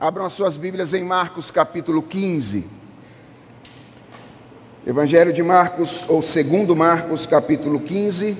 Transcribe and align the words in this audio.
Abram 0.00 0.24
as 0.24 0.32
suas 0.32 0.56
Bíblias 0.56 0.94
em 0.94 1.04
Marcos 1.04 1.50
capítulo 1.50 2.00
15. 2.00 2.66
Evangelho 4.86 5.30
de 5.30 5.42
Marcos, 5.42 6.08
ou 6.08 6.22
segundo 6.22 6.74
Marcos, 6.74 7.26
capítulo 7.26 7.80
15. 7.80 8.34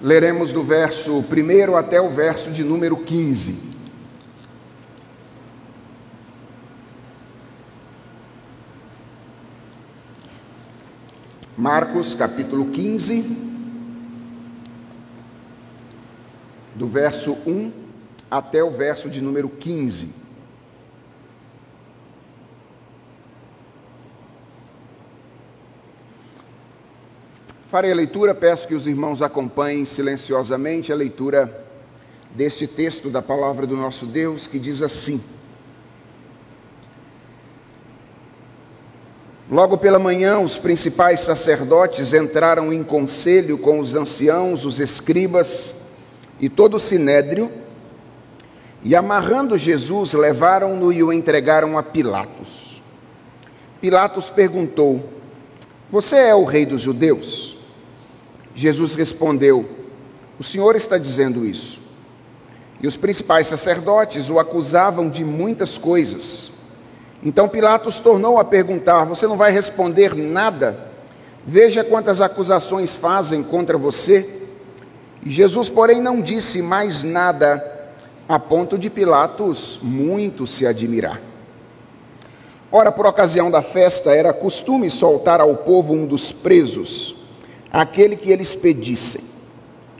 Leremos 0.00 0.52
do 0.52 0.62
verso 0.62 1.18
1 1.18 1.76
até 1.76 2.00
o 2.00 2.08
verso 2.08 2.52
de 2.52 2.62
número 2.62 2.98
15. 2.98 3.72
Marcos 11.58 12.14
capítulo 12.14 12.66
15, 12.66 13.51
do 16.82 16.88
verso 16.88 17.38
1 17.46 17.70
até 18.28 18.64
o 18.64 18.72
verso 18.72 19.08
de 19.08 19.20
número 19.20 19.48
15. 19.48 20.08
Farei 27.66 27.92
a 27.92 27.94
leitura, 27.94 28.34
peço 28.34 28.66
que 28.66 28.74
os 28.74 28.88
irmãos 28.88 29.22
acompanhem 29.22 29.86
silenciosamente 29.86 30.92
a 30.92 30.96
leitura 30.96 31.64
deste 32.32 32.66
texto 32.66 33.08
da 33.10 33.22
palavra 33.22 33.64
do 33.64 33.76
nosso 33.76 34.04
Deus, 34.04 34.48
que 34.48 34.58
diz 34.58 34.82
assim: 34.82 35.22
Logo 39.48 39.78
pela 39.78 40.00
manhã, 40.00 40.40
os 40.40 40.58
principais 40.58 41.20
sacerdotes 41.20 42.12
entraram 42.12 42.72
em 42.72 42.82
conselho 42.82 43.56
com 43.56 43.78
os 43.78 43.94
anciãos, 43.94 44.64
os 44.64 44.80
escribas 44.80 45.76
e 46.42 46.48
todo 46.48 46.74
o 46.74 46.80
sinédrio, 46.80 47.52
e 48.82 48.96
amarrando 48.96 49.56
Jesus, 49.56 50.12
levaram-no 50.12 50.92
e 50.92 51.00
o 51.00 51.12
entregaram 51.12 51.78
a 51.78 51.84
Pilatos. 51.84 52.82
Pilatos 53.80 54.28
perguntou: 54.28 55.08
Você 55.88 56.16
é 56.16 56.34
o 56.34 56.44
rei 56.44 56.66
dos 56.66 56.82
judeus? 56.82 57.56
Jesus 58.56 58.92
respondeu: 58.92 59.68
O 60.36 60.42
senhor 60.42 60.74
está 60.74 60.98
dizendo 60.98 61.46
isso. 61.46 61.80
E 62.80 62.88
os 62.88 62.96
principais 62.96 63.46
sacerdotes 63.46 64.28
o 64.28 64.40
acusavam 64.40 65.08
de 65.08 65.24
muitas 65.24 65.78
coisas. 65.78 66.50
Então 67.22 67.48
Pilatos 67.48 68.00
tornou 68.00 68.36
a 68.36 68.44
perguntar: 68.44 69.04
Você 69.04 69.28
não 69.28 69.36
vai 69.36 69.52
responder 69.52 70.16
nada? 70.16 70.90
Veja 71.46 71.84
quantas 71.84 72.20
acusações 72.20 72.96
fazem 72.96 73.44
contra 73.44 73.78
você. 73.78 74.41
Jesus, 75.24 75.68
porém, 75.68 76.00
não 76.00 76.20
disse 76.20 76.60
mais 76.60 77.04
nada, 77.04 77.64
a 78.28 78.38
ponto 78.38 78.76
de 78.76 78.90
Pilatos 78.90 79.78
muito 79.82 80.46
se 80.46 80.66
admirar. 80.66 81.20
Ora, 82.70 82.90
por 82.90 83.06
ocasião 83.06 83.50
da 83.50 83.62
festa, 83.62 84.10
era 84.10 84.32
costume 84.32 84.90
soltar 84.90 85.40
ao 85.40 85.56
povo 85.56 85.92
um 85.92 86.06
dos 86.06 86.32
presos, 86.32 87.14
aquele 87.70 88.16
que 88.16 88.32
eles 88.32 88.54
pedissem. 88.54 89.20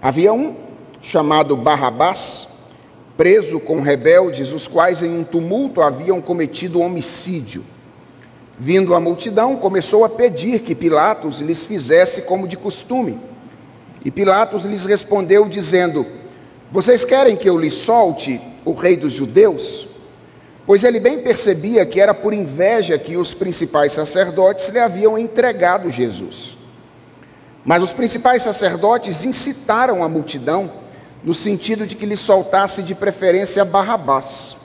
Havia 0.00 0.32
um 0.32 0.56
chamado 1.00 1.56
Barrabás 1.56 2.48
preso 3.16 3.60
com 3.60 3.80
rebeldes, 3.80 4.52
os 4.52 4.66
quais 4.66 5.02
em 5.02 5.16
um 5.16 5.22
tumulto 5.22 5.82
haviam 5.82 6.20
cometido 6.20 6.80
homicídio. 6.80 7.64
Vindo 8.58 8.94
a 8.94 9.00
multidão, 9.00 9.56
começou 9.56 10.04
a 10.04 10.08
pedir 10.08 10.60
que 10.60 10.74
Pilatos 10.74 11.40
lhes 11.40 11.64
fizesse 11.64 12.22
como 12.22 12.48
de 12.48 12.56
costume. 12.56 13.20
E 14.04 14.10
Pilatos 14.10 14.64
lhes 14.64 14.84
respondeu, 14.84 15.48
dizendo: 15.48 16.06
Vocês 16.70 17.04
querem 17.04 17.36
que 17.36 17.48
eu 17.48 17.56
lhes 17.56 17.74
solte 17.74 18.40
o 18.64 18.72
rei 18.72 18.96
dos 18.96 19.12
judeus? 19.12 19.88
Pois 20.64 20.84
ele 20.84 21.00
bem 21.00 21.20
percebia 21.20 21.84
que 21.84 22.00
era 22.00 22.14
por 22.14 22.32
inveja 22.32 22.98
que 22.98 23.16
os 23.16 23.34
principais 23.34 23.92
sacerdotes 23.92 24.68
lhe 24.68 24.78
haviam 24.78 25.18
entregado 25.18 25.90
Jesus. 25.90 26.56
Mas 27.64 27.82
os 27.82 27.92
principais 27.92 28.42
sacerdotes 28.42 29.24
incitaram 29.24 30.02
a 30.02 30.08
multidão 30.08 30.70
no 31.22 31.34
sentido 31.34 31.86
de 31.86 31.94
que 31.94 32.06
lhe 32.06 32.16
soltasse 32.16 32.82
de 32.82 32.94
preferência 32.94 33.64
Barrabás. 33.64 34.56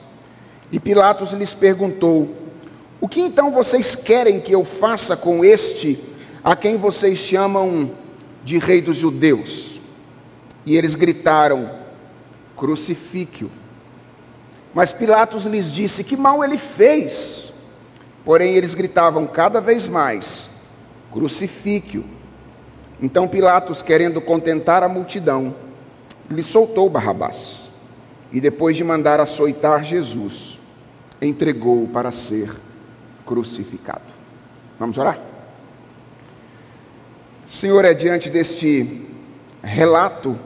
E 0.72 0.80
Pilatos 0.80 1.32
lhes 1.32 1.54
perguntou: 1.54 2.36
O 3.00 3.08
que 3.08 3.22
então 3.22 3.52
vocês 3.52 3.96
querem 3.96 4.40
que 4.40 4.52
eu 4.52 4.66
faça 4.66 5.16
com 5.16 5.46
este 5.46 6.04
a 6.44 6.56
quem 6.56 6.78
vocês 6.78 7.20
chamam 7.20 7.92
de 8.48 8.58
rei 8.58 8.82
dos 8.82 8.96
judeus? 8.96 9.82
E 10.66 10.78
eles 10.78 10.96
gritaram: 10.96 11.70
Crucifique-o. 12.56 13.52
Mas 14.74 14.94
Pilatos 14.94 15.44
lhes 15.44 15.70
disse: 15.70 16.04
Que 16.04 16.16
mal 16.16 16.42
ele 16.44 16.58
fez? 16.58 17.52
Porém 18.24 18.56
eles 18.56 18.74
gritavam 18.74 19.28
cada 19.28 19.60
vez 19.60 19.86
mais: 19.88 20.50
Crucifique-o. 21.12 22.06
Então 23.02 23.28
Pilatos, 23.28 23.82
querendo 23.82 24.22
contentar 24.22 24.82
a 24.82 24.88
multidão, 24.88 25.54
lhe 26.32 26.42
soltou 26.42 26.90
Barrabás 26.90 27.70
e, 28.32 28.40
depois 28.40 28.78
de 28.78 28.84
mandar 28.84 29.20
açoitar 29.20 29.84
Jesus, 29.84 30.60
entregou-o 31.22 31.90
para 31.90 32.12
ser 32.12 32.50
crucificado. 33.26 34.14
Vamos 34.80 34.98
orar? 34.98 35.37
Senhor, 37.50 37.86
é 37.86 37.94
diante 37.94 38.30
deste 38.30 39.08
relato 39.64 40.38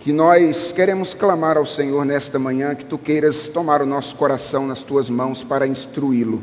que 0.00 0.12
nós 0.12 0.72
queremos 0.72 1.14
clamar 1.14 1.56
ao 1.56 1.64
Senhor 1.64 2.04
nesta 2.04 2.40
manhã, 2.40 2.74
que 2.74 2.84
tu 2.84 2.98
queiras 2.98 3.48
tomar 3.48 3.80
o 3.80 3.86
nosso 3.86 4.16
coração 4.16 4.66
nas 4.66 4.82
tuas 4.82 5.08
mãos 5.08 5.44
para 5.44 5.68
instruí-lo. 5.68 6.42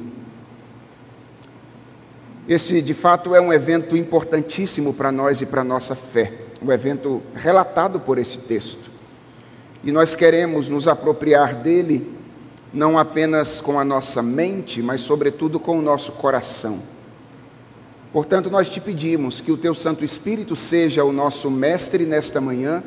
Este, 2.48 2.82
de 2.82 2.94
fato, 2.94 3.36
é 3.36 3.42
um 3.42 3.52
evento 3.52 3.98
importantíssimo 3.98 4.94
para 4.94 5.12
nós 5.12 5.42
e 5.42 5.46
para 5.46 5.62
a 5.62 5.66
nossa 5.66 5.94
fé 5.94 6.32
o 6.62 6.72
evento 6.72 7.22
relatado 7.36 8.00
por 8.00 8.18
esse 8.18 8.38
texto. 8.38 8.90
E 9.84 9.92
nós 9.92 10.16
queremos 10.16 10.70
nos 10.70 10.88
apropriar 10.88 11.54
dele, 11.56 12.16
não 12.74 12.98
apenas 12.98 13.60
com 13.60 13.78
a 13.78 13.84
nossa 13.84 14.24
mente, 14.24 14.82
mas 14.82 15.02
sobretudo 15.02 15.60
com 15.60 15.78
o 15.78 15.82
nosso 15.82 16.14
coração. 16.14 16.82
Portanto, 18.18 18.50
nós 18.50 18.68
te 18.68 18.82
pedimos 18.82 19.42
que 19.42 19.52
o 19.52 19.58
teu 19.58 19.76
Santo 19.76 20.04
Espírito 20.04 20.56
seja 20.56 21.04
o 21.04 21.12
nosso 21.12 21.52
mestre 21.52 22.04
nesta 22.04 22.42
manhã 22.42 22.84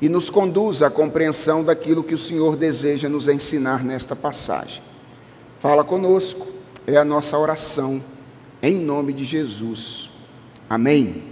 e 0.00 0.08
nos 0.08 0.30
conduza 0.30 0.86
à 0.86 0.90
compreensão 0.90 1.62
daquilo 1.62 2.02
que 2.02 2.14
o 2.14 2.18
Senhor 2.18 2.56
deseja 2.56 3.06
nos 3.06 3.28
ensinar 3.28 3.84
nesta 3.84 4.16
passagem. 4.16 4.82
Fala 5.58 5.84
conosco, 5.84 6.46
é 6.86 6.96
a 6.96 7.04
nossa 7.04 7.36
oração, 7.36 8.02
em 8.62 8.80
nome 8.80 9.12
de 9.12 9.24
Jesus. 9.24 10.08
Amém. 10.70 11.24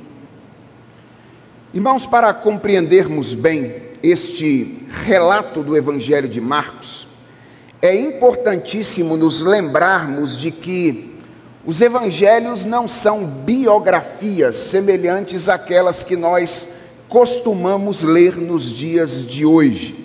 Irmãos, 1.73 2.07
para 2.07 2.35
compreendermos 2.35 3.33
bem 3.33 3.85
este 4.03 4.87
relato 5.03 5.63
do 5.63 5.75
Evangelho 5.75 6.29
de 6.29 6.43
Marcos, 6.43 7.09
é 7.81 7.97
importantíssimo 7.97 9.17
nos 9.17 9.41
lembrarmos 9.41 10.37
de 10.37 10.51
que 10.51 11.14
os 11.67 11.81
evangelhos 11.81 12.67
não 12.67 12.87
são 12.87 13.25
biografias 13.25 14.55
semelhantes 14.55 15.49
àquelas 15.49 16.03
que 16.03 16.15
nós 16.15 16.69
costumamos 17.09 18.03
ler 18.03 18.37
nos 18.37 18.71
dias 18.71 19.25
de 19.25 19.47
hoje. 19.47 20.05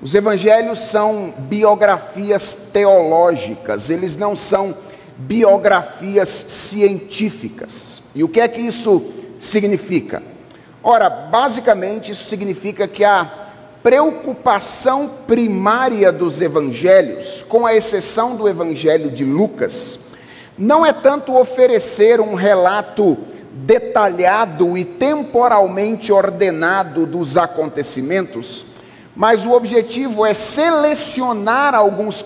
Os 0.00 0.14
evangelhos 0.14 0.78
são 0.78 1.34
biografias 1.38 2.54
teológicas, 2.72 3.90
eles 3.90 4.16
não 4.16 4.34
são 4.34 4.74
biografias 5.18 6.28
científicas. 6.28 8.02
E 8.14 8.24
o 8.24 8.28
que 8.28 8.40
é 8.40 8.48
que 8.48 8.60
isso 8.60 9.04
significa? 9.38 10.22
Ora, 10.82 11.10
basicamente 11.10 12.12
isso 12.12 12.24
significa 12.24 12.88
que 12.88 13.04
a 13.04 13.30
preocupação 13.82 15.10
primária 15.26 16.10
dos 16.10 16.40
evangelhos, 16.40 17.44
com 17.46 17.66
a 17.66 17.74
exceção 17.74 18.34
do 18.34 18.48
evangelho 18.48 19.10
de 19.10 19.24
Lucas, 19.24 20.05
não 20.58 20.84
é 20.84 20.92
tanto 20.92 21.36
oferecer 21.36 22.20
um 22.20 22.34
relato 22.34 23.16
detalhado 23.52 24.76
e 24.76 24.84
temporalmente 24.84 26.12
ordenado 26.12 27.06
dos 27.06 27.36
acontecimentos, 27.36 28.66
mas 29.14 29.46
o 29.46 29.52
objetivo 29.52 30.26
é 30.26 30.34
selecionar 30.34 31.74
alguns, 31.74 32.24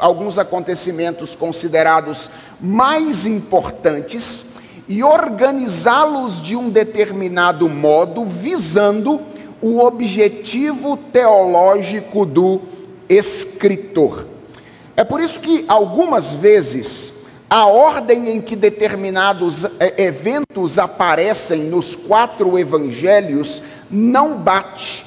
alguns 0.00 0.38
acontecimentos 0.38 1.34
considerados 1.34 2.30
mais 2.60 3.24
importantes 3.24 4.46
e 4.86 5.02
organizá-los 5.02 6.42
de 6.42 6.54
um 6.54 6.68
determinado 6.68 7.68
modo, 7.68 8.24
visando 8.24 9.20
o 9.62 9.78
objetivo 9.78 10.96
teológico 10.96 12.26
do 12.26 12.60
escritor. 13.08 14.26
É 14.94 15.02
por 15.02 15.20
isso 15.20 15.40
que 15.40 15.64
algumas 15.66 16.32
vezes 16.32 17.15
a 17.48 17.66
ordem 17.66 18.30
em 18.30 18.40
que 18.40 18.56
determinados 18.56 19.64
é, 19.78 20.04
eventos 20.04 20.78
aparecem 20.78 21.64
nos 21.64 21.94
quatro 21.94 22.58
evangelhos 22.58 23.62
não 23.90 24.36
bate. 24.36 25.06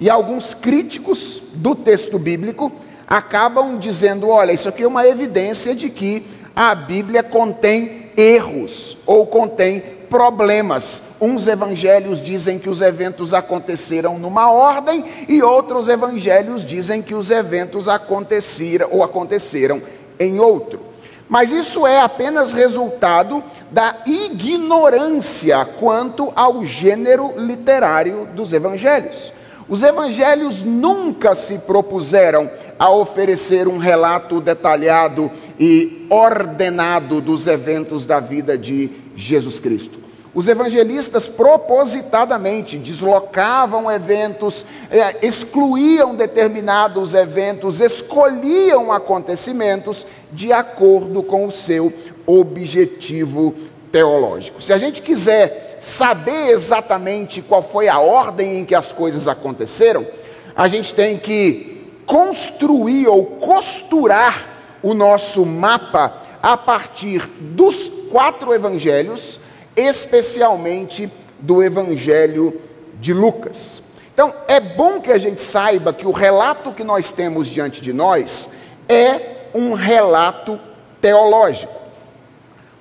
E 0.00 0.08
alguns 0.08 0.54
críticos 0.54 1.42
do 1.54 1.74
texto 1.74 2.18
bíblico 2.18 2.72
acabam 3.06 3.78
dizendo: 3.78 4.28
olha, 4.28 4.52
isso 4.52 4.68
aqui 4.68 4.82
é 4.82 4.88
uma 4.88 5.06
evidência 5.06 5.74
de 5.74 5.90
que 5.90 6.26
a 6.54 6.74
Bíblia 6.74 7.22
contém 7.22 8.10
erros 8.16 8.96
ou 9.06 9.26
contém 9.26 9.80
problemas. 10.08 11.02
Uns 11.20 11.46
evangelhos 11.46 12.22
dizem 12.22 12.58
que 12.58 12.70
os 12.70 12.80
eventos 12.80 13.34
aconteceram 13.34 14.18
numa 14.18 14.50
ordem 14.50 15.04
e 15.28 15.42
outros 15.42 15.88
evangelhos 15.88 16.64
dizem 16.64 17.02
que 17.02 17.14
os 17.14 17.30
eventos 17.30 17.88
aconteceram 17.88 18.88
ou 18.90 19.02
aconteceram 19.02 19.82
em 20.18 20.40
outro. 20.40 20.95
Mas 21.28 21.50
isso 21.50 21.86
é 21.86 22.00
apenas 22.00 22.52
resultado 22.52 23.42
da 23.70 23.96
ignorância 24.06 25.64
quanto 25.64 26.32
ao 26.36 26.64
gênero 26.64 27.34
literário 27.36 28.28
dos 28.34 28.52
evangelhos. 28.52 29.32
Os 29.68 29.82
evangelhos 29.82 30.62
nunca 30.62 31.34
se 31.34 31.58
propuseram 31.58 32.48
a 32.78 32.90
oferecer 32.90 33.66
um 33.66 33.78
relato 33.78 34.40
detalhado 34.40 35.30
e 35.58 36.06
ordenado 36.08 37.20
dos 37.20 37.48
eventos 37.48 38.06
da 38.06 38.20
vida 38.20 38.56
de 38.56 38.90
Jesus 39.16 39.58
Cristo. 39.58 40.05
Os 40.36 40.48
evangelistas 40.48 41.26
propositadamente 41.26 42.76
deslocavam 42.76 43.90
eventos, 43.90 44.66
eh, 44.90 45.16
excluíam 45.22 46.14
determinados 46.14 47.14
eventos, 47.14 47.80
escolhiam 47.80 48.92
acontecimentos 48.92 50.06
de 50.30 50.52
acordo 50.52 51.22
com 51.22 51.46
o 51.46 51.50
seu 51.50 51.90
objetivo 52.26 53.54
teológico. 53.90 54.60
Se 54.60 54.74
a 54.74 54.76
gente 54.76 55.00
quiser 55.00 55.78
saber 55.80 56.50
exatamente 56.50 57.40
qual 57.40 57.62
foi 57.62 57.88
a 57.88 57.98
ordem 57.98 58.58
em 58.58 58.66
que 58.66 58.74
as 58.74 58.92
coisas 58.92 59.26
aconteceram, 59.26 60.06
a 60.54 60.68
gente 60.68 60.92
tem 60.92 61.16
que 61.16 61.94
construir 62.04 63.08
ou 63.08 63.24
costurar 63.24 64.46
o 64.82 64.92
nosso 64.92 65.46
mapa 65.46 66.12
a 66.42 66.58
partir 66.58 67.26
dos 67.40 67.90
quatro 68.10 68.52
evangelhos 68.52 69.45
especialmente 69.76 71.10
do 71.38 71.62
Evangelho 71.62 72.60
de 73.00 73.12
Lucas. 73.12 73.82
Então, 74.12 74.32
é 74.48 74.58
bom 74.58 75.00
que 75.00 75.12
a 75.12 75.18
gente 75.18 75.42
saiba 75.42 75.92
que 75.92 76.06
o 76.06 76.10
relato 76.10 76.72
que 76.72 76.82
nós 76.82 77.12
temos 77.12 77.46
diante 77.48 77.82
de 77.82 77.92
nós 77.92 78.52
é 78.88 79.48
um 79.54 79.74
relato 79.74 80.58
teológico. 81.00 81.82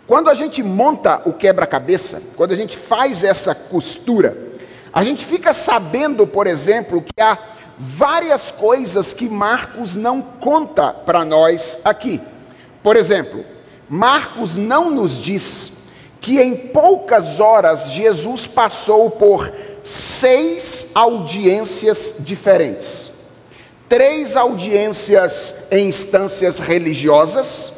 Quando 0.08 0.30
a 0.30 0.36
gente 0.36 0.64
monta 0.64 1.22
o 1.26 1.34
quebra-cabeça, 1.34 2.22
quando 2.38 2.54
a 2.54 2.56
gente 2.56 2.78
faz 2.78 3.24
essa 3.24 3.54
costura, 3.54 4.38
a 4.94 5.04
gente 5.04 5.26
fica 5.26 5.54
sabendo, 5.54 6.26
por 6.26 6.48
exemplo, 6.48 7.02
que 7.02 7.22
há 7.22 7.38
várias 7.78 8.52
coisas 8.52 9.14
que 9.14 9.28
Marcos 9.28 9.96
não 9.96 10.22
conta 10.22 10.94
para 10.94 11.26
nós 11.26 11.80
aqui. 11.84 12.22
Por 12.82 12.96
exemplo, 12.96 13.44
Marcos 13.90 14.56
não 14.56 14.90
nos 14.90 15.20
diz 15.20 15.75
que 16.26 16.42
em 16.42 16.56
poucas 16.56 17.40
horas 17.40 17.92
Jesus 17.92 18.48
passou 18.48 19.12
por 19.12 19.54
seis 19.84 20.88
audiências 20.96 22.16
diferentes. 22.18 23.12
Três 23.88 24.36
audiências 24.36 25.68
em 25.70 25.88
instâncias 25.88 26.58
religiosas 26.58 27.74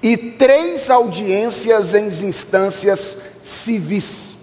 e 0.00 0.16
três 0.16 0.88
audiências 0.88 1.92
em 1.92 2.06
instâncias 2.06 3.18
civis. 3.42 4.36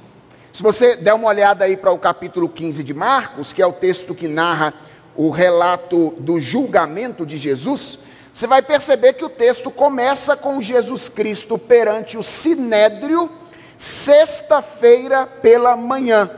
Se 0.52 0.62
você 0.62 0.98
der 0.98 1.14
uma 1.14 1.30
olhada 1.30 1.64
aí 1.64 1.78
para 1.78 1.94
o 1.94 1.98
capítulo 1.98 2.50
15 2.50 2.84
de 2.84 2.94
Marcos, 2.94 3.54
que 3.54 3.62
é 3.62 3.66
o 3.66 3.72
texto 3.72 4.14
que 4.14 4.28
narra 4.28 4.74
o 5.16 5.30
relato 5.30 6.14
do 6.20 6.38
julgamento 6.38 7.26
de 7.26 7.38
Jesus, 7.38 8.00
você 8.38 8.46
vai 8.46 8.62
perceber 8.62 9.14
que 9.14 9.26
o 9.26 9.30
texto 9.30 9.72
começa 9.72 10.36
com 10.36 10.62
Jesus 10.62 11.10
Cristo 11.10 11.58
perante 11.58 12.20
o 12.20 12.22
sinédrio, 12.22 13.32
sexta-feira 13.80 15.26
pela 15.26 15.76
manhã. 15.76 16.30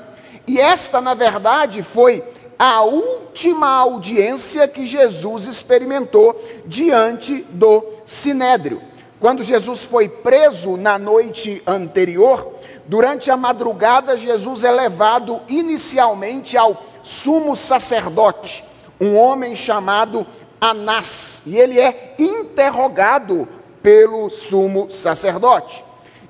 E 0.48 0.62
esta, 0.62 1.02
na 1.02 1.14
verdade, 1.14 1.84
foi 1.84 2.24
a 2.58 2.84
última 2.84 3.68
audiência 3.68 4.66
que 4.66 4.88
Jesus 4.88 5.44
experimentou 5.44 6.42
diante 6.66 7.46
do 7.50 7.84
sinédrio. 8.06 8.82
Quando 9.20 9.44
Jesus 9.44 9.84
foi 9.84 10.08
preso 10.08 10.78
na 10.78 10.98
noite 10.98 11.62
anterior, 11.68 12.54
durante 12.86 13.30
a 13.30 13.36
madrugada, 13.36 14.16
Jesus 14.16 14.64
é 14.64 14.72
levado 14.72 15.42
inicialmente 15.50 16.56
ao 16.56 16.82
sumo 17.04 17.58
sacerdote, 17.58 18.64
um 19.02 19.18
homem 19.18 19.54
chamado 19.54 20.26
Anás, 20.60 21.42
e 21.46 21.58
ele 21.58 21.80
é 21.80 22.16
interrogado 22.18 23.48
pelo 23.82 24.30
sumo 24.30 24.92
sacerdote. 24.92 25.84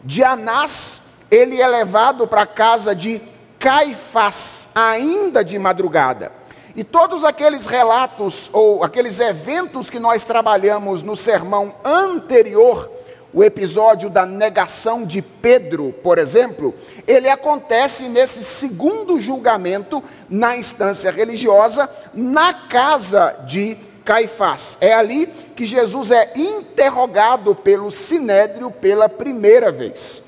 De 0.04 0.24
Anás, 0.24 1.02
ele 1.32 1.62
é 1.62 1.68
levado 1.68 2.28
para 2.28 2.44
a 2.44 2.48
casa 2.48 2.96
de 2.96 3.22
Caifás, 3.58 4.70
ainda 4.74 5.44
de 5.44 5.58
madrugada. 5.60 6.32
E 6.76 6.84
todos 6.84 7.24
aqueles 7.24 7.66
relatos 7.66 8.50
ou 8.54 8.84
aqueles 8.84 9.20
eventos 9.20 9.90
que 9.90 10.00
nós 10.00 10.24
trabalhamos 10.24 11.04
no 11.04 11.16
sermão 11.16 11.76
anterior, 11.84 12.90
o 13.34 13.44
episódio 13.44 14.10
da 14.10 14.26
negação 14.26 15.06
de 15.06 15.22
Pedro, 15.22 15.94
por 16.04 16.18
exemplo, 16.18 16.74
ele 17.06 17.30
acontece 17.30 18.08
nesse 18.08 18.44
segundo 18.44 19.20
julgamento 19.20 20.04
na 20.30 20.56
instância 20.56 21.12
religiosa, 21.12 21.90
na 22.14 22.54
casa 22.54 23.44
de 23.46 23.78
Caifás. 24.10 24.76
É 24.82 24.92
ali 24.92 25.28
que 25.56 25.68
Jesus 25.68 26.10
é 26.10 26.34
interrogado 26.36 27.54
pelo 27.54 27.92
sinédrio 27.92 28.72
pela 28.72 29.08
primeira 29.08 29.72
vez. 29.72 30.24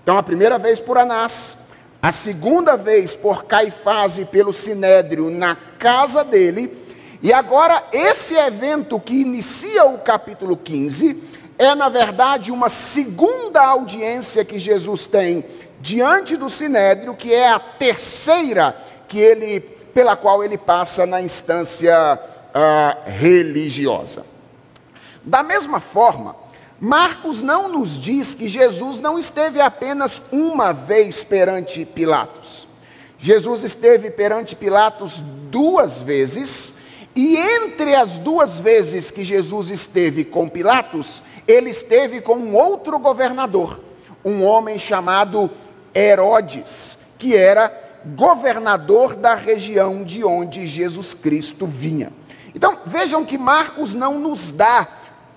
Então, 0.00 0.16
a 0.16 0.22
primeira 0.22 0.60
vez 0.60 0.78
por 0.78 0.96
Anás, 0.96 1.56
a 2.00 2.12
segunda 2.12 2.76
vez 2.76 3.16
por 3.16 3.42
Caifás 3.46 4.16
e 4.16 4.24
pelo 4.24 4.52
sinédrio 4.52 5.28
na 5.28 5.56
casa 5.76 6.22
dele, 6.22 6.72
e 7.20 7.32
agora 7.32 7.82
esse 7.92 8.36
evento 8.36 9.00
que 9.00 9.22
inicia 9.22 9.84
o 9.86 9.98
capítulo 9.98 10.56
15 10.56 11.20
é, 11.58 11.74
na 11.74 11.88
verdade, 11.88 12.52
uma 12.52 12.70
segunda 12.70 13.60
audiência 13.60 14.44
que 14.44 14.60
Jesus 14.60 15.04
tem 15.04 15.44
diante 15.80 16.36
do 16.36 16.48
sinédrio, 16.48 17.16
que 17.16 17.34
é 17.34 17.48
a 17.48 17.58
terceira 17.58 18.76
que 19.08 19.18
ele 19.18 19.58
pela 19.92 20.14
qual 20.14 20.44
ele 20.44 20.58
passa 20.58 21.06
na 21.06 21.20
instância 21.20 22.20
religiosa. 23.06 24.24
Da 25.22 25.42
mesma 25.42 25.80
forma, 25.80 26.36
Marcos 26.80 27.42
não 27.42 27.68
nos 27.68 28.00
diz 28.00 28.34
que 28.34 28.48
Jesus 28.48 29.00
não 29.00 29.18
esteve 29.18 29.60
apenas 29.60 30.20
uma 30.30 30.72
vez 30.72 31.24
perante 31.24 31.84
Pilatos. 31.84 32.68
Jesus 33.18 33.64
esteve 33.64 34.10
perante 34.10 34.54
Pilatos 34.54 35.20
duas 35.50 36.00
vezes, 36.00 36.74
e 37.14 37.36
entre 37.36 37.94
as 37.94 38.18
duas 38.18 38.58
vezes 38.58 39.10
que 39.10 39.24
Jesus 39.24 39.70
esteve 39.70 40.24
com 40.24 40.48
Pilatos, 40.48 41.22
ele 41.48 41.70
esteve 41.70 42.20
com 42.20 42.36
um 42.36 42.54
outro 42.54 42.98
governador, 42.98 43.80
um 44.24 44.44
homem 44.44 44.78
chamado 44.78 45.50
Herodes, 45.94 46.98
que 47.18 47.34
era 47.34 47.72
governador 48.14 49.14
da 49.14 49.34
região 49.34 50.04
de 50.04 50.22
onde 50.22 50.68
Jesus 50.68 51.14
Cristo 51.14 51.66
vinha. 51.66 52.12
Então, 52.56 52.78
vejam 52.86 53.22
que 53.22 53.36
Marcos 53.36 53.94
não 53.94 54.18
nos 54.18 54.50
dá 54.50 54.88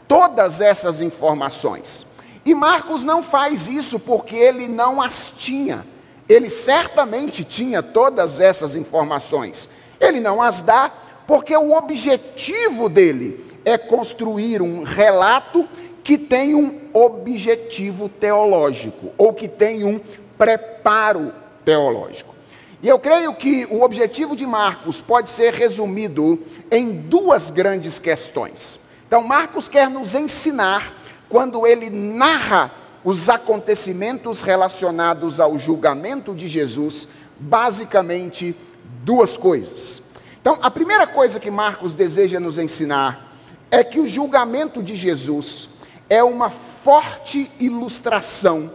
todas 0.07 0.61
essas 0.61 1.01
informações. 1.01 2.07
E 2.45 2.55
Marcos 2.55 3.03
não 3.03 3.21
faz 3.21 3.67
isso 3.67 3.99
porque 3.99 4.37
ele 4.37 4.69
não 4.69 5.01
as 5.01 5.33
tinha. 5.37 5.85
Ele 6.29 6.49
certamente 6.49 7.43
tinha 7.43 7.83
todas 7.83 8.39
essas 8.39 8.73
informações. 8.73 9.67
Ele 9.99 10.21
não 10.21 10.41
as 10.41 10.61
dá 10.61 10.93
porque 11.27 11.55
o 11.57 11.77
objetivo 11.77 12.87
dele 12.87 13.53
é 13.65 13.77
construir 13.77 14.61
um 14.61 14.83
relato 14.83 15.67
que 16.01 16.17
tem 16.17 16.55
um 16.55 16.79
objetivo 16.93 18.07
teológico, 18.07 19.11
ou 19.17 19.33
que 19.33 19.49
tem 19.49 19.83
um 19.83 19.99
preparo 20.37 21.33
teológico. 21.65 22.33
E 22.81 22.87
eu 22.87 22.97
creio 22.97 23.33
que 23.33 23.67
o 23.69 23.81
objetivo 23.81 24.35
de 24.35 24.45
Marcos 24.45 25.01
pode 25.01 25.29
ser 25.29 25.53
resumido 25.53 26.39
em 26.71 26.93
duas 26.93 27.51
grandes 27.51 27.99
questões. 27.99 28.79
Então, 29.05 29.21
Marcos 29.21 29.67
quer 29.67 29.89
nos 29.89 30.15
ensinar, 30.15 30.93
quando 31.27 31.67
ele 31.67 31.89
narra 31.89 32.71
os 33.03 33.27
acontecimentos 33.27 34.41
relacionados 34.41 35.39
ao 35.39 35.59
julgamento 35.59 36.33
de 36.33 36.47
Jesus, 36.47 37.07
basicamente 37.37 38.55
duas 39.03 39.35
coisas. 39.35 40.01
Então, 40.41 40.57
a 40.61 40.71
primeira 40.71 41.05
coisa 41.05 41.39
que 41.39 41.51
Marcos 41.51 41.93
deseja 41.93 42.39
nos 42.39 42.57
ensinar 42.57 43.35
é 43.69 43.83
que 43.83 43.99
o 43.99 44.07
julgamento 44.07 44.81
de 44.81 44.95
Jesus 44.95 45.69
é 46.09 46.23
uma 46.23 46.49
forte 46.49 47.51
ilustração 47.59 48.71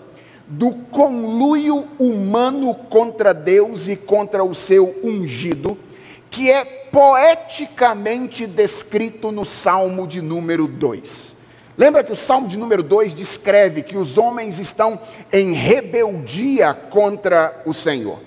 do 0.47 0.73
conluio 0.91 1.89
humano 1.99 2.75
contra 2.75 3.33
Deus 3.33 3.89
e 3.89 3.97
contra 3.97 4.45
o 4.45 4.55
seu 4.55 4.99
ungido, 5.03 5.79
que 6.31 6.51
é 6.51 6.65
poeticamente 6.65 8.47
descrito 8.47 9.33
no 9.33 9.45
Salmo 9.45 10.07
de 10.07 10.21
número 10.21 10.67
2. 10.67 11.35
Lembra 11.77 12.05
que 12.05 12.13
o 12.13 12.17
Salmo 12.17 12.47
de 12.47 12.57
número 12.57 12.83
2 12.83 13.13
descreve 13.15 13.83
que 13.83 13.97
os 13.97 14.17
homens 14.17 14.59
estão 14.59 15.01
em 15.33 15.53
rebeldia 15.53 16.73
contra 16.73 17.63
o 17.67 17.73
Senhor. 17.73 18.21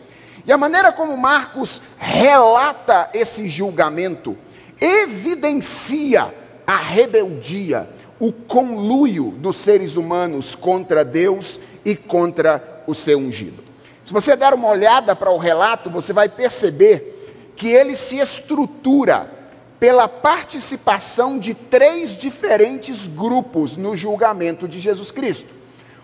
E 0.45 0.51
a 0.51 0.57
maneira 0.57 0.91
como 0.91 1.15
Marcos 1.15 1.81
relata 1.97 3.09
esse 3.13 3.49
julgamento 3.49 4.37
evidencia 4.79 6.33
a 6.65 6.77
rebeldia, 6.77 7.89
o 8.19 8.31
conluio 8.31 9.31
dos 9.31 9.57
seres 9.57 9.95
humanos 9.95 10.55
contra 10.55 11.05
Deus 11.05 11.59
e 11.87 11.95
contra 11.95 12.83
o 12.85 12.93
seu 12.93 13.17
ungido. 13.17 13.63
Se 14.05 14.11
você 14.11 14.35
der 14.35 14.53
uma 14.53 14.67
olhada 14.67 15.15
para 15.15 15.31
o 15.31 15.37
relato, 15.37 15.89
você 15.89 16.11
vai 16.11 16.27
perceber 16.27 17.53
que 17.55 17.69
ele 17.69 17.95
se 17.95 18.17
estrutura 18.17 19.31
pela 19.79 20.05
participação 20.09 21.39
de 21.39 21.53
três 21.53 22.13
diferentes 22.13 23.07
grupos 23.07 23.77
no 23.77 23.95
julgamento 23.95 24.67
de 24.67 24.81
Jesus 24.81 25.11
Cristo. 25.11 25.47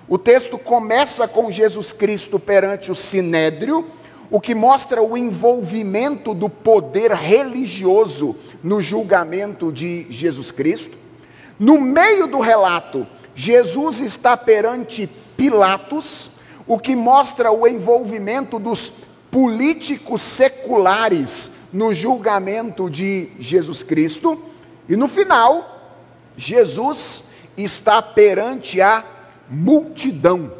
O 0.07 0.17
texto 0.17 0.57
começa 0.57 1.27
com 1.27 1.51
Jesus 1.51 1.91
Cristo 1.91 2.39
perante 2.39 2.89
o 2.89 2.95
sinédrio, 2.95 3.85
o 4.31 4.39
que 4.39 4.55
mostra 4.55 5.03
o 5.03 5.17
envolvimento 5.17 6.33
do 6.33 6.47
poder 6.47 7.11
religioso 7.11 8.37
no 8.63 8.79
julgamento 8.79 9.69
de 9.69 10.07
Jesus 10.09 10.49
Cristo. 10.49 10.97
No 11.59 11.81
meio 11.81 12.25
do 12.25 12.39
relato, 12.39 13.05
Jesus 13.35 13.99
está 13.99 14.37
perante 14.37 15.09
Pilatos, 15.35 16.29
o 16.67 16.79
que 16.79 16.95
mostra 16.95 17.51
o 17.51 17.67
envolvimento 17.67 18.59
dos 18.59 18.93
políticos 19.31 20.21
seculares 20.21 21.51
no 21.71 21.93
julgamento 21.93 22.89
de 22.89 23.31
Jesus 23.39 23.81
Cristo. 23.81 24.41
E 24.87 24.95
no 24.95 25.07
final, 25.07 25.99
Jesus 26.37 27.23
está 27.57 28.01
perante 28.01 28.79
a 28.81 29.03
multidão, 29.49 30.51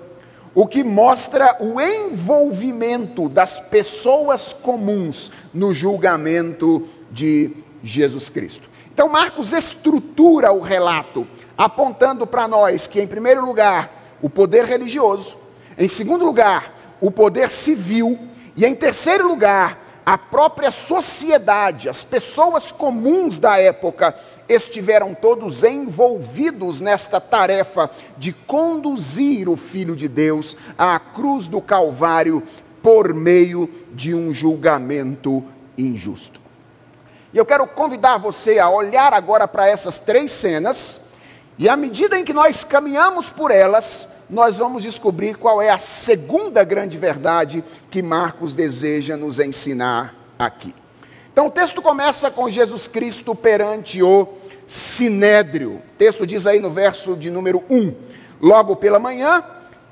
o 0.56 0.68
que 0.68 0.84
mostra 0.84 1.58
o 1.60 1.80
envolvimento 1.80 3.30
das 3.30 3.60
pessoas 3.60 4.53
comuns 4.53 5.32
no 5.53 5.74
julgamento 5.74 6.88
de 7.12 7.56
Jesus 7.84 8.30
Cristo. 8.30 8.73
Então, 8.94 9.10
Marcos 9.10 9.52
estrutura 9.52 10.52
o 10.52 10.60
relato, 10.60 11.28
apontando 11.58 12.28
para 12.28 12.48
nós 12.48 12.86
que, 12.86 13.02
em 13.02 13.08
primeiro 13.08 13.44
lugar, 13.44 14.18
o 14.22 14.30
poder 14.30 14.66
religioso, 14.66 15.36
em 15.78 15.88
segundo 15.88 16.24
lugar, 16.24 16.96
o 17.02 17.10
poder 17.10 17.50
civil, 17.50 18.20
e 18.56 18.64
em 18.64 18.76
terceiro 18.76 19.28
lugar, 19.28 19.80
a 20.06 20.16
própria 20.18 20.70
sociedade, 20.70 21.90
as 21.90 22.04
pessoas 22.04 22.72
comuns 22.72 23.40
da 23.40 23.58
época, 23.58 24.16
estiveram 24.48 25.16
todos 25.16 25.64
envolvidos 25.64 26.80
nesta 26.80 27.20
tarefa 27.20 27.90
de 28.18 28.32
conduzir 28.32 29.50
o 29.50 29.58
Filho 29.58 29.96
de 29.96 30.08
Deus 30.08 30.56
à 30.78 31.00
cruz 31.00 31.48
do 31.48 31.62
Calvário 31.62 32.44
por 32.84 33.14
meio 33.14 33.70
de 33.92 34.14
um 34.14 34.34
julgamento 34.34 35.44
injusto. 35.78 36.43
E 37.34 37.38
eu 37.38 37.46
quero 37.46 37.66
convidar 37.66 38.18
você 38.18 38.60
a 38.60 38.70
olhar 38.70 39.12
agora 39.12 39.48
para 39.48 39.68
essas 39.68 39.98
três 39.98 40.32
cenas, 40.32 41.02
e 41.58 41.68
à 41.68 41.75
medida 41.75 42.18
em 42.18 42.24
que 42.24 42.32
nós 42.32 42.63
caminhamos 42.63 43.28
por 43.28 43.50
elas, 43.50 44.08
nós 44.30 44.58
vamos 44.58 44.84
descobrir 44.84 45.36
qual 45.36 45.60
é 45.60 45.70
a 45.70 45.80
segunda 45.80 46.63
grande 46.63 46.96
verdade 46.96 47.63
que 47.90 48.04
Marcos 48.04 48.54
deseja 48.54 49.18
nos 49.18 49.40
ensinar 49.40 50.13
aqui. 50.38 50.75
Então 51.32 51.48
o 51.48 51.52
texto 51.52 51.82
começa 51.82 52.30
com 52.30 52.48
Jesus 52.48 52.88
Cristo 52.88 53.34
perante 53.34 54.04
o 54.04 54.28
sinédrio. 54.68 55.78
O 55.78 55.98
texto 55.98 56.28
diz 56.28 56.46
aí 56.46 56.60
no 56.60 56.70
verso 56.70 57.16
de 57.16 57.32
número 57.32 57.63
1: 57.68 57.96
Logo 58.40 58.75
pela 58.75 59.00
manhã, 59.00 59.44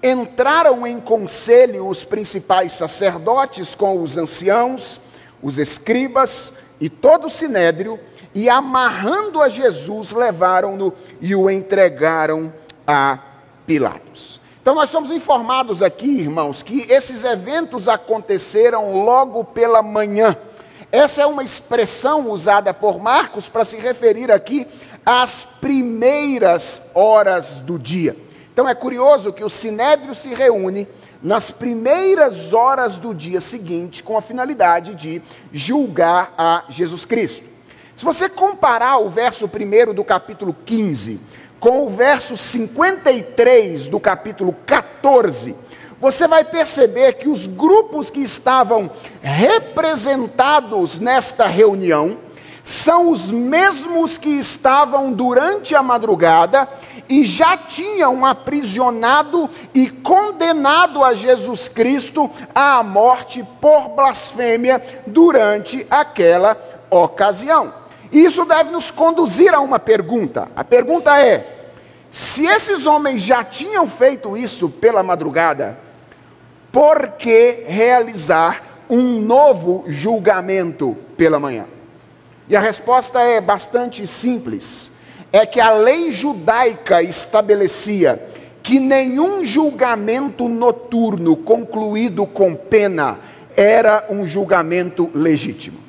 entraram 0.04 0.86
em 0.86 1.00
conselho 1.00 1.88
os 1.88 2.04
principais 2.04 2.72
sacerdotes 2.74 3.74
com 3.74 4.00
os 4.00 4.16
anciãos, 4.16 5.02
os 5.42 5.58
escribas 5.58 6.54
e 6.82 6.90
todo 6.90 7.28
o 7.28 7.30
sinédrio, 7.30 8.00
e 8.34 8.50
amarrando 8.50 9.40
a 9.40 9.48
Jesus, 9.48 10.12
levaram-no 10.12 10.92
e 11.22 11.36
o 11.36 11.50
entregaram 11.50 12.52
a 12.88 13.20
Pilatos. 13.68 14.42
Então, 14.62 14.74
nós 14.74 14.90
somos 14.90 15.12
informados 15.12 15.84
aqui, 15.84 16.20
irmãos, 16.20 16.64
que 16.64 16.92
esses 16.92 17.24
eventos 17.24 17.88
aconteceram 17.88 19.04
logo 19.04 19.44
pela 19.44 19.82
manhã. 19.84 20.36
Essa 20.92 21.22
é 21.22 21.26
uma 21.26 21.44
expressão 21.44 22.30
usada 22.30 22.74
por 22.74 23.00
Marcos 23.00 23.48
para 23.48 23.64
se 23.64 23.78
referir 23.78 24.32
aqui 24.32 24.68
às 25.06 25.48
primeiras 25.60 26.82
horas 26.94 27.58
do 27.58 27.78
dia. 27.78 28.16
Então, 28.52 28.68
é 28.68 28.76
curioso 28.76 29.32
que 29.32 29.44
o 29.44 29.50
sinédrio 29.50 30.14
se 30.16 30.34
reúne 30.34 30.88
nas 31.22 31.52
primeiras 31.52 32.54
horas 32.54 32.98
do 32.98 33.14
dia 33.14 33.40
seguinte, 33.40 34.02
com 34.02 34.18
a 34.18 34.22
finalidade 34.22 34.96
de 34.96 35.22
julgar 35.52 36.34
a 36.38 36.64
Jesus 36.70 37.06
Cristo. 37.06 37.46
Se 37.96 38.04
você 38.04 38.28
comparar 38.28 38.98
o 38.98 39.10
verso 39.10 39.46
1 39.46 39.94
do 39.94 40.04
capítulo 40.04 40.56
15 40.66 41.20
com 41.60 41.86
o 41.86 41.92
verso 41.92 42.36
53 42.36 43.88
do 43.88 44.00
capítulo 44.00 44.56
14, 44.66 45.56
você 46.00 46.28
vai 46.28 46.44
perceber 46.44 47.14
que 47.14 47.30
os 47.30 47.46
grupos 47.46 48.10
que 48.10 48.22
estavam 48.22 48.90
representados 49.22 51.00
nesta 51.00 51.46
reunião 51.46 52.18
são 52.64 53.12
os 53.12 53.30
mesmos 53.30 54.18
que 54.18 54.30
estavam 54.30 55.14
durante 55.14 55.76
a 55.76 55.84
madrugada 55.84 56.68
e 57.10 57.24
já 57.24 57.58
tinham 57.58 58.26
aprisionado 58.26 59.50
e 59.74 59.90
condenado 59.90 61.04
a 61.04 61.14
Jesus 61.14 61.68
Cristo 61.68 62.30
à 62.54 62.82
morte 62.84 63.46
por 63.60 63.90
blasfêmia 63.90 65.04
durante 65.06 65.86
aquela 65.90 66.58
ocasião. 66.90 67.74
Isso 68.12 68.44
deve 68.46 68.72
nos 68.72 68.92
conduzir 68.92 69.54
a 69.54 69.62
uma 69.62 69.80
pergunta. 69.80 70.50
A 70.56 70.64
pergunta 70.64 71.18
é: 71.20 71.70
se 72.12 72.46
esses 72.46 72.86
homens 72.86 73.22
já 73.22 73.44
tinham 73.44 73.88
feito 73.88 74.36
isso 74.36 74.70
pela 74.70 75.02
madrugada, 75.02 75.80
por 76.72 77.14
que 77.18 77.64
realizar 77.68 78.64
um 78.90 79.22
novo 79.22 79.86
julgamento 79.88 80.98
pela 81.16 81.40
manhã? 81.40 81.66
E 82.50 82.56
a 82.56 82.60
resposta 82.60 83.22
é 83.22 83.40
bastante 83.40 84.06
simples: 84.06 84.91
é 85.32 85.46
que 85.46 85.60
a 85.60 85.72
lei 85.72 86.12
judaica 86.12 87.02
estabelecia 87.02 88.22
que 88.62 88.80
nenhum 88.80 89.44
julgamento 89.44 90.48
noturno 90.48 91.36
concluído 91.36 92.26
com 92.26 92.54
pena 92.54 93.20
era 93.56 94.06
um 94.10 94.26
julgamento 94.26 95.10
legítimo. 95.14 95.80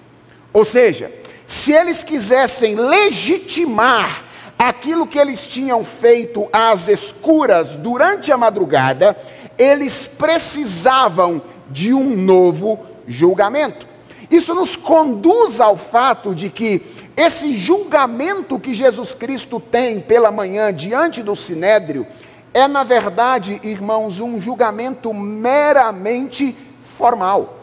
Ou 0.53 0.65
seja, 0.65 1.13
se 1.47 1.73
eles 1.73 2.03
quisessem 2.03 2.75
legitimar 2.75 4.25
aquilo 4.59 5.07
que 5.07 5.19
eles 5.19 5.47
tinham 5.47 5.85
feito 5.85 6.49
às 6.53 6.89
escuras 6.89 7.77
durante 7.77 8.31
a 8.31 8.37
madrugada, 8.37 9.17
eles 9.59 10.07
precisavam 10.07 11.43
de 11.69 11.93
um 11.93 12.17
novo 12.17 12.79
julgamento. 13.07 13.87
Isso 14.31 14.55
nos 14.55 14.77
conduz 14.77 15.61
ao 15.61 15.77
fato 15.77 16.35
de 16.35 16.49
que 16.49 16.83
esse 17.17 17.57
julgamento 17.57 18.59
que 18.59 18.75
Jesus 18.75 19.15
Cristo 19.15 19.61
tem 19.61 20.01
pela 20.01 20.31
manhã 20.31 20.73
diante 20.73 21.23
do 21.23 21.37
sinédrio 21.37 22.07
é, 22.55 22.69
na 22.69 22.85
verdade, 22.85 23.61
irmãos, 23.63 24.21
um 24.21 24.41
julgamento 24.41 25.13
meramente 25.15 26.57
formal. 26.99 27.61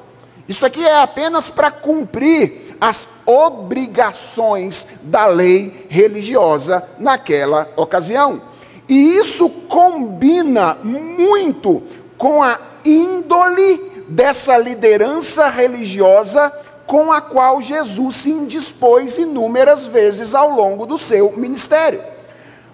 Isso 0.48 0.65
aqui 0.65 0.84
é 0.84 1.00
apenas 1.00 1.48
para 1.48 1.70
cumprir 1.70 2.75
as 2.82 3.08
obrigações 3.25 4.88
da 5.03 5.27
lei 5.27 5.86
religiosa 5.89 6.88
naquela 6.98 7.72
ocasião. 7.75 8.41
E 8.88 9.18
isso 9.18 9.48
combina 9.48 10.75
muito 10.84 11.84
com 12.18 12.41
a 12.41 12.60
índole 12.84 14.06
dessa 14.08 14.58
liderança 14.58 15.48
religiosa 15.48 16.51
com 16.89 17.12
a 17.12 17.22
qual 17.22 17.62
Jesus 17.62 18.15
se 18.15 18.31
indispôs 18.31 19.19
inúmeras 19.19 19.86
vezes 19.86 20.34
ao 20.34 20.50
longo 20.50 20.88
do 20.88 20.98
seu 20.98 21.31
ministério. 21.38 22.01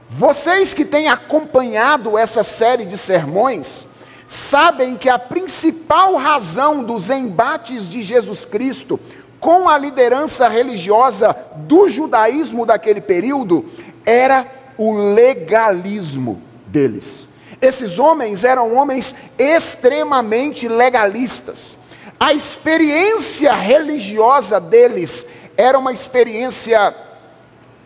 Vocês 0.07 0.73
que 0.73 0.85
têm 0.85 1.09
acompanhado 1.09 2.17
essa 2.17 2.41
série 2.41 2.85
de 2.85 2.97
sermões, 2.97 3.85
sabem 4.25 4.95
que 4.95 5.09
a 5.09 5.19
principal 5.19 6.15
razão 6.15 6.81
dos 6.81 7.09
embates 7.09 7.89
de 7.89 8.03
Jesus 8.03 8.45
Cristo 8.45 8.97
com 9.37 9.67
a 9.67 9.77
liderança 9.77 10.47
religiosa 10.47 11.35
do 11.57 11.89
judaísmo 11.89 12.65
daquele 12.65 13.01
período 13.01 13.65
era 14.05 14.47
o 14.77 14.93
legalismo 14.93 16.41
deles. 16.67 17.27
Esses 17.61 17.99
homens 17.99 18.45
eram 18.45 18.77
homens 18.77 19.13
extremamente 19.37 20.69
legalistas. 20.69 21.77
A 22.19 22.33
experiência 22.33 23.53
religiosa 23.53 24.59
deles 24.59 25.25
era 25.57 25.77
uma 25.77 25.91
experiência 25.91 26.95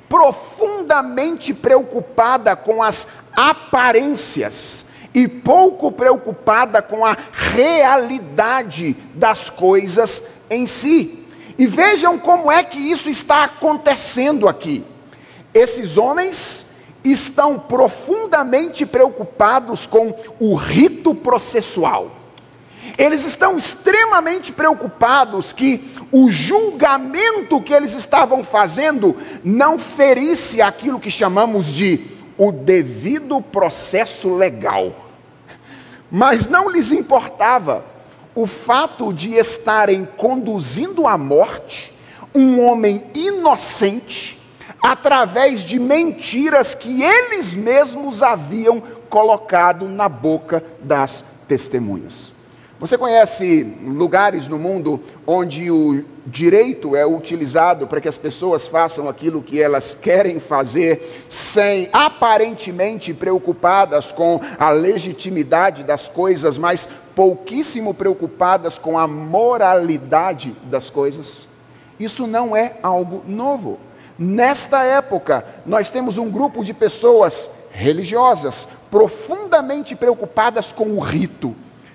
profundamente 0.07 1.53
preocupada 1.53 2.55
com 2.55 2.81
as 2.81 3.07
aparências 3.33 4.85
e 5.13 5.27
pouco 5.27 5.91
preocupada 5.91 6.81
com 6.81 7.05
a 7.05 7.17
realidade 7.31 8.95
das 9.15 9.49
coisas 9.49 10.23
em 10.49 10.65
si. 10.65 11.25
E 11.57 11.65
vejam 11.67 12.17
como 12.17 12.51
é 12.51 12.63
que 12.63 12.79
isso 12.79 13.09
está 13.09 13.43
acontecendo 13.43 14.47
aqui. 14.47 14.85
Esses 15.53 15.97
homens 15.97 16.65
estão 17.03 17.59
profundamente 17.59 18.85
preocupados 18.85 19.87
com 19.87 20.13
o 20.39 20.55
rito 20.55 21.13
processual. 21.15 22.18
Eles 22.97 23.23
estão 23.25 23.57
extremamente 23.57 24.51
preocupados 24.51 25.53
que 25.53 25.95
o 26.11 26.29
julgamento 26.29 27.61
que 27.61 27.73
eles 27.73 27.93
estavam 27.93 28.43
fazendo 28.43 29.17
não 29.43 29.77
ferisse 29.77 30.61
aquilo 30.61 30.99
que 30.99 31.11
chamamos 31.11 31.67
de 31.67 32.17
o 32.37 32.51
devido 32.51 33.41
processo 33.41 34.33
legal. 34.33 34.93
Mas 36.09 36.47
não 36.47 36.69
lhes 36.69 36.91
importava 36.91 37.85
o 38.33 38.47
fato 38.47 39.13
de 39.13 39.33
estarem 39.33 40.07
conduzindo 40.17 41.05
à 41.05 41.17
morte 41.17 41.93
um 42.33 42.63
homem 42.63 43.03
inocente 43.13 44.39
através 44.81 45.61
de 45.61 45.77
mentiras 45.79 46.73
que 46.73 47.03
eles 47.03 47.53
mesmos 47.53 48.23
haviam 48.23 48.81
colocado 49.09 49.87
na 49.87 50.07
boca 50.07 50.63
das 50.81 51.25
testemunhas. 51.47 52.31
Você 52.79 52.97
conhece 52.97 53.77
lugares 53.83 54.47
no 54.47 54.57
mundo 54.57 55.01
onde 55.27 55.69
o 55.69 56.01
direito 56.25 56.95
é 56.95 57.05
utilizado 57.05 57.85
para 57.85 57.99
que 57.99 58.07
as 58.07 58.17
pessoas 58.17 58.67
façam 58.67 59.09
aquilo 59.09 59.43
que 59.43 59.61
elas 59.61 59.93
querem 59.93 60.39
fazer, 60.39 61.25
sem 61.27 61.89
aparentemente 61.91 63.13
preocupadas 63.13 64.13
com 64.13 64.39
a 64.57 64.69
legitimidade 64.69 65.83
das 65.83 66.07
coisas, 66.07 66.57
mas 66.57 66.87
pouquíssimo 67.13 67.93
preocupadas 67.93 68.77
com 68.77 68.97
a 68.97 69.05
moralidade 69.05 70.55
das 70.63 70.89
coisas? 70.89 71.49
Isso 71.99 72.25
não 72.25 72.55
é 72.55 72.77
algo 72.81 73.25
novo. 73.27 73.77
Nesta 74.17 74.83
época, 74.83 75.43
nós 75.65 75.89
temos 75.89 76.17
um 76.17 76.29
grupo 76.29 76.63
de 76.63 76.73
pessoas 76.73 77.49
religiosas 77.71 78.69
profundamente 78.89 79.97
preocupadas 79.97 80.71
com 80.71 80.91
o 80.91 80.99
rito 81.01 81.53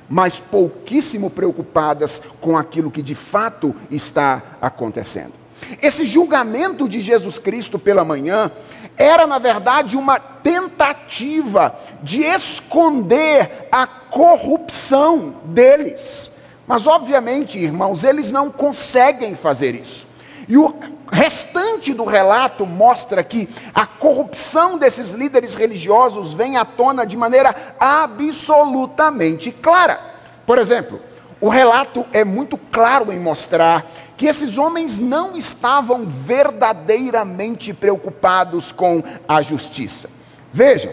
mas 0.08 0.36
pouquíssimo 0.38 1.30
preocupadas 1.30 2.20
com 2.40 2.56
aquilo 2.56 2.90
que 2.90 3.02
de 3.02 3.14
fato 3.14 3.74
está 3.90 4.42
acontecendo. 4.60 5.32
Esse 5.80 6.04
julgamento 6.04 6.88
de 6.88 7.00
Jesus 7.00 7.38
Cristo 7.38 7.78
pela 7.78 8.04
manhã 8.04 8.50
era, 8.96 9.26
na 9.26 9.38
verdade, 9.38 9.96
uma 9.96 10.18
tentativa 10.18 11.74
de 12.02 12.20
esconder 12.20 13.68
a 13.72 13.86
corrupção 13.86 15.36
deles. 15.44 16.30
Mas, 16.66 16.86
obviamente, 16.86 17.58
irmãos, 17.58 18.04
eles 18.04 18.30
não 18.30 18.50
conseguem 18.50 19.34
fazer 19.34 19.74
isso. 19.74 20.06
E 20.48 20.56
o 20.56 20.74
restante 21.10 21.92
do 21.94 22.04
relato 22.04 22.66
mostra 22.66 23.22
que 23.22 23.48
a 23.74 23.86
corrupção 23.86 24.76
desses 24.78 25.10
líderes 25.10 25.54
religiosos 25.54 26.34
vem 26.34 26.56
à 26.56 26.64
tona 26.64 27.06
de 27.06 27.16
maneira 27.16 27.74
absolutamente 27.78 29.50
clara. 29.50 30.00
Por 30.46 30.58
exemplo, 30.58 31.00
o 31.40 31.48
relato 31.48 32.04
é 32.12 32.24
muito 32.24 32.56
claro 32.56 33.12
em 33.12 33.18
mostrar 33.18 33.86
que 34.16 34.26
esses 34.26 34.56
homens 34.58 34.98
não 34.98 35.36
estavam 35.36 36.06
verdadeiramente 36.06 37.72
preocupados 37.72 38.70
com 38.70 39.02
a 39.26 39.42
justiça. 39.42 40.08
Vejam, 40.52 40.92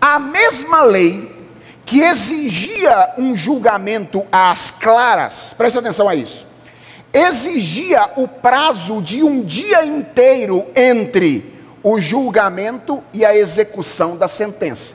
a 0.00 0.18
mesma 0.18 0.82
lei 0.82 1.36
que 1.84 2.00
exigia 2.00 3.14
um 3.18 3.36
julgamento 3.36 4.26
às 4.30 4.70
claras, 4.70 5.54
preste 5.54 5.78
atenção 5.78 6.08
a 6.08 6.14
isso 6.14 6.47
exigia 7.12 8.10
o 8.16 8.28
prazo 8.28 9.00
de 9.00 9.22
um 9.22 9.42
dia 9.42 9.84
inteiro 9.84 10.66
entre 10.74 11.58
o 11.82 12.00
julgamento 12.00 13.02
e 13.12 13.24
a 13.24 13.36
execução 13.36 14.16
da 14.16 14.28
sentença. 14.28 14.94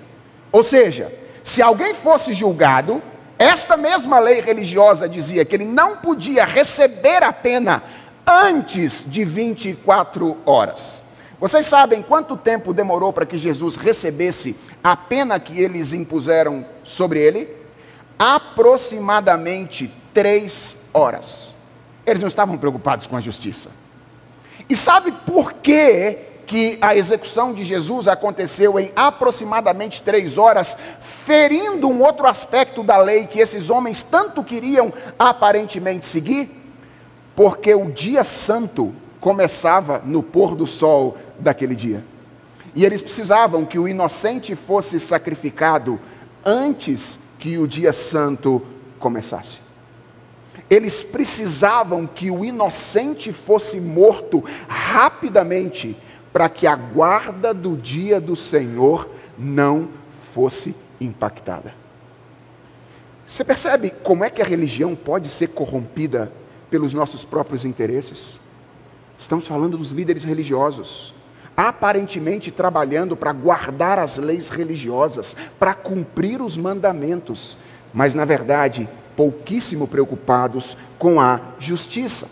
Ou 0.52 0.64
seja, 0.64 1.12
se 1.44 1.62
alguém 1.62 1.94
fosse 1.94 2.34
julgado, 2.34 3.02
esta 3.38 3.76
mesma 3.76 4.20
lei 4.20 4.42
religiosa 4.42 5.10
dizia 5.10 5.44
que 5.44 5.56
ele 5.56 5.66
não 5.66 5.98
podia 5.98 6.46
receber 6.46 7.24
a 7.24 7.34
pena 7.34 7.84
antes 8.26 9.04
de 9.06 9.24
24 9.26 10.38
horas. 10.46 11.02
Vocês 11.40 11.66
sabem 11.66 12.02
quanto 12.02 12.38
tempo 12.38 12.74
demorou 12.74 13.12
para 13.12 13.26
que 13.26 13.38
Jesus 13.38 13.76
recebesse 13.76 14.56
a 14.82 14.96
pena 14.96 15.40
que 15.40 15.60
eles 15.60 15.92
impuseram 15.92 16.66
sobre 16.84 17.20
ele? 17.20 17.50
Aproximadamente 18.18 19.94
três 20.14 20.78
horas. 20.94 21.53
Eles 22.06 22.22
não 22.22 22.28
estavam 22.28 22.58
preocupados 22.58 23.08
com 23.08 23.16
a 23.16 23.22
justiça. 23.22 23.70
E 24.70 24.76
sabe 24.76 25.12
por 25.26 25.54
que, 25.54 26.18
que 26.46 26.78
a 26.82 26.96
execução 26.96 27.54
de 27.54 27.64
Jesus 27.64 28.08
aconteceu 28.08 28.80
em 28.80 28.92
aproximadamente 28.96 30.02
três 30.02 30.38
horas, 30.38 30.78
ferindo 31.26 31.88
um 31.88 32.02
outro 32.02 32.28
aspecto 32.28 32.84
da 32.84 32.98
lei 32.98 33.28
que 33.28 33.40
esses 33.40 33.70
homens 33.70 34.04
tanto 34.04 34.44
queriam 34.44 34.92
aparentemente 35.18 36.06
seguir? 36.06 36.52
Porque 37.36 37.74
o 37.74 37.92
dia 37.92 38.24
santo 38.24 38.94
começava 39.20 40.02
no 40.04 40.22
pôr 40.22 40.56
do 40.56 40.68
sol 40.68 41.18
daquele 41.40 41.76
dia. 41.76 42.04
E 42.76 42.86
eles 42.86 43.02
precisavam 43.02 43.66
que 43.66 43.80
o 43.80 43.88
inocente 43.88 44.56
fosse 44.56 45.00
sacrificado 45.00 46.00
antes 46.44 47.20
que 47.40 47.58
o 47.58 47.68
dia 47.68 47.94
santo 47.94 48.62
começasse. 49.00 49.63
Eles 50.70 51.04
precisavam 51.04 52.08
que 52.08 52.32
o 52.32 52.44
inocente 52.44 53.32
fosse 53.32 53.80
morto 53.80 54.44
rapidamente, 54.68 55.98
para 56.32 56.50
que 56.50 56.66
a 56.66 56.76
guarda 56.76 57.54
do 57.54 57.78
dia 57.78 58.20
do 58.20 58.36
Senhor 58.36 59.10
não 59.38 59.90
fosse 60.34 60.76
impactada. 61.00 61.74
Você 63.26 63.44
percebe 63.44 63.92
como 64.04 64.24
é 64.24 64.30
que 64.30 64.42
a 64.42 64.46
religião 64.46 64.96
pode 64.96 65.28
ser 65.28 65.50
corrompida 65.50 66.32
pelos 66.70 66.94
nossos 66.94 67.24
próprios 67.24 67.66
interesses? 67.66 68.40
Estamos 69.18 69.48
falando 69.48 69.78
dos 69.78 69.92
líderes 69.92 70.24
religiosos, 70.24 71.14
aparentemente 71.56 72.52
trabalhando 72.52 73.16
para 73.16 73.32
guardar 73.32 74.00
as 74.00 74.18
leis 74.18 74.50
religiosas, 74.50 75.36
para 75.60 75.74
cumprir 75.74 76.42
os 76.42 76.58
mandamentos, 76.58 77.58
mas 77.94 78.14
na 78.16 78.26
verdade 78.26 78.90
pouquíssimo 79.16 79.88
preocupados 79.88 80.78
com 80.98 81.20
a 81.20 81.40
justiça. 81.60 82.28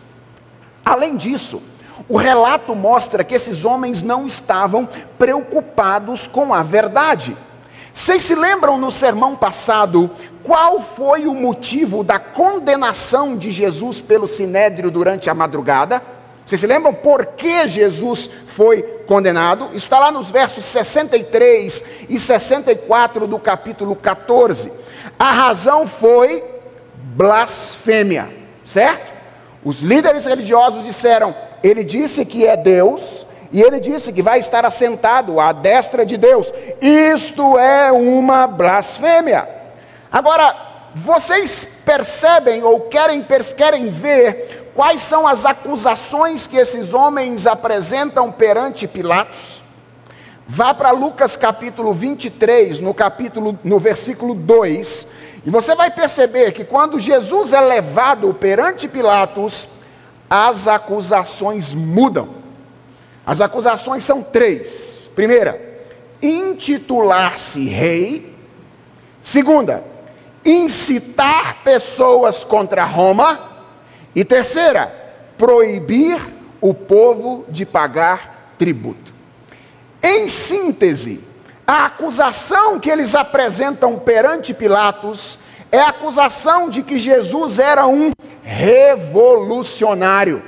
Além 0.83 1.15
disso, 1.15 1.61
o 2.07 2.17
relato 2.17 2.75
mostra 2.75 3.23
que 3.23 3.35
esses 3.35 3.63
homens 3.65 4.03
não 4.03 4.25
estavam 4.25 4.87
preocupados 5.17 6.27
com 6.27 6.53
a 6.53 6.63
verdade. 6.63 7.37
Vocês 7.93 8.21
se 8.21 8.35
lembram 8.35 8.77
no 8.77 8.91
sermão 8.91 9.35
passado 9.35 10.09
qual 10.43 10.81
foi 10.81 11.27
o 11.27 11.35
motivo 11.35 12.03
da 12.03 12.17
condenação 12.17 13.37
de 13.37 13.51
Jesus 13.51 14.01
pelo 14.01 14.27
sinédrio 14.27 14.89
durante 14.89 15.29
a 15.29 15.33
madrugada? 15.33 16.01
Vocês 16.45 16.59
se 16.59 16.67
lembram 16.67 16.93
por 16.93 17.25
que 17.27 17.67
Jesus 17.67 18.29
foi 18.47 18.81
condenado? 19.05 19.65
Isso 19.67 19.85
está 19.85 19.99
lá 19.99 20.11
nos 20.11 20.31
versos 20.31 20.63
63 20.65 21.83
e 22.09 22.19
64 22.19 23.27
do 23.27 23.37
capítulo 23.37 23.95
14. 23.95 24.71
A 25.19 25.31
razão 25.31 25.87
foi 25.87 26.43
blasfêmia, 27.01 28.29
certo? 28.63 29.11
Os 29.63 29.81
líderes 29.81 30.25
religiosos 30.25 30.83
disseram: 30.83 31.35
ele 31.63 31.83
disse 31.83 32.25
que 32.25 32.45
é 32.45 32.55
Deus, 32.55 33.25
e 33.51 33.61
ele 33.61 33.79
disse 33.79 34.11
que 34.13 34.21
vai 34.21 34.39
estar 34.39 34.65
assentado 34.65 35.39
à 35.39 35.51
destra 35.51 36.05
de 36.05 36.17
Deus. 36.17 36.51
Isto 36.81 37.57
é 37.59 37.91
uma 37.91 38.47
blasfêmia. 38.47 39.47
Agora, 40.11 40.55
vocês 40.95 41.67
percebem 41.85 42.63
ou 42.63 42.81
querem, 42.81 43.25
querem 43.55 43.89
ver 43.89 44.71
quais 44.73 45.01
são 45.01 45.27
as 45.27 45.45
acusações 45.45 46.47
que 46.47 46.57
esses 46.57 46.93
homens 46.93 47.45
apresentam 47.45 48.31
perante 48.31 48.87
Pilatos? 48.87 49.61
Vá 50.47 50.73
para 50.73 50.91
Lucas 50.91 51.37
capítulo 51.37 51.93
23, 51.93 52.81
no 52.81 52.93
capítulo 52.93 53.57
no 53.63 53.79
versículo 53.79 54.33
2, 54.33 55.07
e 55.45 55.49
você 55.49 55.73
vai 55.73 55.89
perceber 55.89 56.51
que 56.51 56.63
quando 56.63 56.99
Jesus 56.99 57.51
é 57.51 57.59
levado 57.59 58.33
perante 58.33 58.87
Pilatos, 58.87 59.67
as 60.29 60.67
acusações 60.67 61.73
mudam. 61.73 62.35
As 63.25 63.41
acusações 63.41 64.03
são 64.03 64.21
três. 64.21 65.09
Primeira, 65.15 65.59
intitular-se 66.21 67.65
rei. 67.65 68.35
Segunda, 69.21 69.83
incitar 70.45 71.63
pessoas 71.63 72.43
contra 72.43 72.85
Roma. 72.85 73.49
E 74.13 74.23
terceira, 74.23 74.93
proibir 75.37 76.21
o 76.59 76.73
povo 76.73 77.45
de 77.49 77.65
pagar 77.65 78.53
tributo. 78.59 79.11
Em 80.03 80.29
síntese, 80.29 81.23
a 81.71 81.85
acusação 81.85 82.81
que 82.81 82.89
eles 82.89 83.15
apresentam 83.15 83.97
perante 83.97 84.53
Pilatos 84.53 85.39
é 85.71 85.79
a 85.79 85.87
acusação 85.87 86.69
de 86.69 86.83
que 86.83 86.99
Jesus 86.99 87.59
era 87.59 87.87
um 87.87 88.11
revolucionário. 88.43 90.43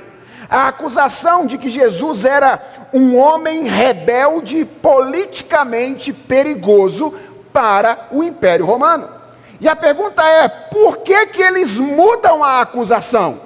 A 0.50 0.68
acusação 0.68 1.46
de 1.46 1.56
que 1.56 1.70
Jesus 1.70 2.26
era 2.26 2.60
um 2.92 3.16
homem 3.16 3.64
rebelde, 3.64 4.66
politicamente 4.66 6.12
perigoso 6.12 7.14
para 7.54 8.06
o 8.10 8.22
Império 8.22 8.66
Romano. 8.66 9.08
E 9.58 9.66
a 9.66 9.74
pergunta 9.74 10.22
é: 10.22 10.46
por 10.46 10.98
que, 10.98 11.28
que 11.28 11.40
eles 11.40 11.70
mudam 11.70 12.44
a 12.44 12.60
acusação? 12.60 13.40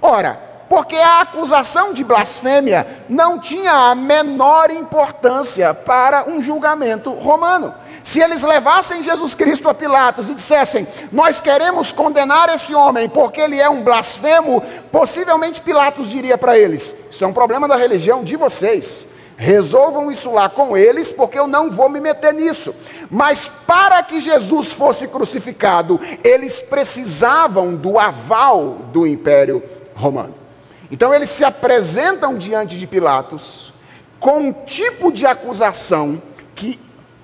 Ora, 0.00 0.40
porque 0.68 0.96
a 0.96 1.20
acusação 1.20 1.92
de 1.92 2.02
blasfêmia 2.02 2.86
não 3.08 3.38
tinha 3.38 3.72
a 3.72 3.94
menor 3.94 4.70
importância 4.70 5.74
para 5.74 6.28
um 6.28 6.42
julgamento 6.42 7.10
romano. 7.10 7.74
Se 8.02 8.20
eles 8.20 8.42
levassem 8.42 9.02
Jesus 9.02 9.34
Cristo 9.34 9.68
a 9.68 9.74
Pilatos 9.74 10.28
e 10.28 10.34
dissessem: 10.34 10.86
Nós 11.10 11.40
queremos 11.40 11.90
condenar 11.90 12.54
esse 12.54 12.74
homem 12.74 13.08
porque 13.08 13.40
ele 13.40 13.58
é 13.58 13.68
um 13.68 13.82
blasfemo, 13.82 14.62
possivelmente 14.92 15.62
Pilatos 15.62 16.08
diria 16.08 16.36
para 16.36 16.58
eles: 16.58 16.94
Isso 17.10 17.24
é 17.24 17.26
um 17.26 17.32
problema 17.32 17.66
da 17.66 17.76
religião 17.76 18.22
de 18.22 18.36
vocês. 18.36 19.06
Resolvam 19.36 20.12
isso 20.12 20.30
lá 20.30 20.48
com 20.48 20.76
eles, 20.76 21.10
porque 21.10 21.38
eu 21.38 21.48
não 21.48 21.70
vou 21.70 21.88
me 21.88 21.98
meter 21.98 22.32
nisso. 22.32 22.74
Mas 23.10 23.50
para 23.66 24.00
que 24.02 24.20
Jesus 24.20 24.72
fosse 24.72 25.08
crucificado, 25.08 25.98
eles 26.22 26.60
precisavam 26.60 27.74
do 27.74 27.98
aval 27.98 28.76
do 28.92 29.06
Império 29.06 29.62
Romano. 29.94 30.43
Então 30.90 31.14
eles 31.14 31.30
se 31.30 31.44
apresentam 31.44 32.36
diante 32.36 32.78
de 32.78 32.86
Pilatos 32.86 33.72
com 34.20 34.38
um 34.38 34.52
tipo 34.52 35.12
de 35.12 35.26
acusação 35.26 36.20
que 36.54 36.78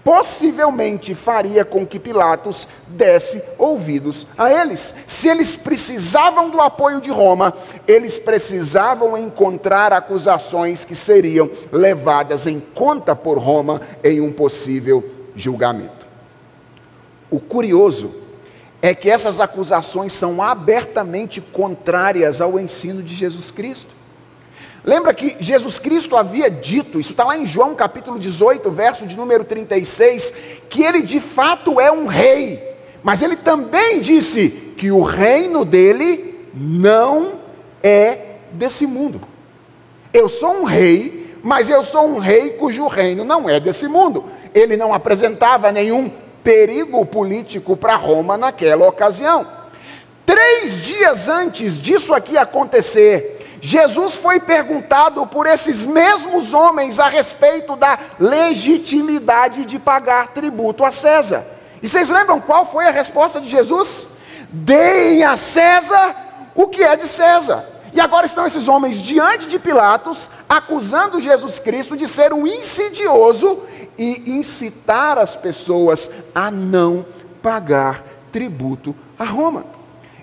possivelmente 0.05 1.14
faria 1.14 1.64
com 1.64 1.87
que 1.87 1.99
Pilatos 1.99 2.66
desse 2.88 3.42
ouvidos 3.59 4.27
a 4.37 4.51
eles. 4.51 4.94
Se 5.07 5.29
eles 5.29 5.57
precisavam 5.57 6.51
do 6.51 6.61
apoio 6.61 7.01
de 7.01 7.11
Roma, 7.11 7.55
eles 7.87 8.18
precisavam 8.18 9.16
encontrar 9.16 9.92
acusações 9.92 10.85
que 10.85 10.94
seriam 10.94 11.51
levadas 11.70 12.46
em 12.46 12.61
conta 12.61 13.14
por 13.14 13.38
Roma 13.38 13.83
em 14.03 14.20
um 14.20 14.33
possível 14.33 15.05
julgamento. 15.37 16.07
O 17.31 17.38
curioso 17.38 18.14
é 18.83 18.95
que 18.95 19.11
essas 19.11 19.40
acusações 19.40 20.12
são 20.12 20.43
abertamente 20.43 21.40
contrárias 21.40 22.40
ao 22.40 22.59
ensino 22.59 23.03
de 23.03 23.14
Jesus 23.14 23.51
Cristo. 23.51 23.95
Lembra 24.83 25.12
que 25.12 25.37
Jesus 25.38 25.79
Cristo 25.79 26.16
havia 26.16 26.51
dito, 26.51 26.99
isso 26.99 27.11
está 27.11 27.25
lá 27.25 27.37
em 27.37 27.47
João 27.47 27.75
capítulo 27.75 28.19
18, 28.19 28.71
verso 28.71 29.07
de 29.07 29.14
número 29.14 29.45
36, 29.45 30.33
que 30.71 30.83
ele 30.83 31.03
de 31.03 31.21
fato 31.21 31.79
é 31.79 31.93
um 31.93 32.07
rei, 32.07 32.62
mas 33.03 33.21
ele 33.21 33.37
também 33.37 34.01
disse 34.01 34.49
que 34.79 34.90
o 34.90 35.03
reino 35.03 35.66
dele 35.66 36.49
não 36.55 37.35
é 37.83 38.37
desse 38.53 38.87
mundo. 38.87 39.21
Eu 40.12 40.29
sou 40.29 40.62
um 40.62 40.64
rei, 40.64 41.37
mas 41.43 41.69
eu 41.69 41.85
sou 41.85 42.09
um 42.09 42.19
rei 42.19 42.51
cujo 42.51 42.87
reino 42.87 43.23
não 43.23 43.49
é 43.49 43.61
desse 43.61 43.87
mundo. 43.87 44.25
Ele 44.55 44.77
não 44.77 44.93
apresentava 44.93 45.71
nenhum 45.71 46.11
perigo 46.42 47.05
político 47.07 47.76
para 47.76 47.96
Roma 47.96 48.37
naquela 48.37 48.87
ocasião. 48.87 49.46
Três 50.24 50.81
dias 50.83 51.29
antes 51.29 51.81
disso 51.81 52.14
aqui 52.14 52.38
acontecer, 52.38 53.59
Jesus 53.61 54.14
foi 54.14 54.40
perguntado 54.40 55.26
por 55.26 55.46
esses 55.46 55.85
mesmos 55.85 56.55
homens 56.55 56.98
a 56.98 57.09
respeito 57.09 57.76
da 57.76 57.98
legitimidade 58.18 59.64
de 59.64 59.79
pagar 59.79 60.29
tributo 60.29 60.85
a 60.85 60.90
César. 60.90 61.46
E 61.83 61.88
vocês 61.88 62.09
lembram 62.09 62.40
qual 62.40 62.70
foi 62.70 62.87
a 62.87 62.90
resposta 62.90 63.40
de 63.40 63.48
Jesus? 63.48 64.07
Deem 64.50 65.24
a 65.24 65.37
César 65.37 66.14
o 66.55 66.68
que 66.68 66.83
é 66.83 66.96
de 66.96 67.07
César. 67.07 67.64
E 67.92 68.00
agora 68.00 68.26
estão 68.26 68.46
esses 68.46 68.68
homens 68.68 69.03
diante 69.03 69.46
de 69.46 69.59
Pilatos, 69.59 70.29
acusando 70.48 71.20
Jesus 71.20 71.59
Cristo 71.59 71.96
de 71.96 72.07
ser 72.07 72.33
um 72.33 72.46
insidioso 72.46 73.62
e 73.98 74.31
incitar 74.31 75.18
as 75.18 75.37
pessoas 75.37 76.11
a 76.35 76.50
não 76.50 77.05
pagar 77.42 78.05
tributo 78.33 78.94
a 79.18 79.24
Roma. 79.24 79.64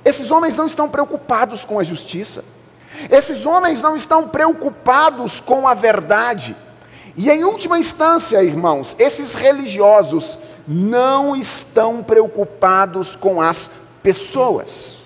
Esses 0.03 0.31
homens 0.31 0.55
não 0.55 0.65
estão 0.65 0.89
preocupados 0.89 1.65
com 1.65 1.79
a 1.79 1.83
justiça. 1.83 2.43
Esses 3.09 3.45
homens 3.45 3.81
não 3.81 3.95
estão 3.95 4.27
preocupados 4.27 5.39
com 5.39 5.67
a 5.67 5.73
verdade. 5.73 6.55
E 7.15 7.29
em 7.29 7.43
última 7.43 7.77
instância, 7.77 8.43
irmãos, 8.43 8.95
esses 8.97 9.33
religiosos 9.33 10.37
não 10.67 11.35
estão 11.35 12.03
preocupados 12.03 13.15
com 13.15 13.41
as 13.41 13.71
pessoas. 14.01 15.03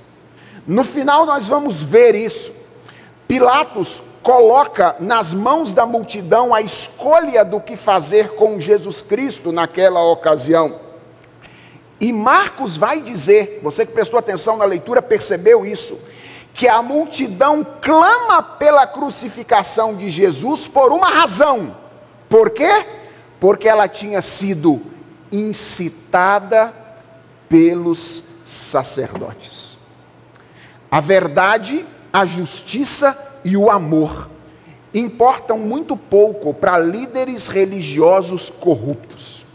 No 0.67 0.83
final 0.83 1.25
nós 1.25 1.47
vamos 1.47 1.81
ver 1.81 2.15
isso. 2.15 2.51
Pilatos 3.27 4.03
coloca 4.21 4.95
nas 4.99 5.33
mãos 5.33 5.73
da 5.73 5.85
multidão 5.85 6.53
a 6.53 6.61
escolha 6.61 7.43
do 7.43 7.59
que 7.59 7.75
fazer 7.75 8.35
com 8.35 8.59
Jesus 8.59 9.01
Cristo 9.01 9.51
naquela 9.51 10.03
ocasião. 10.03 10.79
E 11.99 12.11
Marcos 12.11 12.77
vai 12.77 13.01
dizer, 13.01 13.59
você 13.63 13.85
que 13.85 13.93
prestou 13.93 14.19
atenção 14.19 14.57
na 14.57 14.65
leitura 14.65 15.01
percebeu 15.01 15.65
isso 15.65 15.99
que 16.53 16.67
a 16.67 16.81
multidão 16.81 17.65
clama 17.81 18.41
pela 18.43 18.85
crucificação 18.85 19.95
de 19.95 20.09
Jesus 20.09 20.67
por 20.67 20.91
uma 20.91 21.09
razão. 21.09 21.75
Por 22.27 22.49
quê? 22.49 22.85
Porque 23.39 23.67
ela 23.67 23.87
tinha 23.87 24.21
sido 24.21 24.81
incitada 25.31 26.73
pelos 27.47 28.23
sacerdotes. 28.45 29.77
A 30.89 30.99
verdade, 30.99 31.85
a 32.11 32.25
justiça 32.25 33.17
e 33.43 33.57
o 33.57 33.69
amor 33.69 34.29
importam 34.93 35.57
muito 35.57 35.95
pouco 35.95 36.53
para 36.53 36.77
líderes 36.77 37.47
religiosos 37.47 38.49
corruptos. 38.49 39.45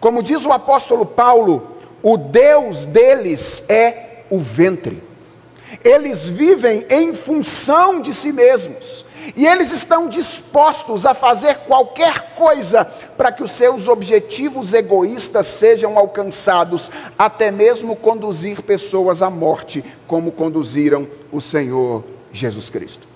Como 0.00 0.22
diz 0.22 0.44
o 0.44 0.52
apóstolo 0.52 1.04
Paulo, 1.04 1.76
o 2.02 2.16
Deus 2.16 2.84
deles 2.84 3.62
é 3.68 4.24
o 4.30 4.38
ventre. 4.38 5.02
Eles 5.84 6.28
vivem 6.28 6.84
em 6.88 7.12
função 7.12 8.00
de 8.00 8.14
si 8.14 8.32
mesmos. 8.32 9.04
E 9.34 9.44
eles 9.44 9.72
estão 9.72 10.08
dispostos 10.08 11.04
a 11.04 11.12
fazer 11.12 11.56
qualquer 11.66 12.34
coisa 12.36 12.84
para 13.16 13.32
que 13.32 13.42
os 13.42 13.50
seus 13.50 13.88
objetivos 13.88 14.72
egoístas 14.72 15.48
sejam 15.48 15.98
alcançados, 15.98 16.92
até 17.18 17.50
mesmo 17.50 17.96
conduzir 17.96 18.62
pessoas 18.62 19.22
à 19.22 19.28
morte, 19.28 19.84
como 20.06 20.30
conduziram 20.30 21.08
o 21.32 21.40
Senhor 21.40 22.04
Jesus 22.36 22.68
Cristo. 22.68 23.06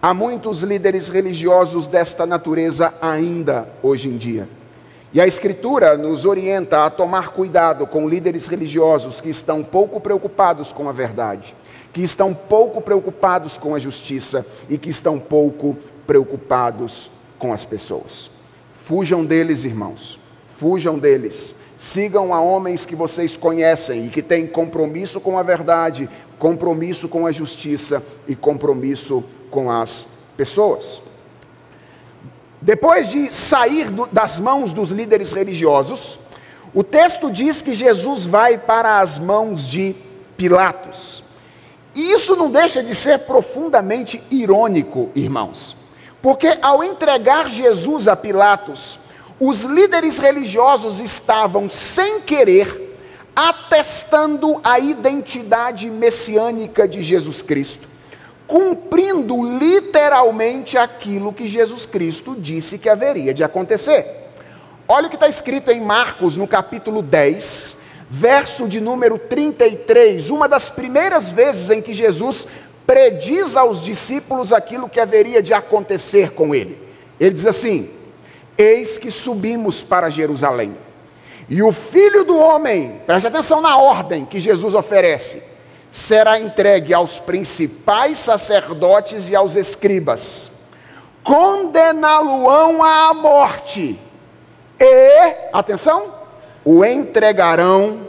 Há 0.00 0.12
muitos 0.12 0.62
líderes 0.62 1.08
religiosos 1.08 1.86
desta 1.86 2.26
natureza 2.26 2.92
ainda 3.00 3.68
hoje 3.82 4.08
em 4.08 4.16
dia. 4.16 4.48
E 5.14 5.20
a 5.20 5.26
Escritura 5.26 5.96
nos 5.96 6.24
orienta 6.24 6.84
a 6.84 6.90
tomar 6.90 7.28
cuidado 7.28 7.86
com 7.86 8.08
líderes 8.08 8.46
religiosos 8.46 9.20
que 9.20 9.28
estão 9.28 9.62
pouco 9.62 10.00
preocupados 10.00 10.72
com 10.72 10.88
a 10.88 10.92
verdade, 10.92 11.54
que 11.92 12.02
estão 12.02 12.34
pouco 12.34 12.80
preocupados 12.80 13.58
com 13.58 13.74
a 13.74 13.78
justiça 13.78 14.46
e 14.68 14.78
que 14.78 14.90
estão 14.90 15.20
pouco 15.20 15.76
preocupados 16.06 17.10
com 17.38 17.52
as 17.52 17.64
pessoas. 17.64 18.30
Fujam 18.84 19.24
deles, 19.24 19.64
irmãos, 19.64 20.18
fujam 20.56 20.98
deles. 20.98 21.54
Sigam 21.78 22.32
a 22.32 22.40
homens 22.40 22.86
que 22.86 22.94
vocês 22.94 23.36
conhecem 23.36 24.06
e 24.06 24.08
que 24.08 24.22
têm 24.22 24.46
compromisso 24.46 25.20
com 25.20 25.36
a 25.36 25.42
verdade, 25.42 26.08
compromisso 26.42 27.08
com 27.08 27.24
a 27.24 27.30
justiça 27.30 28.04
e 28.26 28.34
compromisso 28.34 29.22
com 29.48 29.70
as 29.70 30.08
pessoas. 30.36 31.00
Depois 32.60 33.08
de 33.08 33.28
sair 33.28 33.88
do, 33.88 34.06
das 34.06 34.40
mãos 34.40 34.72
dos 34.72 34.88
líderes 34.88 35.30
religiosos, 35.30 36.18
o 36.74 36.82
texto 36.82 37.30
diz 37.30 37.62
que 37.62 37.76
Jesus 37.76 38.26
vai 38.26 38.58
para 38.58 38.98
as 38.98 39.20
mãos 39.20 39.64
de 39.64 39.94
Pilatos. 40.36 41.22
E 41.94 42.10
isso 42.10 42.34
não 42.34 42.50
deixa 42.50 42.82
de 42.82 42.92
ser 42.92 43.20
profundamente 43.20 44.20
irônico, 44.28 45.12
irmãos. 45.14 45.76
Porque 46.20 46.58
ao 46.60 46.82
entregar 46.82 47.50
Jesus 47.50 48.08
a 48.08 48.16
Pilatos, 48.16 48.98
os 49.38 49.62
líderes 49.62 50.18
religiosos 50.18 50.98
estavam, 50.98 51.70
sem 51.70 52.20
querer, 52.20 52.81
atestando 53.34 54.60
a 54.62 54.78
identidade 54.78 55.88
messiânica 55.90 56.86
de 56.86 57.02
Jesus 57.02 57.42
Cristo 57.42 57.92
cumprindo 58.52 59.42
literalmente 59.58 60.76
aquilo 60.76 61.32
que 61.32 61.48
Jesus 61.48 61.86
Cristo 61.86 62.36
disse 62.38 62.76
que 62.76 62.88
haveria 62.88 63.32
de 63.32 63.42
acontecer. 63.42 64.04
Olha 64.86 65.06
o 65.06 65.08
que 65.08 65.16
está 65.16 65.26
escrito 65.26 65.70
em 65.70 65.80
Marcos, 65.80 66.36
no 66.36 66.46
capítulo 66.46 67.00
10, 67.00 67.78
verso 68.10 68.68
de 68.68 68.78
número 68.78 69.18
33, 69.18 70.28
uma 70.28 70.46
das 70.46 70.68
primeiras 70.68 71.30
vezes 71.30 71.70
em 71.70 71.80
que 71.80 71.94
Jesus 71.94 72.46
prediz 72.86 73.56
aos 73.56 73.80
discípulos 73.80 74.52
aquilo 74.52 74.86
que 74.86 75.00
haveria 75.00 75.42
de 75.42 75.54
acontecer 75.54 76.32
com 76.32 76.54
ele. 76.54 76.76
Ele 77.18 77.32
diz 77.32 77.46
assim: 77.46 77.88
Eis 78.58 78.98
que 78.98 79.10
subimos 79.10 79.82
para 79.82 80.10
Jerusalém, 80.10 80.76
e 81.52 81.62
o 81.62 81.70
filho 81.70 82.24
do 82.24 82.34
homem, 82.38 83.02
preste 83.04 83.26
atenção 83.26 83.60
na 83.60 83.76
ordem 83.76 84.24
que 84.24 84.40
Jesus 84.40 84.72
oferece, 84.72 85.42
será 85.90 86.40
entregue 86.40 86.94
aos 86.94 87.18
principais 87.18 88.16
sacerdotes 88.16 89.28
e 89.28 89.36
aos 89.36 89.54
escribas, 89.54 90.50
condená-lo-ão 91.22 92.82
à 92.82 93.12
morte, 93.12 94.00
e, 94.80 95.34
atenção, 95.52 96.14
o 96.64 96.82
entregarão 96.86 98.00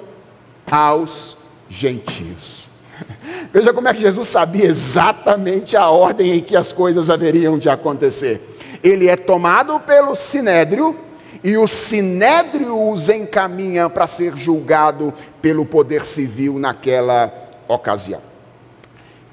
aos 0.72 1.36
gentios. 1.68 2.70
Veja 3.52 3.74
como 3.74 3.90
é 3.90 3.94
que 3.94 4.00
Jesus 4.00 4.30
sabia 4.30 4.68
exatamente 4.68 5.76
a 5.76 5.90
ordem 5.90 6.38
em 6.38 6.42
que 6.42 6.56
as 6.56 6.72
coisas 6.72 7.10
haveriam 7.10 7.60
de 7.60 7.68
acontecer. 7.68 8.58
Ele 8.82 9.10
é 9.10 9.18
tomado 9.18 9.78
pelo 9.82 10.16
sinédrio 10.16 10.98
e 11.44 11.58
o 11.58 11.68
sinédrio 11.68 12.90
os 12.90 13.10
encaminha 13.10 13.90
para 13.90 14.08
ser 14.08 14.38
julgado 14.38 15.14
pelo 15.42 15.66
poder 15.66 16.06
civil 16.06 16.58
naquela 16.58 17.34
ocasião. 17.68 18.22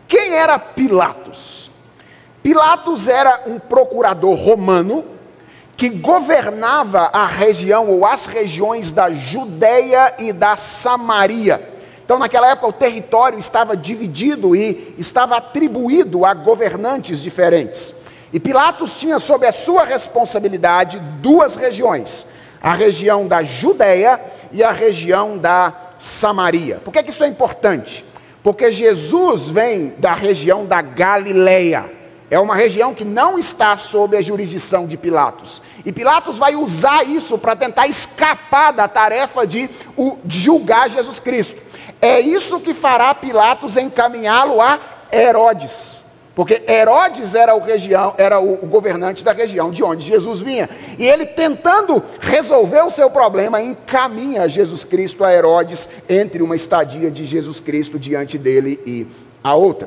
Quem 0.08 0.34
era 0.34 0.58
Pilatos? 0.58 1.70
Pilatos 2.42 3.06
era 3.06 3.44
um 3.46 3.60
procurador 3.60 4.34
romano 4.34 5.04
que 5.76 5.88
governava 5.88 7.10
a 7.12 7.26
região 7.26 7.88
ou 7.88 8.04
as 8.04 8.26
regiões 8.26 8.90
da 8.90 9.10
Judéia 9.10 10.14
e 10.18 10.32
da 10.32 10.56
Samaria. 10.56 11.70
Então, 12.04 12.18
naquela 12.18 12.50
época, 12.50 12.66
o 12.66 12.72
território 12.72 13.38
estava 13.38 13.76
dividido 13.76 14.56
e 14.56 14.94
estava 14.98 15.36
atribuído 15.36 16.24
a 16.24 16.34
governantes 16.34 17.20
diferentes. 17.20 17.94
E 18.32 18.38
Pilatos 18.38 18.94
tinha 18.94 19.18
sob 19.18 19.46
a 19.46 19.52
sua 19.52 19.84
responsabilidade 19.84 20.98
duas 21.20 21.54
regiões: 21.54 22.26
a 22.62 22.74
região 22.74 23.26
da 23.26 23.42
Judéia 23.42 24.20
e 24.52 24.62
a 24.62 24.70
região 24.70 25.36
da 25.36 25.72
Samaria. 25.98 26.80
Por 26.84 26.92
que, 26.92 27.02
que 27.02 27.10
isso 27.10 27.24
é 27.24 27.28
importante? 27.28 28.04
Porque 28.42 28.72
Jesus 28.72 29.48
vem 29.48 29.94
da 29.98 30.14
região 30.14 30.64
da 30.64 30.80
Galileia. 30.80 32.00
É 32.30 32.38
uma 32.38 32.54
região 32.54 32.94
que 32.94 33.04
não 33.04 33.38
está 33.38 33.76
sob 33.76 34.16
a 34.16 34.22
jurisdição 34.22 34.86
de 34.86 34.96
Pilatos. 34.96 35.60
E 35.84 35.92
Pilatos 35.92 36.38
vai 36.38 36.54
usar 36.54 37.02
isso 37.02 37.36
para 37.36 37.56
tentar 37.56 37.88
escapar 37.88 38.72
da 38.72 38.86
tarefa 38.86 39.44
de, 39.44 39.68
de 40.24 40.38
julgar 40.38 40.88
Jesus 40.88 41.18
Cristo. 41.18 41.60
É 42.00 42.20
isso 42.20 42.60
que 42.60 42.72
fará 42.72 43.12
Pilatos 43.14 43.76
encaminhá-lo 43.76 44.60
a 44.60 44.78
Herodes. 45.12 45.99
Porque 46.40 46.62
Herodes 46.66 47.34
era, 47.34 47.54
o, 47.54 47.60
região, 47.60 48.14
era 48.16 48.40
o, 48.40 48.56
governante 48.66 49.22
da 49.22 49.30
região 49.30 49.70
de 49.70 49.84
onde 49.84 50.06
Jesus 50.06 50.40
vinha. 50.40 50.70
E 50.98 51.06
ele, 51.06 51.26
tentando 51.26 52.02
resolver 52.18 52.80
o 52.80 52.90
seu 52.90 53.10
problema, 53.10 53.60
encaminha 53.60 54.48
Jesus 54.48 54.82
Cristo 54.82 55.22
a 55.22 55.34
Herodes 55.34 55.86
entre 56.08 56.42
uma 56.42 56.56
estadia 56.56 57.10
de 57.10 57.26
Jesus 57.26 57.60
Cristo 57.60 57.98
diante 57.98 58.38
dele 58.38 58.80
e 58.86 59.06
a 59.44 59.54
outra. 59.54 59.86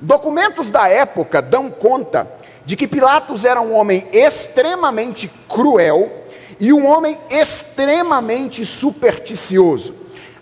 Documentos 0.00 0.72
da 0.72 0.88
época 0.88 1.40
dão 1.40 1.70
conta 1.70 2.28
de 2.64 2.74
que 2.74 2.88
Pilatos 2.88 3.44
era 3.44 3.60
um 3.60 3.72
homem 3.72 4.04
extremamente 4.12 5.30
cruel 5.48 6.10
e 6.58 6.72
um 6.72 6.88
homem 6.88 7.16
extremamente 7.30 8.66
supersticioso. 8.66 9.94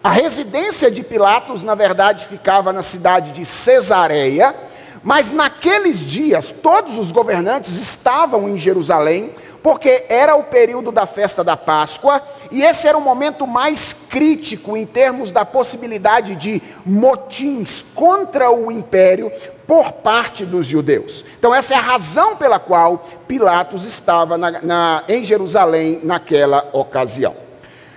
A 0.03 0.13
residência 0.13 0.91
de 0.91 1.03
Pilatos, 1.03 1.63
na 1.63 1.75
verdade, 1.75 2.27
ficava 2.27 2.73
na 2.73 2.83
cidade 2.83 3.33
de 3.33 3.45
Cesareia, 3.45 4.73
mas 5.05 5.31
naqueles 5.31 5.99
dias 5.99 6.53
todos 6.63 6.99
os 6.99 7.13
governantes 7.13 7.77
estavam 7.77 8.49
em 8.49 8.59
Jerusalém 8.59 9.31
porque 9.63 10.05
era 10.11 10.35
o 10.35 10.43
período 10.43 10.93
da 10.93 11.07
festa 11.07 11.43
da 11.43 11.57
Páscoa 11.57 12.23
e 12.51 12.63
esse 12.63 12.87
era 12.87 12.99
o 12.99 13.01
momento 13.01 13.47
mais 13.47 13.95
crítico 14.11 14.77
em 14.77 14.85
termos 14.85 15.31
da 15.31 15.45
possibilidade 15.45 16.37
de 16.37 16.63
motins 16.85 17.83
contra 17.95 18.51
o 18.51 18.71
império 18.71 19.33
por 19.67 19.93
parte 19.93 20.45
dos 20.45 20.67
judeus. 20.67 21.25
Então, 21.39 21.55
essa 21.55 21.73
é 21.73 21.77
a 21.79 21.81
razão 21.81 22.37
pela 22.37 22.59
qual 22.59 23.09
Pilatos 23.27 23.87
estava 23.87 24.37
na, 24.37 24.51
na, 24.63 25.05
em 25.09 25.25
Jerusalém 25.25 26.01
naquela 26.03 26.69
ocasião. 26.75 27.35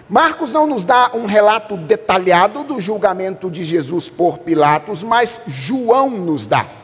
Marcos 0.08 0.54
não 0.54 0.66
nos 0.66 0.86
dá 0.86 1.12
um 1.14 1.26
relato 1.26 1.76
detalhado 1.76 2.64
do 2.64 2.80
julgamento 2.80 3.52
de 3.52 3.66
Jesus 3.66 4.08
por 4.08 4.38
Pilatos, 4.38 5.04
mas 5.04 5.42
João 5.46 6.10
nos 6.10 6.48
dá. 6.48 6.77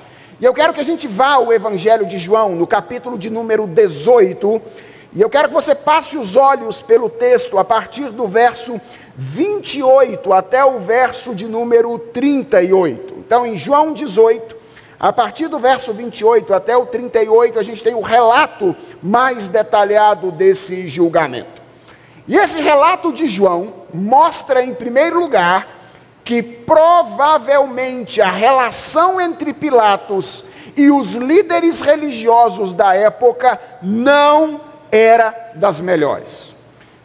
E 0.43 0.45
eu 0.45 0.53
quero 0.53 0.73
que 0.73 0.81
a 0.81 0.83
gente 0.83 1.07
vá 1.07 1.35
ao 1.35 1.53
Evangelho 1.53 2.05
de 2.05 2.17
João, 2.17 2.53
no 2.53 2.67
capítulo 2.67 3.17
de 3.17 3.29
número 3.29 3.65
18, 3.65 4.61
e 5.13 5.21
eu 5.21 5.29
quero 5.29 5.47
que 5.47 5.53
você 5.53 5.73
passe 5.73 6.17
os 6.17 6.35
olhos 6.35 6.81
pelo 6.81 7.09
texto 7.09 7.57
a 7.57 7.63
partir 7.63 8.09
do 8.09 8.27
verso 8.27 8.77
28 9.15 10.33
até 10.33 10.65
o 10.65 10.79
verso 10.79 11.33
de 11.33 11.47
número 11.47 11.97
38. 11.97 13.19
Então, 13.19 13.45
em 13.45 13.57
João 13.57 13.93
18, 13.93 14.57
a 14.99 15.13
partir 15.13 15.47
do 15.47 15.59
verso 15.59 15.93
28 15.93 16.53
até 16.53 16.75
o 16.75 16.87
38, 16.87 17.57
a 17.57 17.63
gente 17.63 17.81
tem 17.81 17.95
o 17.95 18.01
relato 18.01 18.75
mais 19.01 19.47
detalhado 19.47 20.29
desse 20.29 20.89
julgamento. 20.89 21.61
E 22.27 22.35
esse 22.35 22.61
relato 22.61 23.13
de 23.13 23.29
João 23.29 23.71
mostra, 23.93 24.61
em 24.61 24.73
primeiro 24.73 25.21
lugar, 25.21 25.82
que 26.23 26.41
provavelmente 26.41 28.21
a 28.21 28.31
relação 28.31 29.19
entre 29.19 29.53
Pilatos 29.53 30.43
e 30.75 30.89
os 30.89 31.15
líderes 31.15 31.81
religiosos 31.81 32.73
da 32.73 32.95
época 32.95 33.59
não 33.81 34.61
era 34.91 35.51
das 35.55 35.79
melhores. 35.79 36.53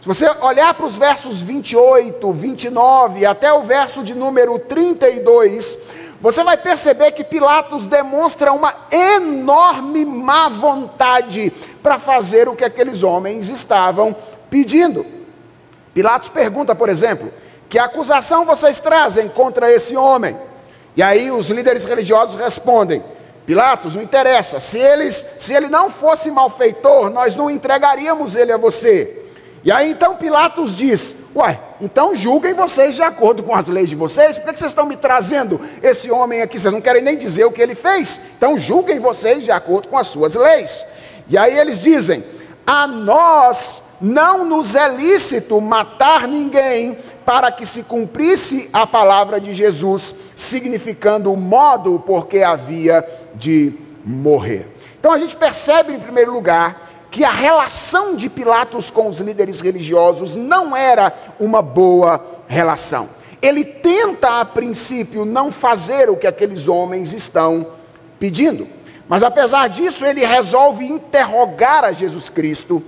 Se 0.01 0.07
você 0.07 0.29
olhar 0.41 0.73
para 0.75 0.87
os 0.87 0.97
versos 0.97 1.41
28, 1.41 2.33
29 2.33 3.27
até 3.27 3.53
o 3.53 3.63
verso 3.63 4.05
de 4.05 4.15
número 4.15 4.59
32, 4.59 5.77
você 6.21 6.45
vai 6.45 6.57
perceber 6.57 7.13
que 7.13 7.25
Pilatos 7.25 7.87
demonstra 7.87 8.53
uma 8.53 8.75
enorme 8.91 10.05
má 10.05 10.49
vontade 10.49 11.53
para 11.83 11.99
fazer 11.99 12.49
o 12.49 12.57
que 12.57 12.65
aqueles 12.65 13.03
homens 13.03 13.49
estavam 13.49 14.15
pedindo. 14.49 15.05
Pilatos 15.93 16.29
pergunta, 16.29 16.75
por 16.75 16.89
exemplo: 16.89 17.33
que 17.69 17.79
acusação 17.79 18.45
vocês 18.45 18.81
trazem 18.81 19.29
contra 19.29 19.71
esse 19.71 19.97
homem? 19.97 20.37
E 20.97 21.03
aí 21.03 21.31
os 21.31 21.49
líderes 21.51 21.85
religiosos 21.85 22.39
respondem: 22.39 23.03
Pilatos, 23.47 23.95
não 23.95 24.03
interessa, 24.03 24.61
se, 24.61 24.79
eles, 24.79 25.25
se 25.39 25.55
ele 25.55 25.69
não 25.69 25.91
fosse 25.91 26.31
malfeitor, 26.31 27.11
nós 27.11 27.35
não 27.35 27.51
entregaríamos 27.51 28.35
ele 28.35 28.53
a 28.53 28.57
você. 28.57 29.25
E 29.63 29.71
aí 29.71 29.91
então 29.91 30.17
Pilatos 30.17 30.75
diz: 30.75 31.15
Ué, 31.37 31.61
então 31.81 32.17
julguem 32.17 32.55
vocês 32.55 32.95
de 32.95 33.03
acordo 33.03 33.43
com 33.43 33.55
as 33.55 33.67
leis 33.67 33.89
de 33.89 33.95
vocês, 33.95 34.39
por 34.39 34.53
que 34.53 34.59
vocês 34.59 34.71
estão 34.71 34.87
me 34.87 34.97
trazendo 34.97 35.61
esse 35.83 36.11
homem 36.11 36.43
aqui? 36.43 36.59
Vocês 36.59 36.73
não 36.73 36.81
querem 36.81 37.03
nem 37.03 37.17
dizer 37.17 37.45
o 37.45 37.53
que 37.53 37.61
ele 37.61 37.75
fez, 37.75 38.21
então 38.37 38.59
julguem 38.59 38.99
vocês 38.99 39.45
de 39.45 39.51
acordo 39.51 39.89
com 39.89 39.99
as 39.99 40.07
suas 40.09 40.35
leis. 40.35 40.87
E 41.29 41.37
aí 41.37 41.57
eles 41.57 41.81
dizem: 41.81 42.25
A 42.69 42.87
nós 42.87 43.83
não 43.99 44.45
nos 44.45 44.75
é 44.75 44.91
lícito 44.91 45.59
matar 45.59 46.29
ninguém 46.29 46.99
para 47.25 47.51
que 47.51 47.65
se 47.65 47.83
cumprisse 47.83 48.69
a 48.75 48.87
palavra 48.87 49.41
de 49.41 49.55
Jesus, 49.55 50.15
significando 50.37 51.33
o 51.33 51.37
modo 51.37 51.99
por 51.99 52.27
que 52.27 52.43
havia 52.43 53.03
de 53.35 53.73
morrer. 54.05 54.67
Então 55.01 55.11
a 55.11 55.19
gente 55.19 55.35
percebe, 55.35 55.95
em 55.95 55.99
primeiro 55.99 56.31
lugar, 56.31 57.07
que 57.11 57.25
a 57.25 57.31
relação 57.31 58.15
de 58.15 58.29
Pilatos 58.29 58.91
com 58.91 59.09
os 59.09 59.19
líderes 59.19 59.63
religiosos 59.63 60.37
não 60.37 60.77
era 60.77 61.11
uma 61.41 61.63
boa 61.63 62.23
relação. 62.47 63.09
Ele 63.41 63.65
tenta, 63.65 64.43
a 64.43 64.45
princípio, 64.45 65.25
não 65.25 65.51
fazer 65.51 66.11
o 66.11 66.19
que 66.19 66.27
aqueles 66.27 66.69
homens 66.69 67.15
estão 67.15 67.67
pedindo. 68.19 68.69
Mas 69.09 69.23
apesar 69.23 69.69
disso, 69.69 70.05
ele 70.05 70.25
resolve 70.25 70.85
interrogar 70.85 71.85
a 71.85 71.93
Jesus 71.93 72.29
Cristo 72.29 72.85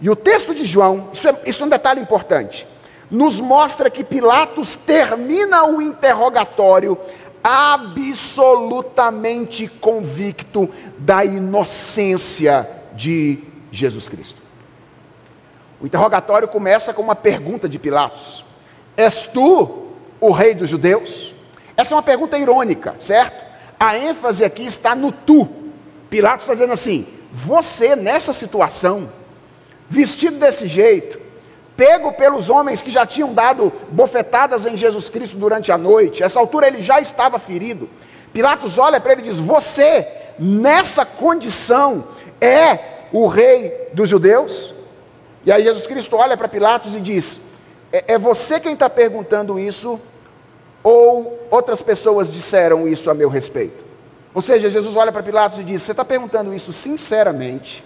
e 0.00 0.08
o 0.08 0.14
texto 0.14 0.54
de 0.54 0.64
João, 0.64 1.08
isso 1.12 1.26
é, 1.26 1.36
isso 1.46 1.60
é 1.62 1.66
um 1.66 1.70
detalhe 1.70 2.00
importante, 2.00 2.64
nos 3.10 3.40
mostra 3.40 3.90
que 3.90 4.04
Pilatos 4.04 4.76
termina 4.76 5.64
o 5.64 5.82
interrogatório 5.82 6.96
absolutamente 7.42 9.66
convicto 9.66 10.70
da 10.98 11.24
inocência 11.24 12.68
de 12.94 13.42
Jesus 13.72 14.08
Cristo. 14.08 14.40
O 15.80 15.86
interrogatório 15.86 16.48
começa 16.48 16.92
com 16.92 17.02
uma 17.02 17.16
pergunta 17.16 17.68
de 17.68 17.78
Pilatos: 17.78 18.44
És 18.96 19.26
tu 19.26 19.86
o 20.20 20.30
rei 20.30 20.54
dos 20.54 20.68
judeus? 20.68 21.34
Essa 21.76 21.94
é 21.94 21.96
uma 21.96 22.02
pergunta 22.02 22.36
irônica, 22.36 22.96
certo? 22.98 23.47
A 23.78 23.96
ênfase 23.96 24.44
aqui 24.44 24.64
está 24.64 24.94
no 24.94 25.12
tu. 25.12 25.48
Pilatos 26.10 26.42
está 26.42 26.54
dizendo 26.54 26.72
assim: 26.72 27.06
você 27.32 27.94
nessa 27.94 28.32
situação, 28.32 29.10
vestido 29.88 30.38
desse 30.38 30.66
jeito, 30.66 31.20
pego 31.76 32.12
pelos 32.12 32.50
homens 32.50 32.82
que 32.82 32.90
já 32.90 33.06
tinham 33.06 33.32
dado 33.32 33.72
bofetadas 33.90 34.66
em 34.66 34.76
Jesus 34.76 35.08
Cristo 35.08 35.36
durante 35.36 35.70
a 35.70 35.78
noite, 35.78 36.22
essa 36.22 36.40
altura 36.40 36.66
ele 36.66 36.82
já 36.82 37.00
estava 37.00 37.38
ferido. 37.38 37.88
Pilatos 38.32 38.78
olha 38.78 39.00
para 39.00 39.12
ele 39.12 39.22
e 39.22 39.24
diz: 39.24 39.38
Você, 39.38 40.06
nessa 40.38 41.04
condição, 41.04 42.04
é 42.40 42.78
o 43.12 43.26
rei 43.26 43.88
dos 43.92 44.08
judeus? 44.08 44.74
E 45.44 45.52
aí 45.52 45.62
Jesus 45.62 45.86
Cristo 45.86 46.16
olha 46.16 46.36
para 46.36 46.48
Pilatos 46.48 46.94
e 46.94 47.00
diz: 47.00 47.40
é, 47.92 48.14
é 48.14 48.18
você 48.18 48.60
quem 48.60 48.74
está 48.74 48.90
perguntando 48.90 49.58
isso, 49.58 50.00
ou 50.82 51.46
outras 51.50 51.82
pessoas 51.82 52.30
disseram 52.30 52.86
isso 52.86 53.10
a 53.10 53.14
meu 53.14 53.28
respeito? 53.28 53.84
Ou 54.34 54.42
seja, 54.42 54.70
Jesus 54.70 54.94
olha 54.96 55.12
para 55.12 55.22
Pilatos 55.22 55.58
e 55.58 55.64
diz: 55.64 55.82
Você 55.82 55.92
está 55.92 56.04
perguntando 56.04 56.54
isso 56.54 56.72
sinceramente? 56.72 57.84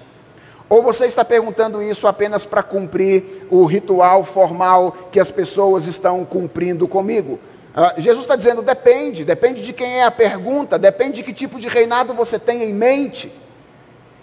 Ou 0.68 0.82
você 0.82 1.06
está 1.06 1.24
perguntando 1.24 1.82
isso 1.82 2.06
apenas 2.06 2.46
para 2.46 2.62
cumprir 2.62 3.46
o 3.50 3.64
ritual 3.66 4.24
formal 4.24 4.96
que 5.12 5.20
as 5.20 5.30
pessoas 5.30 5.86
estão 5.86 6.24
cumprindo 6.24 6.88
comigo? 6.88 7.38
Uh, 7.76 8.00
Jesus 8.00 8.24
está 8.24 8.36
dizendo: 8.36 8.62
depende, 8.62 9.24
depende 9.24 9.62
de 9.62 9.72
quem 9.72 9.98
é 9.98 10.04
a 10.04 10.10
pergunta, 10.10 10.78
depende 10.78 11.16
de 11.16 11.22
que 11.22 11.32
tipo 11.32 11.58
de 11.60 11.68
reinado 11.68 12.14
você 12.14 12.38
tem 12.38 12.62
em 12.62 12.72
mente. 12.72 13.32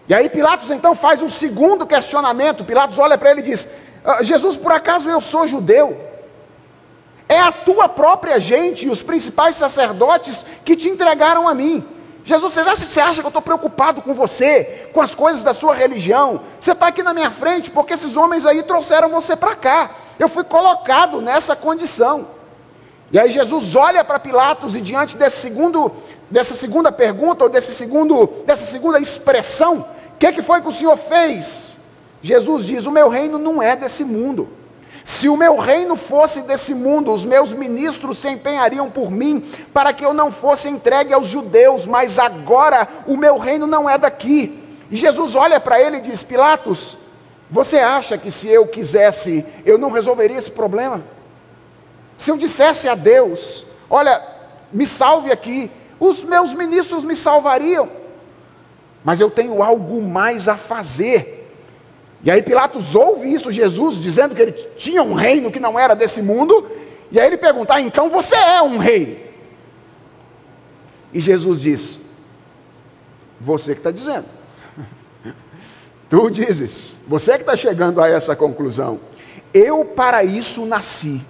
E 0.07 0.13
aí 0.13 0.27
Pilatos 0.27 0.71
então 0.71 0.95
faz 0.95 1.21
um 1.21 1.29
segundo 1.29 1.85
questionamento. 1.85 2.63
Pilatos 2.63 2.97
olha 2.97 3.17
para 3.17 3.31
ele 3.31 3.41
e 3.41 3.43
diz: 3.43 3.67
ah, 4.03 4.23
Jesus, 4.23 4.57
por 4.57 4.71
acaso 4.71 5.07
eu 5.07 5.21
sou 5.21 5.47
judeu? 5.47 6.08
É 7.29 7.39
a 7.39 7.51
tua 7.51 7.87
própria 7.87 8.39
gente 8.39 8.87
e 8.87 8.89
os 8.89 9.03
principais 9.03 9.55
sacerdotes 9.55 10.43
que 10.65 10.75
te 10.75 10.89
entregaram 10.89 11.47
a 11.47 11.53
mim. 11.53 11.85
Jesus, 12.25 12.53
você 12.53 12.59
acha, 12.59 12.87
você 12.87 12.99
acha 12.99 13.21
que 13.21 13.25
eu 13.25 13.29
estou 13.29 13.41
preocupado 13.41 14.01
com 14.01 14.15
você, 14.15 14.89
com 14.91 14.99
as 14.99 15.13
coisas 15.13 15.43
da 15.43 15.53
sua 15.53 15.75
religião? 15.75 16.41
Você 16.59 16.71
está 16.71 16.87
aqui 16.87 17.03
na 17.03 17.13
minha 17.13 17.29
frente 17.29 17.69
porque 17.69 17.93
esses 17.93 18.17
homens 18.17 18.47
aí 18.47 18.63
trouxeram 18.63 19.09
você 19.09 19.35
para 19.35 19.55
cá. 19.55 19.91
Eu 20.17 20.27
fui 20.27 20.43
colocado 20.43 21.21
nessa 21.21 21.55
condição. 21.55 22.27
E 23.11 23.19
aí 23.19 23.31
Jesus 23.31 23.75
olha 23.75 24.03
para 24.03 24.19
Pilatos 24.19 24.75
e 24.75 24.81
diante 24.81 25.15
desse 25.15 25.37
segundo, 25.37 25.91
dessa 26.29 26.55
segunda 26.55 26.91
pergunta 26.91 27.43
ou 27.43 27.49
desse 27.49 27.73
segundo, 27.73 28.27
dessa 28.45 28.65
segunda 28.65 28.99
expressão, 28.99 29.85
o 30.13 30.17
que, 30.17 30.31
que 30.33 30.41
foi 30.41 30.61
que 30.61 30.67
o 30.67 30.71
Senhor 30.71 30.97
fez? 30.97 31.77
Jesus 32.21 32.65
diz: 32.65 32.85
O 32.85 32.91
meu 32.91 33.07
reino 33.07 33.37
não 33.37 33.61
é 33.61 33.75
desse 33.75 34.03
mundo. 34.03 34.49
Se 35.09 35.27
o 35.27 35.35
meu 35.35 35.57
reino 35.57 35.95
fosse 35.95 36.43
desse 36.43 36.71
mundo, 36.71 37.11
os 37.11 37.25
meus 37.25 37.51
ministros 37.51 38.19
se 38.19 38.29
empenhariam 38.29 38.91
por 38.91 39.09
mim 39.09 39.51
para 39.73 39.91
que 39.91 40.05
eu 40.05 40.13
não 40.13 40.31
fosse 40.31 40.69
entregue 40.69 41.11
aos 41.11 41.25
judeus, 41.25 41.87
mas 41.87 42.19
agora 42.19 42.87
o 43.07 43.17
meu 43.17 43.39
reino 43.39 43.65
não 43.65 43.89
é 43.89 43.97
daqui. 43.97 44.63
E 44.91 44.95
Jesus 44.95 45.33
olha 45.33 45.59
para 45.59 45.81
ele 45.81 45.97
e 45.97 46.01
diz: 46.01 46.21
Pilatos, 46.21 46.95
você 47.49 47.79
acha 47.79 48.19
que 48.19 48.29
se 48.29 48.49
eu 48.49 48.67
quisesse, 48.67 49.43
eu 49.65 49.79
não 49.79 49.89
resolveria 49.89 50.37
esse 50.37 50.51
problema? 50.51 51.01
Se 52.15 52.29
eu 52.29 52.37
dissesse 52.37 52.87
a 52.87 52.93
Deus: 52.93 53.65
Olha, 53.89 54.23
me 54.71 54.85
salve 54.85 55.31
aqui, 55.31 55.71
os 55.99 56.23
meus 56.23 56.53
ministros 56.53 57.03
me 57.03 57.15
salvariam 57.15 57.89
mas 59.03 59.19
eu 59.19 59.29
tenho 59.29 59.63
algo 59.63 60.01
mais 60.01 60.47
a 60.47 60.55
fazer. 60.55 61.38
E 62.23 62.29
aí 62.29 62.41
Pilatos 62.41 62.95
ouve 62.95 63.31
isso, 63.31 63.51
Jesus 63.51 63.95
dizendo 63.95 64.35
que 64.35 64.41
ele 64.41 64.51
tinha 64.77 65.01
um 65.01 65.13
reino 65.13 65.51
que 65.51 65.59
não 65.59 65.79
era 65.79 65.95
desse 65.95 66.21
mundo, 66.21 66.69
e 67.11 67.19
aí 67.19 67.27
ele 67.27 67.37
pergunta: 67.37 67.75
ah, 67.75 67.81
então 67.81 68.09
você 68.09 68.35
é 68.35 68.61
um 68.61 68.77
rei? 68.77 69.33
E 71.13 71.19
Jesus 71.19 71.61
diz: 71.61 71.99
Você 73.39 73.73
que 73.73 73.79
está 73.79 73.91
dizendo. 73.91 74.25
Tu 76.09 76.29
dizes, 76.31 76.95
você 77.07 77.33
que 77.33 77.41
está 77.41 77.55
chegando 77.55 78.01
a 78.01 78.09
essa 78.09 78.35
conclusão. 78.35 78.99
Eu 79.53 79.83
para 79.83 80.23
isso 80.23 80.65
nasci, 80.65 81.25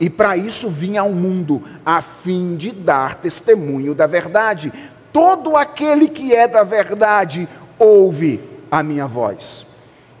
e 0.00 0.08
para 0.08 0.36
isso 0.36 0.70
vim 0.70 0.96
ao 0.96 1.10
mundo, 1.10 1.62
a 1.84 2.00
fim 2.00 2.56
de 2.56 2.70
dar 2.72 3.16
testemunho 3.16 3.94
da 3.94 4.06
verdade. 4.06 4.72
Todo 5.12 5.56
aquele 5.56 6.08
que 6.08 6.34
é 6.34 6.48
da 6.48 6.62
verdade 6.62 7.46
ouve 7.78 8.40
a 8.70 8.82
minha 8.82 9.06
voz. 9.06 9.66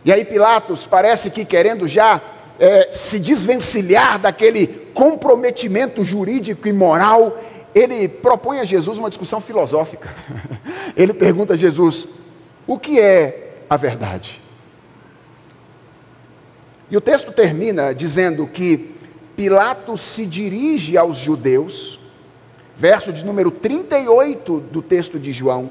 E 0.04 0.12
aí 0.12 0.24
Pilatos 0.24 0.86
parece 0.86 1.30
que 1.30 1.44
querendo 1.44 1.86
já 1.86 2.20
é, 2.58 2.88
se 2.90 3.18
desvencilhar 3.18 4.18
daquele 4.18 4.66
comprometimento 4.94 6.04
jurídico 6.04 6.68
e 6.68 6.72
moral, 6.72 7.38
ele 7.74 8.08
propõe 8.08 8.60
a 8.60 8.64
Jesus 8.64 8.98
uma 8.98 9.08
discussão 9.08 9.40
filosófica. 9.40 10.14
Ele 10.94 11.14
pergunta 11.14 11.54
a 11.54 11.56
Jesus: 11.56 12.06
o 12.66 12.78
que 12.78 13.00
é 13.00 13.54
a 13.68 13.78
verdade? 13.78 14.42
E 16.90 16.96
o 16.96 17.00
texto 17.00 17.32
termina 17.32 17.94
dizendo 17.94 18.46
que 18.46 18.94
Pilatos 19.34 20.02
se 20.02 20.26
dirige 20.26 20.98
aos 20.98 21.16
judeus 21.16 21.98
verso 22.76 23.12
de 23.12 23.24
número 23.24 23.50
38 23.50 24.60
do 24.60 24.82
texto 24.82 25.18
de 25.18 25.32
João, 25.32 25.70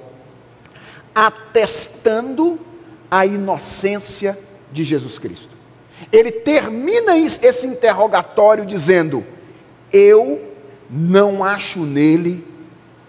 atestando 1.13 2.59
a 3.11 3.25
inocência 3.25 4.39
de 4.71 4.85
Jesus 4.85 5.19
Cristo. 5.19 5.49
Ele 6.11 6.31
termina 6.31 7.17
esse 7.17 7.67
interrogatório 7.67 8.65
dizendo: 8.65 9.23
Eu 9.91 10.55
não 10.89 11.43
acho 11.43 11.81
nele 11.81 12.47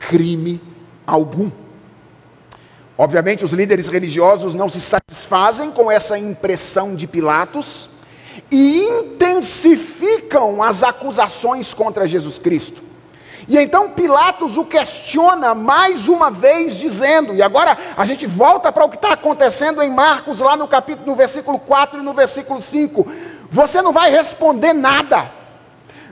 crime 0.00 0.60
algum. 1.06 1.50
Obviamente, 2.98 3.44
os 3.44 3.52
líderes 3.52 3.88
religiosos 3.88 4.54
não 4.54 4.68
se 4.68 4.80
satisfazem 4.80 5.70
com 5.70 5.90
essa 5.90 6.18
impressão 6.18 6.94
de 6.94 7.06
Pilatos 7.06 7.88
e 8.50 8.80
intensificam 8.84 10.62
as 10.62 10.82
acusações 10.82 11.72
contra 11.72 12.06
Jesus 12.06 12.38
Cristo. 12.38 12.91
E 13.48 13.58
então 13.58 13.90
Pilatos 13.90 14.56
o 14.56 14.64
questiona 14.64 15.54
mais 15.54 16.08
uma 16.08 16.30
vez, 16.30 16.76
dizendo, 16.76 17.34
e 17.34 17.42
agora 17.42 17.76
a 17.96 18.04
gente 18.04 18.26
volta 18.26 18.70
para 18.70 18.84
o 18.84 18.88
que 18.88 18.96
está 18.96 19.12
acontecendo 19.12 19.82
em 19.82 19.90
Marcos, 19.90 20.38
lá 20.38 20.56
no 20.56 20.68
capítulo, 20.68 21.06
no 21.06 21.14
versículo 21.14 21.58
4 21.58 22.00
e 22.00 22.04
no 22.04 22.12
versículo 22.12 22.60
5. 22.60 23.06
Você 23.50 23.82
não 23.82 23.92
vai 23.92 24.10
responder 24.10 24.72
nada. 24.72 25.30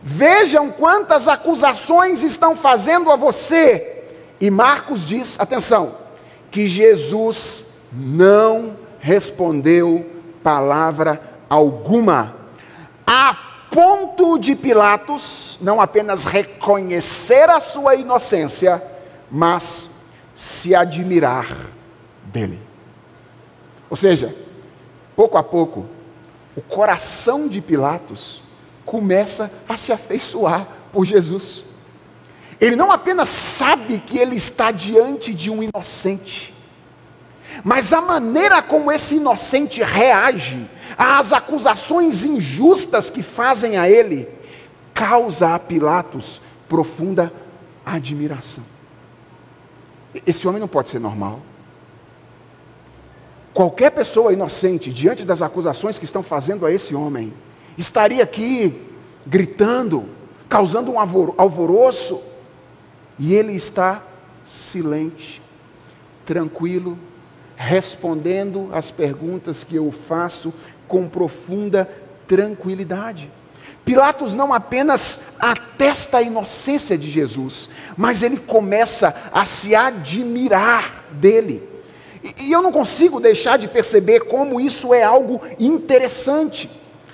Vejam 0.03 0.71
quantas 0.71 1.29
acusações 1.29 2.23
estão 2.23 2.57
fazendo 2.57 3.11
a 3.11 3.17
você. 3.17 4.05
E 4.41 4.51
Marcos 4.51 5.07
diz, 5.07 5.39
atenção, 5.39 5.97
que 6.51 6.67
Jesus 6.67 7.65
não 7.93 8.77
respondeu 8.99 10.07
palavra 10.43 11.21
alguma. 11.49 12.35
A 13.07 13.50
ponto 13.71 14.39
de 14.39 14.55
Pilatos 14.57 15.59
não 15.61 15.81
apenas 15.81 16.25
reconhecer 16.25 17.49
a 17.49 17.61
sua 17.61 17.95
inocência, 17.95 18.83
mas 19.31 19.89
se 20.35 20.75
admirar 20.75 21.69
dele. 22.25 22.61
Ou 23.89 23.97
seja, 23.97 24.35
pouco 25.15 25.39
a 25.39 25.43
pouco, 25.43 25.87
o 26.57 26.61
coração 26.61 27.49
de 27.49 27.61
Pilatos 27.61 28.43
começa 28.85 29.53
a 29.69 29.77
se 29.77 29.93
afeiçoar 29.93 30.67
por 30.93 31.05
Jesus. 31.05 31.65
Ele 32.61 32.77
não 32.77 32.91
apenas 32.91 33.29
sabe 33.29 34.01
que 34.01 34.19
ele 34.19 34.37
está 34.37 34.71
diante 34.71 35.33
de 35.33 35.49
um 35.49 35.63
inocente, 35.63 36.55
mas 37.65 37.93
a 37.93 38.01
maneira 38.01 38.63
como 38.63 38.91
esse 38.91 39.17
inocente 39.17 39.83
reage 39.83 40.69
às 40.97 41.33
acusações 41.33 42.25
injustas 42.25 43.11
que 43.11 43.23
fazem 43.23 43.77
a 43.77 43.89
ele, 43.89 44.29
causa 44.93 45.55
a 45.55 45.59
Pilatos 45.59 46.41
profunda 46.69 47.33
admiração. 47.85 48.65
Esse 50.27 50.47
homem 50.47 50.61
não 50.61 50.69
pode 50.69 50.91
ser 50.91 50.99
normal. 50.99 51.41
Qualquer 53.53 53.91
pessoa 53.91 54.33
inocente, 54.33 54.93
diante 54.93 55.25
das 55.25 55.43
acusações 55.43 55.99
que 55.99 56.05
estão 56.05 56.23
fazendo 56.23 56.65
a 56.65 56.73
esse 56.73 56.95
homem, 56.95 57.33
estaria 57.77 58.23
aqui 58.23 58.89
gritando, 59.27 60.09
causando 60.49 60.93
um 60.93 60.99
alvoroço, 61.01 62.21
e 63.19 63.35
ele 63.35 63.53
está 63.53 64.03
silente, 64.47 65.43
tranquilo, 66.25 66.99
respondendo 67.63 68.71
às 68.73 68.91
perguntas 68.91 69.65
que 69.65 69.77
eu 69.77 69.93
faço 69.93 70.51
com 70.89 71.07
profunda 71.07 71.87
tranquilidade. 72.27 73.31
Pilatos 73.85 74.35
não 74.35 74.51
apenas 74.51 75.19
atesta 75.39 76.17
a 76.17 76.23
inocência 76.23 76.97
de 76.97 77.11
Jesus, 77.11 77.69
mas 77.99 78.23
ele 78.23 78.39
começa 78.39 79.15
a 79.31 79.45
se 79.45 79.75
admirar 79.75 81.05
dele. 81.13 81.69
E, 82.25 82.47
e 82.47 82.53
eu 82.53 82.63
não 82.63 82.73
consigo 82.73 83.21
deixar 83.21 83.59
de 83.59 83.69
perceber 83.69 84.21
como 84.21 84.59
isso 84.59 84.95
é 84.95 85.03
algo 85.03 85.43
interessante. 85.59 86.71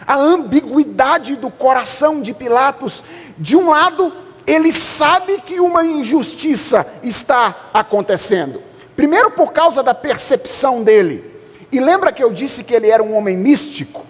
A 0.06 0.14
ambiguidade 0.14 1.34
do 1.34 1.50
coração 1.50 2.22
de 2.22 2.32
Pilatos, 2.32 3.02
de 3.36 3.56
um 3.56 3.70
lado, 3.70 4.12
ele 4.46 4.72
sabe 4.72 5.40
que 5.40 5.58
uma 5.58 5.84
injustiça 5.84 6.86
está 7.02 7.70
acontecendo. 7.74 8.62
Primeiro, 8.96 9.30
por 9.30 9.52
causa 9.52 9.82
da 9.82 9.94
percepção 9.94 10.82
dele. 10.82 11.22
E 11.70 11.78
lembra 11.78 12.10
que 12.10 12.24
eu 12.24 12.32
disse 12.32 12.64
que 12.64 12.74
ele 12.74 12.88
era 12.88 13.02
um 13.02 13.14
homem 13.14 13.36
místico? 13.36 14.06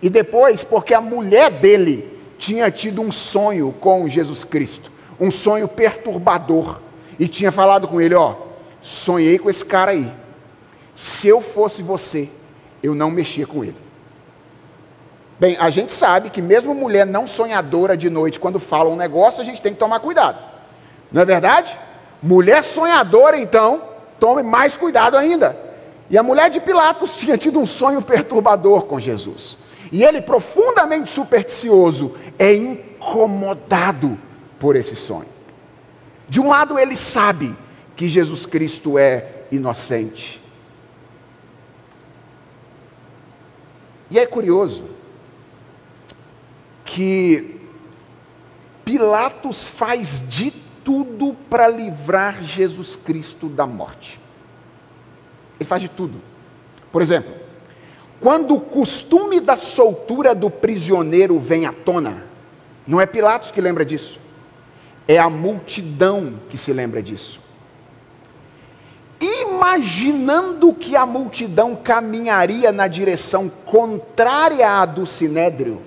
E 0.00 0.08
depois, 0.08 0.64
porque 0.64 0.94
a 0.94 1.00
mulher 1.00 1.50
dele 1.50 2.18
tinha 2.38 2.70
tido 2.70 3.02
um 3.02 3.12
sonho 3.12 3.74
com 3.78 4.08
Jesus 4.08 4.44
Cristo, 4.44 4.90
um 5.20 5.30
sonho 5.30 5.68
perturbador, 5.68 6.80
e 7.18 7.28
tinha 7.28 7.52
falado 7.52 7.86
com 7.86 8.00
ele: 8.00 8.14
Ó, 8.14 8.34
sonhei 8.80 9.38
com 9.38 9.50
esse 9.50 9.64
cara 9.64 9.90
aí. 9.90 10.10
Se 10.96 11.28
eu 11.28 11.42
fosse 11.42 11.82
você, 11.82 12.30
eu 12.82 12.94
não 12.94 13.10
mexia 13.10 13.46
com 13.46 13.62
ele. 13.62 13.76
Bem, 15.38 15.56
a 15.58 15.70
gente 15.70 15.92
sabe 15.92 16.30
que 16.30 16.42
mesmo 16.42 16.74
mulher 16.74 17.06
não 17.06 17.26
sonhadora 17.26 17.96
de 17.96 18.10
noite, 18.10 18.40
quando 18.40 18.60
fala 18.60 18.90
um 18.90 18.96
negócio, 18.96 19.40
a 19.40 19.44
gente 19.44 19.60
tem 19.60 19.72
que 19.72 19.78
tomar 19.78 20.00
cuidado. 20.00 20.38
Não 21.10 21.22
é 21.22 21.24
verdade? 21.24 21.74
Mulher 22.22 22.62
sonhadora, 22.62 23.38
então, 23.38 23.82
tome 24.20 24.42
mais 24.42 24.76
cuidado 24.76 25.16
ainda. 25.16 25.58
E 26.08 26.18
a 26.18 26.22
mulher 26.22 26.50
de 26.50 26.60
Pilatos 26.60 27.16
tinha 27.16 27.38
tido 27.38 27.58
um 27.58 27.66
sonho 27.66 28.02
perturbador 28.02 28.82
com 28.82 29.00
Jesus. 29.00 29.56
E 29.90 30.04
ele, 30.04 30.20
profundamente 30.20 31.10
supersticioso, 31.10 32.14
é 32.38 32.52
incomodado 32.52 34.18
por 34.58 34.76
esse 34.76 34.94
sonho. 34.94 35.28
De 36.28 36.40
um 36.40 36.48
lado, 36.48 36.78
ele 36.78 36.96
sabe 36.96 37.56
que 37.96 38.08
Jesus 38.08 38.46
Cristo 38.46 38.98
é 38.98 39.42
inocente. 39.50 40.40
E 44.10 44.18
é 44.18 44.26
curioso 44.26 44.84
que 46.84 47.60
Pilatos 48.84 49.64
faz 49.64 50.22
de 50.28 50.52
tudo 50.90 51.36
para 51.48 51.68
livrar 51.68 52.42
Jesus 52.42 52.96
Cristo 52.96 53.48
da 53.48 53.64
morte. 53.64 54.18
Ele 55.54 55.64
faz 55.64 55.80
de 55.80 55.88
tudo. 55.88 56.20
Por 56.90 57.00
exemplo, 57.00 57.32
quando 58.18 58.56
o 58.56 58.60
costume 58.60 59.38
da 59.38 59.56
soltura 59.56 60.34
do 60.34 60.50
prisioneiro 60.50 61.38
vem 61.38 61.64
à 61.64 61.72
tona, 61.72 62.24
não 62.84 63.00
é 63.00 63.06
Pilatos 63.06 63.52
que 63.52 63.60
lembra 63.60 63.84
disso, 63.84 64.18
é 65.06 65.16
a 65.16 65.30
multidão 65.30 66.34
que 66.48 66.58
se 66.58 66.72
lembra 66.72 67.00
disso. 67.00 67.38
Imaginando 69.20 70.74
que 70.74 70.96
a 70.96 71.06
multidão 71.06 71.76
caminharia 71.76 72.72
na 72.72 72.88
direção 72.88 73.48
contrária 73.64 74.68
à 74.68 74.84
do 74.84 75.06
sinédrio, 75.06 75.80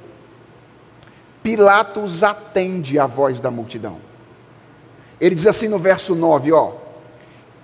Pilatos 1.42 2.24
atende 2.24 2.98
à 2.98 3.06
voz 3.06 3.42
da 3.42 3.52
multidão. 3.52 4.13
Ele 5.24 5.36
diz 5.36 5.48
assim 5.48 5.70
no 5.70 5.80
verso 5.80 6.14
9: 6.14 6.52
ó, 6.52 6.74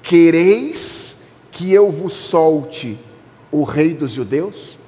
quereis 0.01 1.17
que 1.51 1.73
eu 1.73 1.91
vos 1.91 2.13
solte 2.13 2.97
o 3.51 3.63
rei 3.63 3.93
dos 3.93 4.13
judeus? 4.13 4.79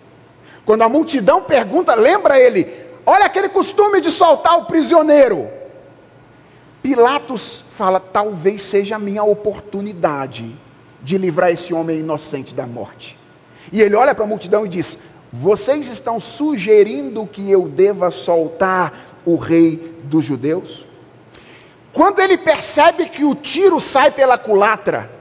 Quando 0.65 0.84
a 0.84 0.88
multidão 0.88 1.41
pergunta, 1.41 1.93
lembra 1.95 2.39
ele: 2.39 2.74
olha 3.05 3.26
aquele 3.26 3.49
costume 3.49 3.99
de 3.99 4.09
soltar 4.09 4.57
o 4.57 4.67
prisioneiro. 4.67 5.49
Pilatos 6.82 7.65
fala: 7.76 7.99
talvez 7.99 8.61
seja 8.61 8.95
a 8.95 8.99
minha 8.99 9.26
oportunidade 9.26 10.55
de 11.01 11.17
livrar 11.17 11.51
esse 11.51 11.74
homem 11.74 11.99
inocente 11.99 12.55
da 12.55 12.65
morte. 12.65 13.19
E 13.69 13.82
ele 13.82 13.95
olha 13.95 14.15
para 14.15 14.24
a 14.24 14.30
multidão 14.30 14.65
e 14.65 14.69
diz: 14.69 14.97
Vocês 15.30 15.89
estão 15.89 16.22
sugerindo 16.22 17.28
que 17.28 17.51
eu 17.51 17.67
deva 17.67 18.09
soltar 18.11 19.19
o 19.26 19.36
rei 19.36 19.93
dos 20.05 20.24
judeus? 20.24 20.89
Quando 21.94 22.20
ele 22.20 22.38
percebe 22.38 23.08
que 23.08 23.24
o 23.24 23.36
tiro 23.36 23.80
sai 23.82 24.12
pela 24.12 24.38
culatra, 24.38 25.12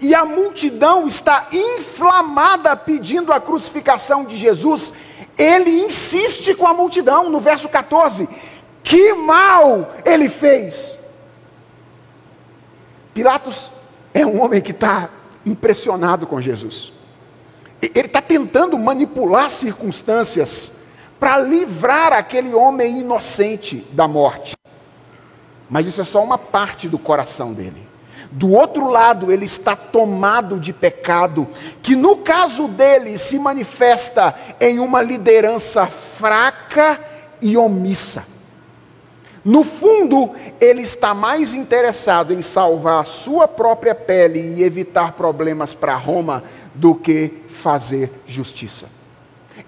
e 0.00 0.14
a 0.14 0.24
multidão 0.24 1.06
está 1.06 1.48
inflamada 1.52 2.76
pedindo 2.76 3.32
a 3.32 3.40
crucificação 3.40 4.24
de 4.24 4.36
Jesus, 4.36 4.92
ele 5.38 5.84
insiste 5.84 6.54
com 6.54 6.66
a 6.66 6.74
multidão 6.74 7.30
no 7.30 7.40
verso 7.40 7.68
14: 7.68 8.28
que 8.82 9.12
mal 9.14 9.94
ele 10.04 10.28
fez. 10.28 10.96
Pilatos 13.14 13.70
é 14.12 14.26
um 14.26 14.42
homem 14.42 14.60
que 14.60 14.72
está 14.72 15.10
impressionado 15.44 16.26
com 16.26 16.40
Jesus. 16.40 16.92
Ele 17.80 18.06
está 18.06 18.20
tentando 18.20 18.78
manipular 18.78 19.50
circunstâncias 19.50 20.72
para 21.18 21.38
livrar 21.38 22.12
aquele 22.12 22.52
homem 22.52 23.00
inocente 23.00 23.86
da 23.92 24.08
morte. 24.08 24.56
Mas 25.68 25.86
isso 25.86 26.00
é 26.00 26.04
só 26.04 26.22
uma 26.22 26.38
parte 26.38 26.88
do 26.88 26.98
coração 26.98 27.52
dele. 27.52 27.86
Do 28.30 28.50
outro 28.50 28.88
lado, 28.88 29.32
ele 29.32 29.44
está 29.44 29.76
tomado 29.76 30.58
de 30.58 30.72
pecado, 30.72 31.46
que 31.82 31.94
no 31.94 32.18
caso 32.18 32.68
dele 32.68 33.18
se 33.18 33.38
manifesta 33.38 34.34
em 34.60 34.78
uma 34.78 35.00
liderança 35.00 35.86
fraca 35.86 37.00
e 37.40 37.56
omissa. 37.56 38.24
No 39.44 39.62
fundo, 39.62 40.32
ele 40.60 40.82
está 40.82 41.14
mais 41.14 41.54
interessado 41.54 42.32
em 42.32 42.42
salvar 42.42 43.02
a 43.02 43.04
sua 43.04 43.46
própria 43.46 43.94
pele 43.94 44.40
e 44.40 44.64
evitar 44.64 45.12
problemas 45.12 45.72
para 45.72 45.94
Roma 45.94 46.42
do 46.74 46.96
que 46.96 47.44
fazer 47.48 48.10
justiça. 48.26 48.86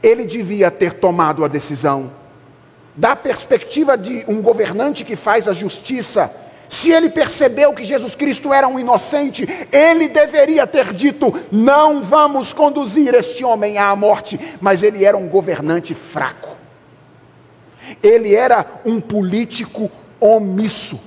Ele 0.02 0.24
devia 0.24 0.70
ter 0.70 0.94
tomado 0.94 1.44
a 1.44 1.48
decisão. 1.48 2.10
Da 2.98 3.14
perspectiva 3.14 3.96
de 3.96 4.24
um 4.26 4.42
governante 4.42 5.04
que 5.04 5.14
faz 5.14 5.46
a 5.46 5.52
justiça, 5.52 6.34
se 6.68 6.90
ele 6.90 7.08
percebeu 7.08 7.72
que 7.72 7.84
Jesus 7.84 8.16
Cristo 8.16 8.52
era 8.52 8.66
um 8.66 8.76
inocente, 8.76 9.48
ele 9.70 10.08
deveria 10.08 10.66
ter 10.66 10.92
dito: 10.92 11.32
não 11.52 12.02
vamos 12.02 12.52
conduzir 12.52 13.14
este 13.14 13.44
homem 13.44 13.78
à 13.78 13.94
morte. 13.94 14.56
Mas 14.60 14.82
ele 14.82 15.04
era 15.04 15.16
um 15.16 15.28
governante 15.28 15.94
fraco, 15.94 16.56
ele 18.02 18.34
era 18.34 18.66
um 18.84 19.00
político 19.00 19.88
omisso, 20.18 20.98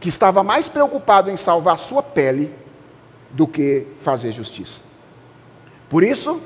que 0.00 0.08
estava 0.08 0.42
mais 0.42 0.68
preocupado 0.68 1.30
em 1.30 1.36
salvar 1.36 1.78
sua 1.78 2.02
pele 2.02 2.50
do 3.28 3.46
que 3.46 3.86
fazer 4.00 4.32
justiça. 4.32 4.80
Por 5.90 6.02
isso, 6.02 6.40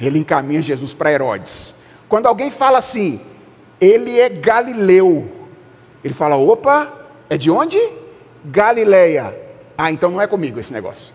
ele 0.00 0.20
encaminha 0.20 0.62
Jesus 0.62 0.94
para 0.94 1.10
Herodes. 1.10 1.74
Quando 2.08 2.26
alguém 2.26 2.52
fala 2.52 2.78
assim, 2.78 3.20
ele 3.80 4.18
é 4.18 4.28
galileu, 4.28 5.30
ele 6.02 6.14
fala: 6.14 6.36
opa, 6.36 6.92
é 7.28 7.36
de 7.36 7.50
onde? 7.50 7.78
Galileia. 8.44 9.34
Ah, 9.76 9.90
então 9.90 10.10
não 10.10 10.20
é 10.20 10.26
comigo 10.26 10.58
esse 10.58 10.72
negócio. 10.72 11.12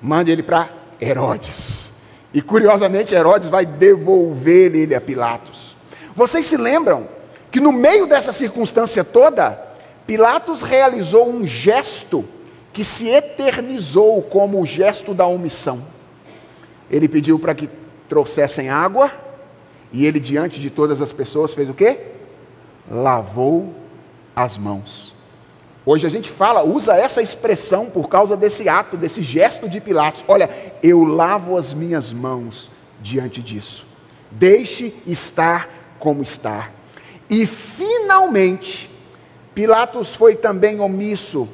Mande 0.00 0.32
ele 0.32 0.42
para 0.42 0.68
Herodes. 1.00 1.90
E 2.34 2.40
curiosamente, 2.40 3.14
Herodes 3.14 3.48
vai 3.48 3.66
devolver 3.66 4.74
ele 4.74 4.94
a 4.94 5.00
Pilatos. 5.00 5.76
Vocês 6.16 6.46
se 6.46 6.56
lembram 6.56 7.08
que 7.50 7.60
no 7.60 7.70
meio 7.70 8.06
dessa 8.06 8.32
circunstância 8.32 9.04
toda, 9.04 9.60
Pilatos 10.06 10.62
realizou 10.62 11.28
um 11.28 11.46
gesto 11.46 12.24
que 12.72 12.82
se 12.82 13.08
eternizou 13.08 14.22
como 14.22 14.60
o 14.60 14.66
gesto 14.66 15.12
da 15.12 15.26
omissão. 15.26 15.84
Ele 16.90 17.08
pediu 17.08 17.38
para 17.38 17.54
que 17.54 17.68
trouxessem 18.08 18.70
água, 18.70 19.12
e 19.92 20.06
ele, 20.06 20.18
diante 20.18 20.58
de 20.60 20.70
todas 20.70 21.00
as 21.02 21.12
pessoas, 21.12 21.52
fez 21.52 21.68
o 21.68 21.74
quê? 21.74 21.98
Lavou 22.90 23.74
as 24.34 24.56
mãos. 24.56 25.14
Hoje 25.84 26.06
a 26.06 26.10
gente 26.10 26.30
fala, 26.30 26.64
usa 26.64 26.94
essa 26.94 27.20
expressão 27.20 27.90
por 27.90 28.08
causa 28.08 28.36
desse 28.36 28.68
ato, 28.68 28.96
desse 28.96 29.20
gesto 29.20 29.68
de 29.68 29.80
Pilatos. 29.80 30.24
Olha, 30.28 30.48
eu 30.82 31.04
lavo 31.04 31.56
as 31.56 31.74
minhas 31.74 32.12
mãos 32.12 32.70
diante 33.00 33.42
disso. 33.42 33.84
Deixe 34.30 34.94
estar 35.06 35.68
como 35.98 36.22
está. 36.22 36.70
E 37.28 37.44
finalmente, 37.46 38.90
Pilatos 39.54 40.14
foi 40.14 40.36
também 40.36 40.80
omisso 40.80 41.48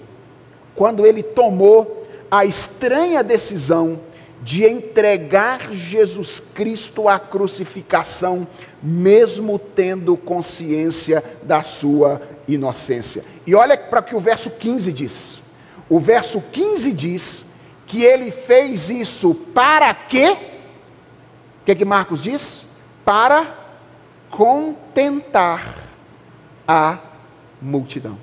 quando 0.74 1.04
ele 1.04 1.22
tomou 1.22 2.06
a 2.30 2.44
estranha 2.44 3.24
decisão 3.24 3.98
de 4.42 4.64
entregar 4.64 5.72
Jesus 5.72 6.40
Cristo 6.54 7.08
à 7.08 7.18
crucificação, 7.18 8.46
mesmo 8.82 9.58
tendo 9.58 10.16
consciência 10.16 11.22
da 11.42 11.62
sua 11.62 12.22
inocência. 12.46 13.24
E 13.46 13.54
olha 13.54 13.76
para 13.76 14.00
o 14.00 14.02
que 14.02 14.16
o 14.16 14.20
verso 14.20 14.50
15 14.50 14.92
diz. 14.92 15.42
O 15.88 15.98
verso 15.98 16.40
15 16.40 16.92
diz 16.92 17.44
que 17.86 18.04
ele 18.04 18.30
fez 18.30 18.90
isso 18.90 19.34
para 19.34 19.92
quê? 19.94 20.36
O 21.62 21.64
que, 21.64 21.74
que 21.74 21.84
Marcos 21.84 22.22
diz? 22.22 22.66
Para 23.04 23.46
contentar 24.30 25.88
a 26.66 26.98
multidão. 27.60 28.18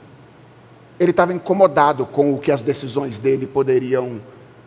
Ele 0.99 1.11
estava 1.11 1.33
incomodado 1.33 2.05
com 2.05 2.33
o 2.33 2.39
que 2.39 2.51
as 2.51 2.61
decisões 2.61 3.19
dele 3.19 3.45
poderiam 3.47 4.21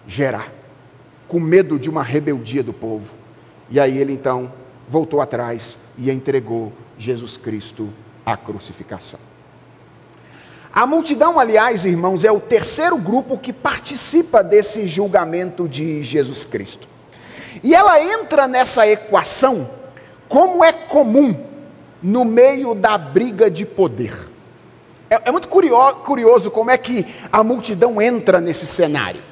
gerar, 0.07 0.53
com 1.28 1.38
medo 1.38 1.78
de 1.78 1.88
uma 1.90 2.02
rebeldia 2.02 2.62
do 2.62 2.72
povo. 2.72 3.14
E 3.70 3.78
aí 3.78 3.98
ele 3.98 4.12
então 4.12 4.52
voltou 4.88 5.20
atrás 5.20 5.76
e 5.96 6.10
entregou 6.10 6.72
Jesus 6.98 7.36
Cristo 7.36 7.90
à 8.24 8.36
crucificação. 8.36 9.20
A 10.72 10.86
multidão, 10.86 11.38
aliás, 11.38 11.84
irmãos, 11.84 12.24
é 12.24 12.32
o 12.32 12.40
terceiro 12.40 12.96
grupo 12.98 13.38
que 13.38 13.52
participa 13.52 14.42
desse 14.42 14.86
julgamento 14.86 15.68
de 15.68 16.02
Jesus 16.02 16.44
Cristo. 16.44 16.86
E 17.62 17.74
ela 17.74 18.02
entra 18.02 18.46
nessa 18.46 18.86
equação 18.86 19.68
como 20.28 20.62
é 20.62 20.72
comum 20.72 21.34
no 22.02 22.24
meio 22.24 22.74
da 22.74 22.96
briga 22.96 23.50
de 23.50 23.66
poder. 23.66 24.14
É, 25.10 25.22
é 25.24 25.32
muito 25.32 25.48
curioso, 25.48 25.96
curioso 25.96 26.50
como 26.50 26.70
é 26.70 26.78
que 26.78 27.06
a 27.32 27.42
multidão 27.42 28.00
entra 28.00 28.40
nesse 28.40 28.66
cenário. 28.66 29.22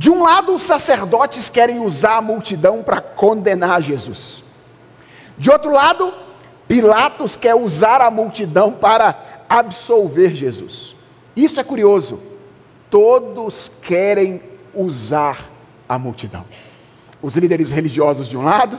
De 0.00 0.08
um 0.08 0.22
lado, 0.22 0.54
os 0.54 0.62
sacerdotes 0.62 1.50
querem 1.50 1.78
usar 1.78 2.16
a 2.16 2.22
multidão 2.22 2.82
para 2.82 3.02
condenar 3.02 3.82
Jesus. 3.82 4.42
De 5.36 5.50
outro 5.50 5.70
lado, 5.70 6.10
Pilatos 6.66 7.36
quer 7.36 7.54
usar 7.54 8.00
a 8.00 8.10
multidão 8.10 8.72
para 8.72 9.44
absolver 9.46 10.34
Jesus. 10.34 10.96
Isso 11.36 11.60
é 11.60 11.62
curioso. 11.62 12.18
Todos 12.88 13.70
querem 13.82 14.40
usar 14.74 15.50
a 15.86 15.98
multidão. 15.98 16.46
Os 17.20 17.36
líderes 17.36 17.70
religiosos 17.70 18.26
de 18.26 18.38
um 18.38 18.42
lado, 18.42 18.78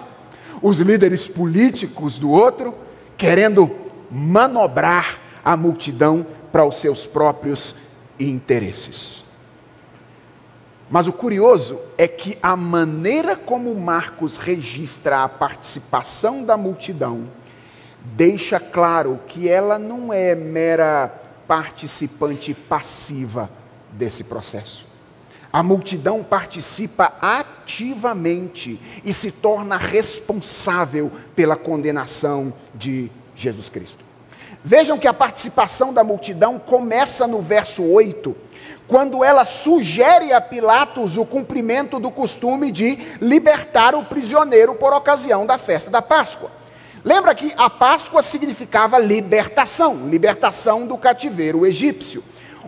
os 0.59 0.79
líderes 0.79 1.27
políticos 1.27 2.17
do 2.17 2.31
outro, 2.31 2.73
querendo 3.15 3.69
manobrar 4.09 5.19
a 5.45 5.55
multidão 5.55 6.25
para 6.51 6.65
os 6.65 6.77
seus 6.77 7.05
próprios 7.05 7.75
interesses. 8.19 9.29
Mas 10.91 11.07
o 11.07 11.13
curioso 11.13 11.79
é 11.97 12.05
que 12.05 12.37
a 12.43 12.53
maneira 12.53 13.37
como 13.37 13.73
Marcos 13.73 14.35
registra 14.35 15.23
a 15.23 15.29
participação 15.29 16.43
da 16.43 16.57
multidão 16.57 17.29
deixa 18.03 18.59
claro 18.59 19.19
que 19.27 19.47
ela 19.47 19.79
não 19.79 20.11
é 20.11 20.35
mera 20.35 21.07
participante 21.47 22.53
passiva 22.53 23.49
desse 23.91 24.23
processo. 24.23 24.85
A 25.53 25.61
multidão 25.61 26.23
participa 26.23 27.13
ativamente 27.21 28.79
e 29.03 29.13
se 29.13 29.31
torna 29.31 29.77
responsável 29.77 31.11
pela 31.35 31.55
condenação 31.55 32.53
de 32.73 33.11
Jesus 33.35 33.69
Cristo. 33.69 34.03
Vejam 34.63 34.97
que 34.97 35.07
a 35.07 35.13
participação 35.13 35.93
da 35.93 36.03
multidão 36.03 36.59
começa 36.59 37.25
no 37.27 37.41
verso 37.41 37.83
8, 37.83 38.35
quando 38.87 39.23
ela 39.23 39.45
sugere 39.45 40.33
a 40.33 40.41
Pilatos 40.41 41.17
o 41.17 41.25
cumprimento 41.25 41.99
do 41.99 42.11
costume 42.11 42.71
de 42.71 42.97
libertar 43.21 43.95
o 43.95 44.03
prisioneiro 44.03 44.75
por 44.75 44.93
ocasião 44.93 45.45
da 45.45 45.57
festa 45.57 45.89
da 45.89 46.01
Páscoa. 46.01 46.51
Lembra 47.03 47.33
que 47.33 47.53
a 47.57 47.69
Páscoa 47.69 48.21
significava 48.21 48.99
libertação, 48.99 50.07
libertação 50.07 50.85
do 50.85 50.97
cativeiro 50.97 51.65
egípcio. 51.65 52.23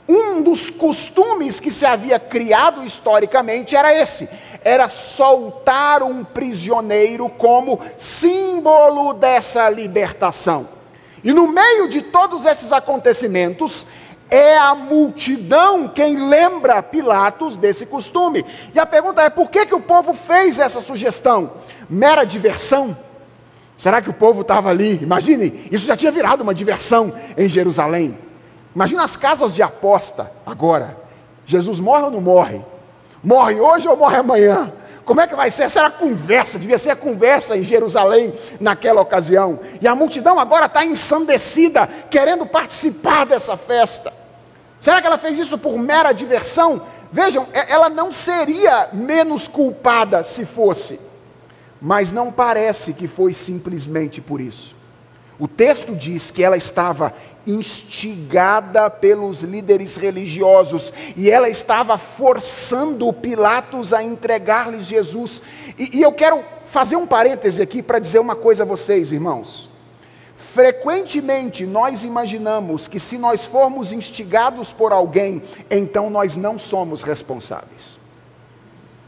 Um 0.07 0.41
dos 0.41 0.69
costumes 0.69 1.59
que 1.59 1.71
se 1.71 1.85
havia 1.85 2.19
criado 2.19 2.83
historicamente 2.83 3.75
era 3.75 3.93
esse: 3.95 4.27
era 4.63 4.89
soltar 4.89 6.01
um 6.01 6.23
prisioneiro 6.23 7.29
como 7.29 7.79
símbolo 7.97 9.13
dessa 9.13 9.69
libertação. 9.69 10.67
E 11.23 11.31
no 11.31 11.47
meio 11.47 11.87
de 11.87 12.01
todos 12.01 12.45
esses 12.45 12.73
acontecimentos, 12.73 13.85
é 14.33 14.57
a 14.57 14.73
multidão 14.73 15.87
quem 15.87 16.27
lembra 16.27 16.81
Pilatos 16.81 17.55
desse 17.55 17.85
costume. 17.85 18.43
E 18.73 18.79
a 18.79 18.85
pergunta 18.85 19.21
é: 19.21 19.29
por 19.29 19.47
que, 19.51 19.63
que 19.67 19.75
o 19.75 19.79
povo 19.79 20.15
fez 20.15 20.57
essa 20.57 20.81
sugestão? 20.81 21.51
Mera 21.87 22.23
diversão? 22.23 22.97
Será 23.77 24.01
que 24.01 24.09
o 24.09 24.13
povo 24.13 24.41
estava 24.41 24.71
ali? 24.71 24.99
Imagine, 25.03 25.67
isso 25.71 25.85
já 25.85 25.95
tinha 25.95 26.11
virado 26.11 26.41
uma 26.41 26.53
diversão 26.53 27.13
em 27.37 27.47
Jerusalém. 27.47 28.17
Imagina 28.73 29.03
as 29.03 29.15
casas 29.15 29.53
de 29.53 29.61
aposta 29.61 30.31
agora. 30.43 30.97
Jesus 31.45 31.79
morre 31.79 32.05
ou 32.05 32.11
não 32.11 32.21
morre? 32.21 32.59
Morre 33.23 33.59
hoje 33.59 33.87
ou 33.87 33.95
morre 33.95 34.17
amanhã? 34.17 34.73
Como 35.05 35.21
é 35.21 35.27
que 35.27 35.35
vai 35.35 35.51
ser? 35.51 35.69
Será 35.69 35.91
conversa? 35.91 36.57
Devia 36.57 36.79
ser 36.79 36.89
a 36.89 36.95
conversa 36.95 37.55
em 37.55 37.63
Jerusalém 37.63 38.33
naquela 38.59 39.01
ocasião. 39.01 39.59
E 39.79 39.87
a 39.87 39.93
multidão 39.93 40.39
agora 40.39 40.65
está 40.65 40.83
ensandecida, 40.83 41.87
querendo 42.09 42.47
participar 42.47 43.25
dessa 43.25 43.55
festa. 43.55 44.22
Será 44.83 44.99
que 44.99 45.07
ela 45.07 45.17
fez 45.17 45.39
isso 45.39 45.57
por 45.57 45.77
mera 45.77 46.11
diversão? 46.11 46.81
Vejam, 47.09 47.47
ela 47.53 47.89
não 47.89 48.11
seria 48.11 48.89
menos 48.91 49.47
culpada 49.47 50.25
se 50.25 50.43
fosse. 50.43 50.99
Mas 51.81 52.11
não 52.11 52.29
parece 52.29 52.91
que 52.91 53.07
foi 53.07 53.33
simplesmente 53.33 54.19
por 54.19 54.41
isso. 54.41 54.75
O 55.39 55.47
texto 55.47 55.95
diz 55.95 56.31
que 56.31 56.43
ela 56.43 56.57
estava 56.57 57.13
instigada 57.47 58.89
pelos 58.89 59.41
líderes 59.41 59.95
religiosos 59.95 60.91
e 61.15 61.31
ela 61.31 61.47
estava 61.47 61.97
forçando 61.97 63.13
Pilatos 63.13 63.93
a 63.93 64.03
entregar-lhe 64.03 64.83
Jesus. 64.83 65.41
E, 65.79 65.99
e 65.99 66.01
eu 66.01 66.11
quero 66.11 66.43
fazer 66.65 66.97
um 66.97 67.07
parêntese 67.07 67.61
aqui 67.61 67.81
para 67.81 67.99
dizer 67.99 68.19
uma 68.19 68.35
coisa 68.35 68.63
a 68.63 68.65
vocês, 68.65 69.13
irmãos. 69.13 69.71
Frequentemente 70.53 71.65
nós 71.65 72.03
imaginamos 72.03 72.87
que 72.87 72.99
se 72.99 73.17
nós 73.17 73.43
formos 73.43 73.91
instigados 73.91 74.71
por 74.71 74.91
alguém, 74.91 75.41
então 75.67 76.11
nós 76.11 76.35
não 76.35 76.59
somos 76.59 77.01
responsáveis. 77.01 77.97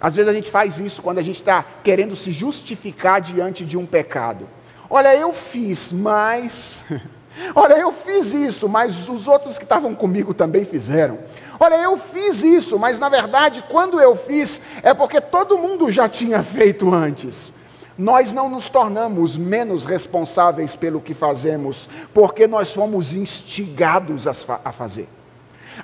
Às 0.02 0.16
vezes 0.16 0.28
a 0.28 0.34
gente 0.34 0.50
faz 0.50 0.80
isso 0.80 1.04
quando 1.04 1.20
a 1.20 1.22
gente 1.22 1.41
está 1.41 1.64
querendo 1.84 2.16
se 2.16 2.32
justificar 2.32 3.22
diante 3.22 3.64
de 3.64 3.78
um 3.78 3.86
pecado. 3.86 4.50
Olha, 4.89 5.16
eu 5.16 5.32
fiz, 5.34 5.91
mas. 5.91 6.82
Olha, 7.54 7.76
eu 7.76 7.91
fiz 7.91 8.34
isso, 8.34 8.68
mas 8.68 9.08
os 9.08 9.28
outros 9.28 9.60
que 9.60 9.66
estavam 9.66 9.93
comigo 9.93 10.34
também 10.34 10.66
fizeram. 10.66 11.20
Olha, 11.60 11.76
eu 11.76 11.96
fiz 11.96 12.41
isso, 12.41 12.80
mas 12.80 12.98
na 12.98 13.08
verdade, 13.08 13.64
quando 13.70 14.02
eu 14.02 14.16
fiz, 14.16 14.60
é 14.82 14.96
porque 14.96 15.22
todo 15.22 15.60
mundo 15.60 15.91
já 15.91 16.10
tinha 16.10 16.41
feito 16.41 16.91
antes. 16.91 17.54
Nós 17.98 18.34
não 18.34 18.50
nos 18.50 18.68
tornamos 18.68 19.38
menos 19.38 19.86
responsáveis 19.86 20.76
pelo 20.76 21.00
que 21.00 21.14
fazemos, 21.14 21.89
porque 22.14 22.46
nós 22.46 22.74
fomos 22.74 23.14
instigados 23.14 24.28
a 24.28 24.72
fazer. 24.72 25.08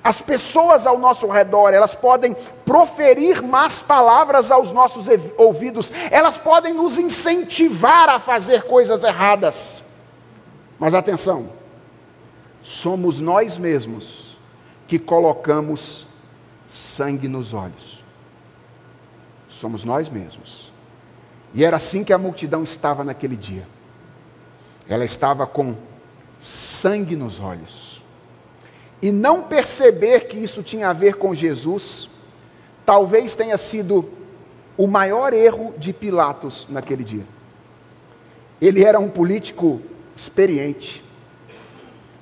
As 0.04 0.22
pessoas 0.22 0.88
ao 0.88 0.98
nosso 0.98 1.28
redor, 1.28 1.74
elas 1.74 1.94
podem 1.94 2.36
proferir 2.66 3.42
más 3.42 3.80
palavras 3.80 4.50
aos 4.52 4.72
nossos 4.72 5.06
ouvidos, 5.38 5.92
elas 6.10 6.38
podem 6.38 6.74
nos 6.74 6.98
incentivar 6.98 8.10
a 8.10 8.20
fazer 8.20 8.64
coisas 8.64 9.04
erradas. 9.04 9.84
Mas 10.80 10.94
atenção, 10.94 11.50
somos 12.64 13.20
nós 13.20 13.58
mesmos 13.58 14.38
que 14.88 14.98
colocamos 14.98 16.08
sangue 16.68 17.28
nos 17.28 17.54
olhos. 17.54 18.04
Somos 19.50 19.84
nós 19.84 20.10
mesmos. 20.10 20.71
E 21.54 21.64
era 21.64 21.78
assim 21.78 22.04
que 22.04 22.14
a 22.14 22.18
multidão 22.18 22.64
estava 22.64 23.04
naquele 23.04 23.36
dia. 23.36 23.68
Ela 24.88 25.06
estava 25.06 25.46
com 25.46 25.76
sangue 26.40 27.16
nos 27.16 27.40
olhos 27.40 27.92
e 29.02 29.12
não 29.12 29.44
perceber 29.44 30.28
que 30.28 30.38
isso 30.38 30.62
tinha 30.62 30.90
a 30.90 30.94
ver 30.94 31.16
com 31.16 31.34
Jesus, 31.34 32.10
talvez 32.86 33.34
tenha 33.34 33.58
sido 33.58 34.08
o 34.78 34.86
maior 34.86 35.34
erro 35.34 35.74
de 35.78 35.92
Pilatos 35.92 36.68
naquele 36.70 37.04
dia. 37.04 37.26
Ele 38.62 38.84
era 38.84 39.00
um 39.00 39.10
político 39.10 39.82
experiente, 40.16 41.04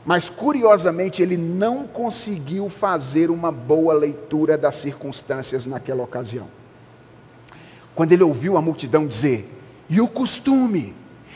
mas 0.06 0.30
curiosamente 0.30 1.22
ele 1.22 1.36
não 1.36 1.86
conseguiu 1.86 2.70
fazer 2.70 3.30
uma 3.30 3.52
boa 3.52 3.94
leitura 3.94 4.58
das 4.58 4.76
circunstâncias 4.76 5.66
naquela 5.66 6.04
ocasião. 6.04 6.48
Quando 7.96 8.12
ele 8.12 8.24
ouviu 8.24 8.58
a 8.58 8.62
multidão 8.62 9.08
dizer, 9.08 9.50
e 9.90 10.00
o 10.00 10.08
costume, 10.08 10.96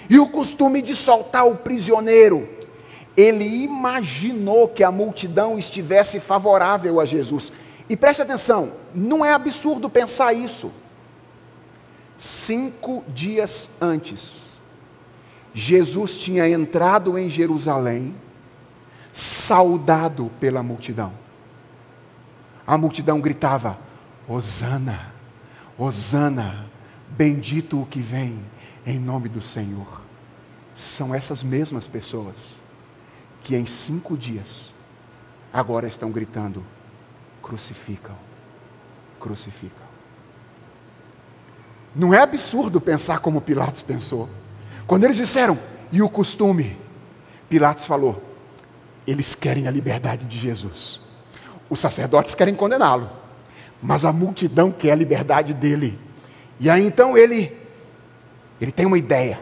e 0.10 0.20
o 0.20 0.28
costume 0.28 0.82
de 0.82 0.95
soltar 0.95 1.47
o 1.47 1.56
prisioneiro, 1.58 2.47
ele 3.16 3.45
imaginou 3.64 4.68
que 4.68 4.84
a 4.84 4.91
multidão 4.91 5.58
estivesse 5.58 6.20
favorável 6.20 6.99
a 6.99 7.06
Jesus. 7.06 7.51
E 7.89 7.95
preste 7.95 8.22
atenção, 8.22 8.74
não 8.93 9.24
é 9.24 9.34
absurdo 9.34 9.89
pensar 9.89 10.34
isso. 10.34 10.72
Cinco 12.18 13.04
dias 13.08 13.70
antes, 13.82 14.47
Jesus 15.54 16.16
tinha 16.16 16.47
entrado 16.47 17.18
em 17.18 17.30
Jerusalém, 17.30 18.16
saudado 19.14 20.32
pela 20.39 20.64
multidão. 20.64 21.14
A 22.66 22.78
multidão 22.78 23.20
gritava: 23.20 23.78
Hosana, 24.28 25.12
Hosana, 25.78 26.65
bendito 27.09 27.82
o 27.82 27.86
que 27.86 28.01
vem 28.01 28.39
em 28.86 28.99
nome 28.99 29.30
do 29.30 29.41
Senhor. 29.41 30.01
São 30.76 31.13
essas 31.13 31.43
mesmas 31.43 31.88
pessoas 31.88 32.36
que 33.41 33.55
em 33.55 33.65
cinco 33.65 34.17
dias 34.17 34.74
agora 35.51 35.88
estão 35.88 36.11
gritando: 36.11 36.63
crucificam, 37.41 38.15
crucificam. 39.19 39.84
Não 41.95 42.13
é 42.13 42.19
absurdo 42.21 42.82
pensar 42.82 43.19
como 43.19 43.41
Pilatos 43.41 43.82
pensou. 43.82 44.28
Quando 44.88 45.03
eles 45.03 45.17
disseram, 45.17 45.59
e 45.91 46.01
o 46.01 46.09
costume? 46.09 46.78
Pilatos 47.47 47.86
falou: 47.86 48.21
eles 49.05 49.36
querem 49.36 49.67
a 49.67 49.71
liberdade 49.71 50.26
de 50.26 50.39
Jesus. 50.39 51.01
Os 51.69 51.80
sacerdotes 51.80 52.36
querem 52.36 52.55
condená-lo, 52.55 53.09
mas 53.84 54.05
a 54.05 54.13
multidão 54.13 54.71
quer 54.71 54.93
a 54.93 54.95
liberdade 54.95 55.53
dele. 55.53 55.99
E 56.57 56.69
aí 56.69 56.81
então 56.84 57.17
ele 57.17 57.55
ele 58.59 58.71
tem 58.71 58.86
uma 58.86 58.97
ideia. 58.97 59.39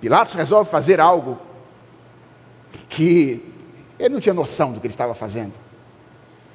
Pilatos 0.00 0.34
resolve 0.34 0.68
fazer 0.68 1.00
algo 1.00 1.38
que 2.88 3.52
ele 3.98 4.14
não 4.14 4.20
tinha 4.20 4.34
noção 4.34 4.72
do 4.72 4.80
que 4.80 4.86
ele 4.88 4.92
estava 4.92 5.14
fazendo. 5.14 5.52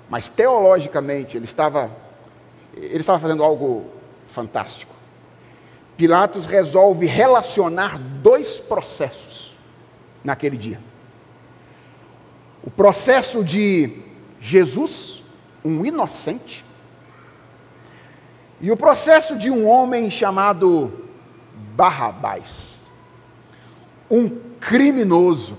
Mas 0.09 0.27
teologicamente 0.27 1.37
ele 1.37 1.45
estava 1.45 1.89
ele 2.75 2.97
estava 2.97 3.19
fazendo 3.19 3.41
algo 3.41 3.89
fantástico. 4.27 4.93
Pilatos 5.95 6.45
resolve 6.45 7.05
relacionar 7.05 7.97
dois 7.97 8.59
processos 8.59 9.55
naquele 10.23 10.57
dia. 10.57 10.79
O 12.61 12.69
processo 12.69 13.43
de 13.43 14.01
Jesus, 14.41 15.18
um 15.63 15.85
inocente, 15.85 16.65
e 18.61 18.71
o 18.71 18.77
processo 18.77 19.37
de 19.37 19.49
um 19.49 19.67
homem 19.67 20.11
chamado 20.11 21.05
Barrabás, 21.75 22.79
um 24.11 24.29
criminoso. 24.59 25.57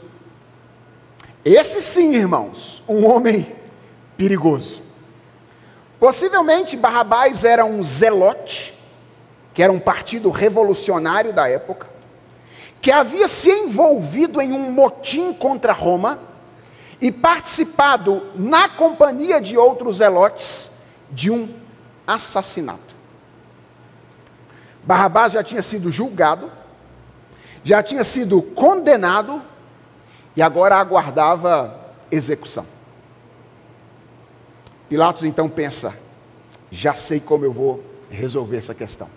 Esse 1.44 1.80
sim, 1.80 2.12
irmãos, 2.14 2.82
um 2.86 3.06
homem 3.06 3.56
perigoso. 4.16 4.82
Possivelmente 5.98 6.76
Barrabás 6.76 7.44
era 7.44 7.64
um 7.64 7.82
zelote, 7.82 8.74
que 9.54 9.62
era 9.62 9.72
um 9.72 9.80
partido 9.80 10.30
revolucionário 10.30 11.32
da 11.32 11.48
época, 11.48 11.88
que 12.82 12.92
havia 12.92 13.28
se 13.28 13.50
envolvido 13.50 14.40
em 14.40 14.52
um 14.52 14.70
motim 14.70 15.32
contra 15.32 15.72
Roma 15.72 16.18
e 17.00 17.10
participado, 17.10 18.26
na 18.34 18.68
companhia 18.68 19.40
de 19.40 19.56
outros 19.56 19.96
zelotes, 19.96 20.70
de 21.10 21.30
um 21.30 21.48
assassinato. 22.06 22.94
Barrabás 24.84 25.32
já 25.32 25.42
tinha 25.42 25.62
sido 25.62 25.90
julgado, 25.90 26.50
já 27.64 27.82
tinha 27.82 28.04
sido 28.04 28.42
condenado 28.42 29.42
e 30.34 30.42
agora 30.42 30.76
aguardava 30.76 31.78
execução. 32.10 32.66
Pilatos 34.88 35.22
então 35.22 35.48
pensa: 35.48 35.94
já 36.70 36.94
sei 36.94 37.20
como 37.20 37.44
eu 37.44 37.52
vou 37.52 37.84
resolver 38.10 38.56
essa 38.56 38.74
questão. 38.74 39.08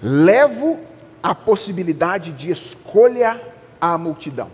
Levo 0.00 0.80
a 1.22 1.34
possibilidade 1.34 2.32
de 2.32 2.50
escolha 2.50 3.40
à 3.80 3.96
multidão. 3.98 4.50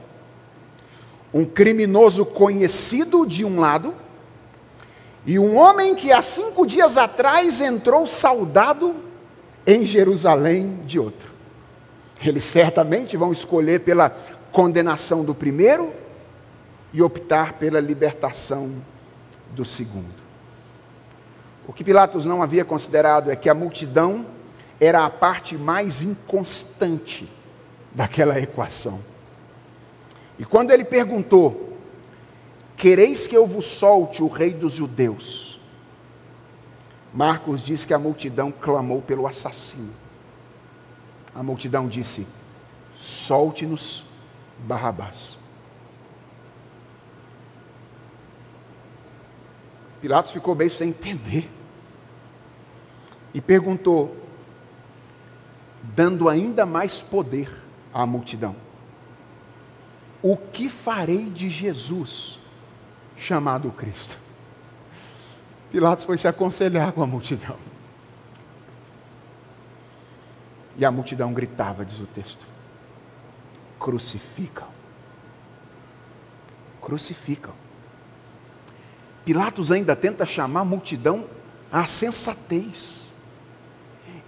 Um 1.32 1.44
criminoso 1.44 2.24
conhecido 2.24 3.26
de 3.26 3.44
um 3.44 3.58
lado, 3.58 3.94
e 5.24 5.38
um 5.38 5.56
homem 5.56 5.94
que 5.94 6.12
há 6.12 6.20
cinco 6.20 6.66
dias 6.66 6.98
atrás 6.98 7.60
entrou 7.60 8.06
saudado 8.06 8.96
em 9.66 9.86
Jerusalém 9.86 10.80
de 10.84 10.98
outro. 10.98 11.30
Eles 12.24 12.44
certamente 12.44 13.16
vão 13.16 13.30
escolher 13.30 13.80
pela 13.80 14.10
condenação 14.50 15.24
do 15.24 15.34
primeiro 15.34 15.92
e 16.92 17.00
optar 17.00 17.54
pela 17.54 17.80
libertação 17.80 18.70
do 19.52 19.64
segundo. 19.64 20.22
O 21.66 21.72
que 21.72 21.84
Pilatos 21.84 22.26
não 22.26 22.42
havia 22.42 22.64
considerado 22.64 23.30
é 23.30 23.36
que 23.36 23.48
a 23.48 23.54
multidão 23.54 24.26
era 24.80 25.04
a 25.04 25.10
parte 25.10 25.56
mais 25.56 26.02
inconstante 26.02 27.30
daquela 27.92 28.38
equação. 28.40 29.00
E 30.38 30.44
quando 30.44 30.70
ele 30.70 30.84
perguntou: 30.84 31.78
Quereis 32.76 33.26
que 33.26 33.36
eu 33.36 33.46
vos 33.46 33.66
solte 33.66 34.22
o 34.22 34.28
rei 34.28 34.52
dos 34.52 34.72
judeus? 34.72 35.60
Marcos 37.12 37.62
diz 37.62 37.84
que 37.84 37.92
a 37.92 37.98
multidão 37.98 38.50
clamou 38.50 39.02
pelo 39.02 39.26
assassino. 39.26 39.92
A 41.34 41.42
multidão 41.42 41.86
disse: 41.86 42.26
Solte-nos 42.96 44.04
Barrabás. 44.58 45.38
Pilatos 50.00 50.32
ficou 50.32 50.54
meio 50.54 50.70
sem 50.70 50.88
entender. 50.88 51.48
E 53.32 53.40
perguntou, 53.40 54.16
dando 55.82 56.28
ainda 56.28 56.66
mais 56.66 57.02
poder 57.02 57.50
à 57.94 58.04
multidão: 58.04 58.56
O 60.22 60.36
que 60.36 60.68
farei 60.68 61.28
de 61.28 61.48
Jesus, 61.50 62.38
chamado 63.16 63.70
Cristo? 63.72 64.16
Pilatos 65.72 66.04
foi 66.04 66.16
se 66.16 66.28
aconselhar 66.28 66.92
com 66.92 67.02
a 67.02 67.06
multidão. 67.06 67.56
E 70.76 70.84
a 70.84 70.90
multidão 70.90 71.32
gritava, 71.32 71.84
diz 71.84 71.98
o 71.98 72.06
texto: 72.06 72.46
Crucificam. 73.80 74.68
Crucificam. 76.80 77.54
Pilatos 79.24 79.70
ainda 79.70 79.96
tenta 79.96 80.24
chamar 80.24 80.60
a 80.60 80.64
multidão 80.64 81.26
à 81.70 81.86
sensatez. 81.86 83.02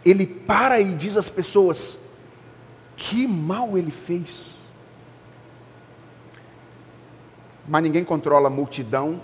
Ele 0.05 0.27
para 0.27 0.81
e 0.81 0.95
diz 0.95 1.17
às 1.17 1.29
pessoas: 1.29 1.99
que 2.97 3.27
mal 3.27 3.77
ele 3.77 3.91
fez. 3.91 4.54
Mas 7.67 7.83
ninguém 7.83 8.05
controla 8.05 8.49
a 8.49 8.51
multidão 8.51 9.21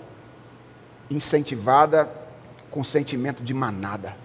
incentivada 1.09 2.09
com 2.69 2.83
sentimento 2.83 3.43
de 3.43 3.53
manada. 3.53 4.15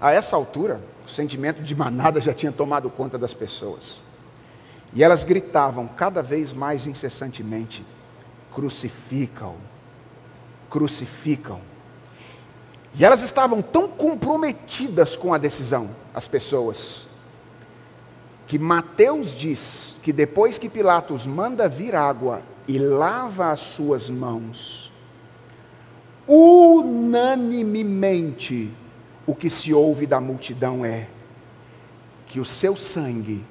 A 0.00 0.12
essa 0.12 0.36
altura, 0.36 0.80
o 1.06 1.10
sentimento 1.10 1.62
de 1.62 1.74
manada 1.74 2.20
já 2.20 2.32
tinha 2.32 2.52
tomado 2.52 2.88
conta 2.90 3.18
das 3.18 3.34
pessoas. 3.34 4.00
E 4.92 5.02
elas 5.02 5.24
gritavam 5.24 5.86
cada 5.86 6.22
vez 6.22 6.52
mais 6.52 6.86
incessantemente: 6.86 7.84
crucificam, 8.52 9.56
crucificam. 10.68 11.60
E 12.94 13.04
elas 13.04 13.22
estavam 13.22 13.62
tão 13.62 13.88
comprometidas 13.88 15.16
com 15.16 15.32
a 15.32 15.38
decisão, 15.38 15.94
as 16.12 16.26
pessoas, 16.26 17.06
que 18.50 18.58
Mateus 18.58 19.32
diz 19.32 19.98
que 20.02 20.12
depois 20.12 20.58
que 20.58 20.68
Pilatos 20.68 21.24
manda 21.24 21.68
vir 21.68 21.94
água 21.94 22.42
e 22.66 22.80
lava 22.80 23.52
as 23.52 23.60
suas 23.60 24.10
mãos, 24.10 24.90
unanimemente 26.26 28.74
o 29.24 29.36
que 29.36 29.48
se 29.48 29.72
ouve 29.72 30.04
da 30.04 30.20
multidão 30.20 30.84
é 30.84 31.06
que 32.26 32.40
o 32.40 32.44
seu 32.44 32.76
sangue 32.76 33.46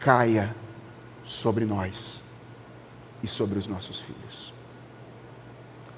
caia 0.00 0.56
sobre 1.22 1.66
nós 1.66 2.22
e 3.22 3.28
sobre 3.28 3.58
os 3.58 3.66
nossos 3.66 4.00
filhos 4.00 4.54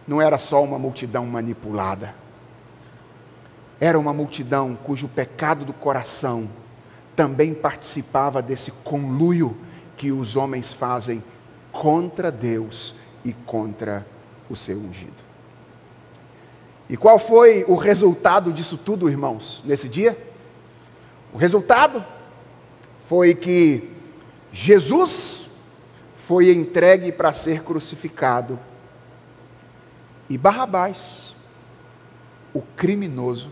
não 0.04 0.20
era 0.20 0.36
só 0.36 0.64
uma 0.64 0.80
multidão 0.80 1.24
manipulada. 1.26 2.12
Era 3.80 3.96
uma 3.96 4.12
multidão 4.12 4.76
cujo 4.76 5.08
pecado 5.08 5.64
do 5.64 5.72
coração 5.72 6.50
também 7.16 7.54
participava 7.54 8.42
desse 8.42 8.70
conluio 8.70 9.56
que 9.96 10.12
os 10.12 10.36
homens 10.36 10.72
fazem 10.72 11.24
contra 11.72 12.30
Deus 12.30 12.94
e 13.24 13.32
contra 13.32 14.06
o 14.48 14.54
seu 14.54 14.78
ungido. 14.78 15.26
E 16.88 16.96
qual 16.96 17.18
foi 17.18 17.64
o 17.66 17.74
resultado 17.74 18.52
disso 18.52 18.76
tudo, 18.76 19.08
irmãos, 19.08 19.64
nesse 19.66 19.88
dia? 19.88 20.16
O 21.32 21.38
resultado 21.38 22.04
foi 23.08 23.34
que 23.34 23.92
Jesus 24.52 25.48
foi 26.26 26.52
entregue 26.52 27.10
para 27.10 27.32
ser 27.32 27.62
crucificado 27.62 28.58
e 30.28 30.36
Barrabás, 30.36 31.34
o 32.52 32.60
criminoso, 32.60 33.50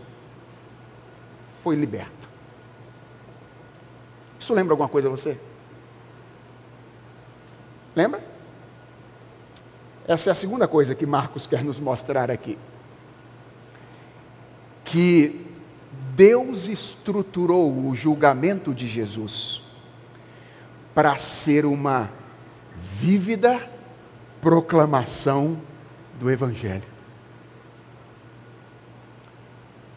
foi 1.63 1.75
liberto. 1.75 2.24
Isso 4.45 4.53
lembra 4.53 4.73
alguma 4.73 4.87
coisa 4.87 5.07
a 5.07 5.11
você? 5.11 5.39
Lembra? 7.95 8.23
Essa 10.07 10.29
é 10.29 10.31
a 10.31 10.35
segunda 10.35 10.67
coisa 10.67 10.93
que 10.93 11.03
Marcos 11.03 11.47
quer 11.47 11.63
nos 11.63 11.79
mostrar 11.79 12.29
aqui. 12.29 12.55
Que 14.83 15.47
Deus 16.13 16.67
estruturou 16.67 17.87
o 17.87 17.95
julgamento 17.95 18.71
de 18.71 18.87
Jesus 18.87 19.63
para 20.93 21.17
ser 21.17 21.65
uma 21.65 22.11
vívida 22.99 23.67
proclamação 24.39 25.59
do 26.19 26.29
Evangelho. 26.29 26.83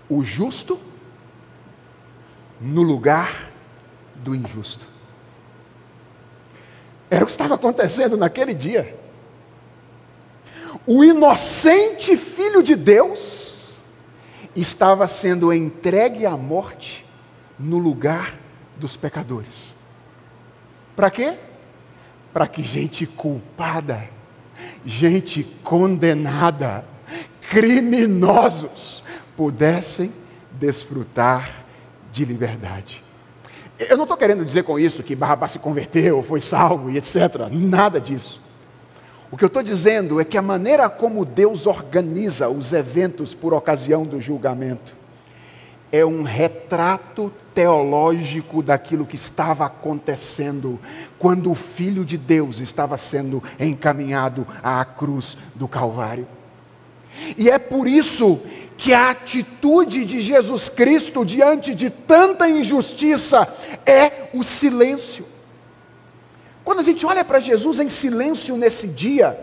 O 0.08 0.24
justo 0.24 0.80
no 2.58 2.80
lugar 2.80 3.47
do 4.18 4.34
injusto. 4.34 4.84
Era 7.10 7.24
o 7.24 7.26
que 7.26 7.32
estava 7.32 7.54
acontecendo 7.54 8.16
naquele 8.16 8.52
dia. 8.52 8.96
O 10.86 11.02
inocente 11.04 12.16
filho 12.16 12.62
de 12.62 12.76
Deus 12.76 13.74
estava 14.54 15.08
sendo 15.08 15.52
entregue 15.52 16.26
à 16.26 16.36
morte 16.36 17.06
no 17.58 17.78
lugar 17.78 18.34
dos 18.76 18.96
pecadores. 18.96 19.74
Para 20.94 21.10
quê? 21.10 21.34
Para 22.32 22.46
que 22.46 22.62
gente 22.62 23.06
culpada, 23.06 24.08
gente 24.84 25.44
condenada, 25.62 26.84
criminosos 27.50 29.02
pudessem 29.36 30.12
desfrutar 30.52 31.64
de 32.12 32.24
liberdade. 32.24 33.07
Eu 33.78 33.96
não 33.96 34.04
estou 34.04 34.16
querendo 34.16 34.44
dizer 34.44 34.64
com 34.64 34.78
isso 34.78 35.02
que 35.02 35.14
Barrabás 35.14 35.52
se 35.52 35.58
converteu, 35.58 36.22
foi 36.22 36.40
salvo 36.40 36.90
e 36.90 36.98
etc. 36.98 37.48
Nada 37.50 38.00
disso. 38.00 38.40
O 39.30 39.36
que 39.36 39.44
eu 39.44 39.48
estou 39.48 39.62
dizendo 39.62 40.20
é 40.20 40.24
que 40.24 40.38
a 40.38 40.42
maneira 40.42 40.88
como 40.88 41.24
Deus 41.24 41.66
organiza 41.66 42.48
os 42.48 42.72
eventos 42.72 43.34
por 43.34 43.52
ocasião 43.52 44.04
do 44.04 44.20
julgamento 44.20 44.98
é 45.90 46.04
um 46.04 46.22
retrato 46.22 47.32
teológico 47.54 48.62
daquilo 48.62 49.06
que 49.06 49.16
estava 49.16 49.66
acontecendo 49.66 50.78
quando 51.18 51.50
o 51.50 51.54
Filho 51.54 52.04
de 52.04 52.18
Deus 52.18 52.60
estava 52.60 52.96
sendo 52.98 53.42
encaminhado 53.58 54.46
à 54.62 54.84
cruz 54.84 55.36
do 55.54 55.66
Calvário. 55.66 56.26
E 57.36 57.50
é 57.50 57.58
por 57.58 57.88
isso 57.88 58.40
que 58.78 58.94
a 58.94 59.10
atitude 59.10 60.04
de 60.04 60.20
Jesus 60.20 60.68
Cristo 60.68 61.24
diante 61.24 61.74
de 61.74 61.90
tanta 61.90 62.48
injustiça 62.48 63.52
é 63.84 64.28
o 64.32 64.44
silêncio. 64.44 65.26
Quando 66.64 66.78
a 66.78 66.84
gente 66.84 67.04
olha 67.04 67.24
para 67.24 67.40
Jesus 67.40 67.80
em 67.80 67.88
silêncio 67.88 68.56
nesse 68.56 68.86
dia, 68.86 69.36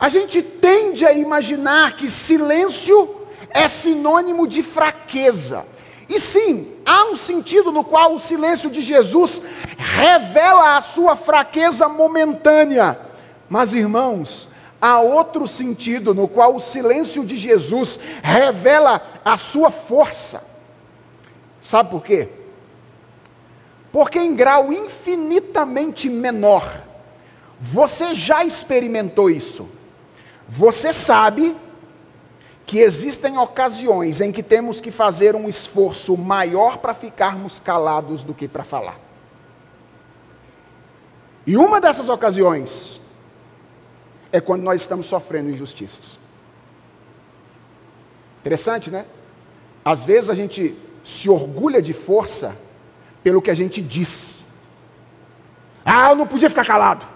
a 0.00 0.08
gente 0.08 0.42
tende 0.42 1.04
a 1.04 1.12
imaginar 1.12 1.98
que 1.98 2.08
silêncio 2.08 3.14
é 3.50 3.68
sinônimo 3.68 4.48
de 4.48 4.62
fraqueza. 4.62 5.66
E 6.08 6.18
sim, 6.18 6.72
há 6.86 7.04
um 7.04 7.16
sentido 7.16 7.70
no 7.70 7.84
qual 7.84 8.14
o 8.14 8.18
silêncio 8.18 8.70
de 8.70 8.80
Jesus 8.80 9.42
revela 9.76 10.78
a 10.78 10.80
sua 10.80 11.14
fraqueza 11.14 11.88
momentânea. 11.90 12.98
Mas, 13.50 13.74
irmãos, 13.74 14.48
há 14.84 15.00
outro 15.00 15.48
sentido 15.48 16.12
no 16.12 16.28
qual 16.28 16.54
o 16.54 16.60
silêncio 16.60 17.24
de 17.24 17.38
Jesus 17.38 17.98
revela 18.22 19.00
a 19.24 19.38
sua 19.38 19.70
força. 19.70 20.44
Sabe 21.62 21.88
por 21.88 22.04
quê? 22.04 22.28
Porque 23.90 24.18
em 24.18 24.36
grau 24.36 24.70
infinitamente 24.70 26.10
menor, 26.10 26.82
você 27.58 28.14
já 28.14 28.44
experimentou 28.44 29.30
isso. 29.30 29.66
Você 30.46 30.92
sabe 30.92 31.56
que 32.66 32.80
existem 32.80 33.38
ocasiões 33.38 34.20
em 34.20 34.30
que 34.30 34.42
temos 34.42 34.82
que 34.82 34.90
fazer 34.90 35.34
um 35.34 35.48
esforço 35.48 36.14
maior 36.14 36.76
para 36.76 36.92
ficarmos 36.92 37.58
calados 37.58 38.22
do 38.22 38.34
que 38.34 38.46
para 38.46 38.64
falar. 38.64 39.00
E 41.46 41.56
uma 41.56 41.80
dessas 41.80 42.10
ocasiões 42.10 43.00
é 44.34 44.40
quando 44.40 44.64
nós 44.64 44.80
estamos 44.80 45.06
sofrendo 45.06 45.48
injustiças. 45.48 46.18
Interessante, 48.40 48.90
né? 48.90 49.06
Às 49.84 50.04
vezes 50.04 50.28
a 50.28 50.34
gente 50.34 50.76
se 51.04 51.30
orgulha 51.30 51.80
de 51.80 51.92
força 51.92 52.56
pelo 53.22 53.40
que 53.40 53.48
a 53.48 53.54
gente 53.54 53.80
diz. 53.80 54.44
Ah, 55.84 56.10
eu 56.10 56.16
não 56.16 56.26
podia 56.26 56.50
ficar 56.50 56.66
calado. 56.66 57.06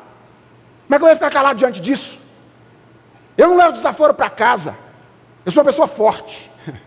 Como 0.87 0.95
é 0.95 0.97
que 0.97 1.05
eu 1.05 1.09
ia 1.09 1.17
ficar 1.17 1.31
calado 1.33 1.59
diante 1.59 1.81
disso? 1.81 2.21
Eu 3.37 3.49
não 3.49 3.57
levo 3.57 3.73
desaforo 3.73 4.15
para 4.15 4.31
casa. 4.31 4.79
Eu 5.45 5.51
sou 5.51 5.65
uma 5.65 5.71
pessoa 5.71 5.89
forte. 5.89 6.49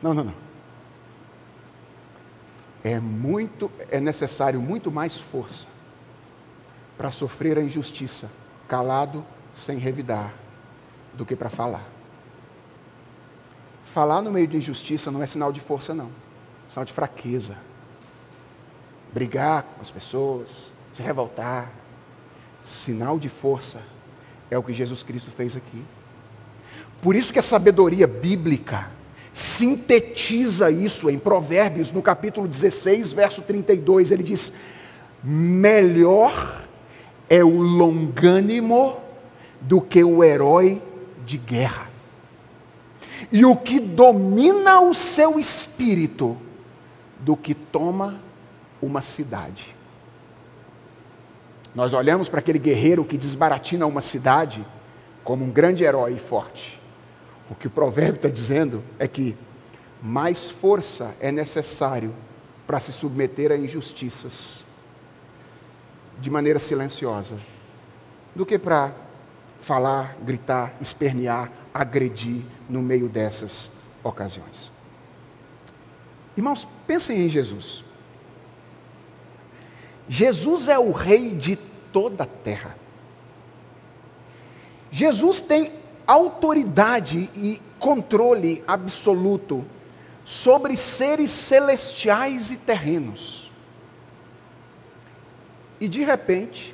Não, 0.00 0.12
não, 0.12 0.24
não. 0.24 0.34
É 2.82 2.98
muito, 2.98 3.70
é 3.88 4.00
necessário 4.00 4.60
muito 4.60 4.90
mais 4.90 5.16
força 5.16 5.68
para 6.98 7.12
sofrer 7.12 7.56
a 7.56 7.62
injustiça 7.62 8.28
calado, 8.72 9.22
sem 9.52 9.76
revidar, 9.76 10.32
do 11.12 11.26
que 11.26 11.36
para 11.36 11.50
falar. 11.50 11.86
Falar 13.92 14.22
no 14.22 14.32
meio 14.32 14.46
de 14.46 14.56
injustiça 14.56 15.10
não 15.10 15.22
é 15.22 15.26
sinal 15.26 15.52
de 15.52 15.60
força, 15.60 15.92
não. 15.92 16.06
É 16.06 16.70
sinal 16.70 16.86
de 16.86 16.92
fraqueza. 16.94 17.54
Brigar 19.12 19.64
com 19.64 19.82
as 19.82 19.90
pessoas, 19.90 20.72
se 20.90 21.02
revoltar. 21.02 21.70
Sinal 22.64 23.18
de 23.18 23.28
força 23.28 23.82
é 24.50 24.56
o 24.56 24.62
que 24.62 24.72
Jesus 24.72 25.02
Cristo 25.02 25.30
fez 25.30 25.54
aqui. 25.54 25.84
Por 27.02 27.14
isso 27.14 27.30
que 27.30 27.38
a 27.38 27.42
sabedoria 27.42 28.06
bíblica 28.06 28.88
sintetiza 29.34 30.70
isso 30.70 31.10
em 31.10 31.18
Provérbios, 31.18 31.92
no 31.92 32.00
capítulo 32.00 32.48
16, 32.48 33.12
verso 33.12 33.42
32. 33.42 34.10
Ele 34.10 34.22
diz: 34.22 34.50
Melhor 35.22 36.62
é 37.32 37.42
o 37.42 37.62
longânimo 37.62 39.00
do 39.58 39.80
que 39.80 40.04
o 40.04 40.22
herói 40.22 40.82
de 41.24 41.38
guerra. 41.38 41.88
E 43.32 43.42
o 43.46 43.56
que 43.56 43.80
domina 43.80 44.82
o 44.82 44.92
seu 44.92 45.38
espírito 45.38 46.36
do 47.20 47.34
que 47.34 47.54
toma 47.54 48.20
uma 48.82 49.00
cidade. 49.00 49.74
Nós 51.74 51.94
olhamos 51.94 52.28
para 52.28 52.40
aquele 52.40 52.58
guerreiro 52.58 53.02
que 53.02 53.16
desbaratina 53.16 53.86
uma 53.86 54.02
cidade 54.02 54.62
como 55.24 55.42
um 55.42 55.50
grande 55.50 55.84
herói 55.84 56.18
forte. 56.18 56.78
O 57.50 57.54
que 57.54 57.66
o 57.66 57.70
provérbio 57.70 58.16
está 58.16 58.28
dizendo 58.28 58.84
é 58.98 59.08
que 59.08 59.34
mais 60.02 60.50
força 60.50 61.16
é 61.18 61.32
necessário 61.32 62.14
para 62.66 62.78
se 62.78 62.92
submeter 62.92 63.50
a 63.50 63.56
injustiças 63.56 64.70
de 66.22 66.30
maneira 66.30 66.60
silenciosa, 66.60 67.36
do 68.34 68.46
que 68.46 68.56
para 68.56 68.94
falar, 69.60 70.16
gritar, 70.22 70.72
espernear, 70.80 71.50
agredir 71.74 72.44
no 72.68 72.80
meio 72.80 73.08
dessas 73.08 73.70
ocasiões. 74.04 74.70
Irmãos, 76.36 76.66
pensem 76.86 77.26
em 77.26 77.28
Jesus. 77.28 77.84
Jesus 80.08 80.68
é 80.68 80.78
o 80.78 80.92
rei 80.92 81.34
de 81.34 81.56
toda 81.92 82.22
a 82.22 82.26
terra. 82.26 82.76
Jesus 84.90 85.40
tem 85.40 85.72
autoridade 86.06 87.30
e 87.34 87.60
controle 87.80 88.62
absoluto 88.66 89.64
sobre 90.24 90.76
seres 90.76 91.30
celestiais 91.30 92.50
e 92.52 92.56
terrenos. 92.56 93.41
E 95.82 95.88
de 95.88 96.04
repente, 96.04 96.72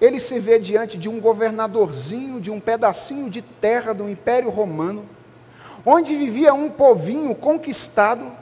ele 0.00 0.18
se 0.18 0.38
vê 0.38 0.58
diante 0.58 0.96
de 0.96 1.06
um 1.06 1.20
governadorzinho, 1.20 2.40
de 2.40 2.50
um 2.50 2.58
pedacinho 2.58 3.28
de 3.28 3.42
terra 3.42 3.92
do 3.92 4.08
Império 4.08 4.48
Romano, 4.48 5.04
onde 5.84 6.16
vivia 6.16 6.54
um 6.54 6.70
povinho 6.70 7.34
conquistado, 7.34 8.32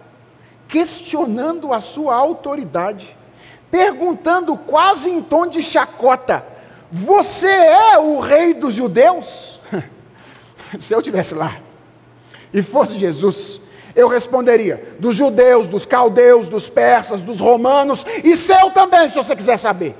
questionando 0.68 1.72
a 1.72 1.80
sua 1.80 2.14
autoridade, 2.14 3.16
perguntando 3.68 4.56
quase 4.56 5.10
em 5.10 5.20
tom 5.20 5.48
de 5.48 5.60
chacota: 5.60 6.46
Você 6.92 7.50
é 7.50 7.98
o 7.98 8.20
rei 8.20 8.54
dos 8.54 8.74
judeus? 8.74 9.58
se 10.78 10.94
eu 10.94 11.02
tivesse 11.02 11.34
lá 11.34 11.58
e 12.54 12.62
fosse 12.62 12.96
Jesus, 12.96 13.60
eu 13.96 14.06
responderia: 14.08 14.94
dos 15.00 15.16
judeus, 15.16 15.66
dos 15.66 15.86
caldeus, 15.86 16.48
dos 16.48 16.68
persas, 16.68 17.22
dos 17.22 17.40
romanos 17.40 18.04
e 18.22 18.36
seu 18.36 18.70
também, 18.70 19.08
se 19.08 19.16
você 19.16 19.34
quiser 19.34 19.56
saber. 19.56 19.96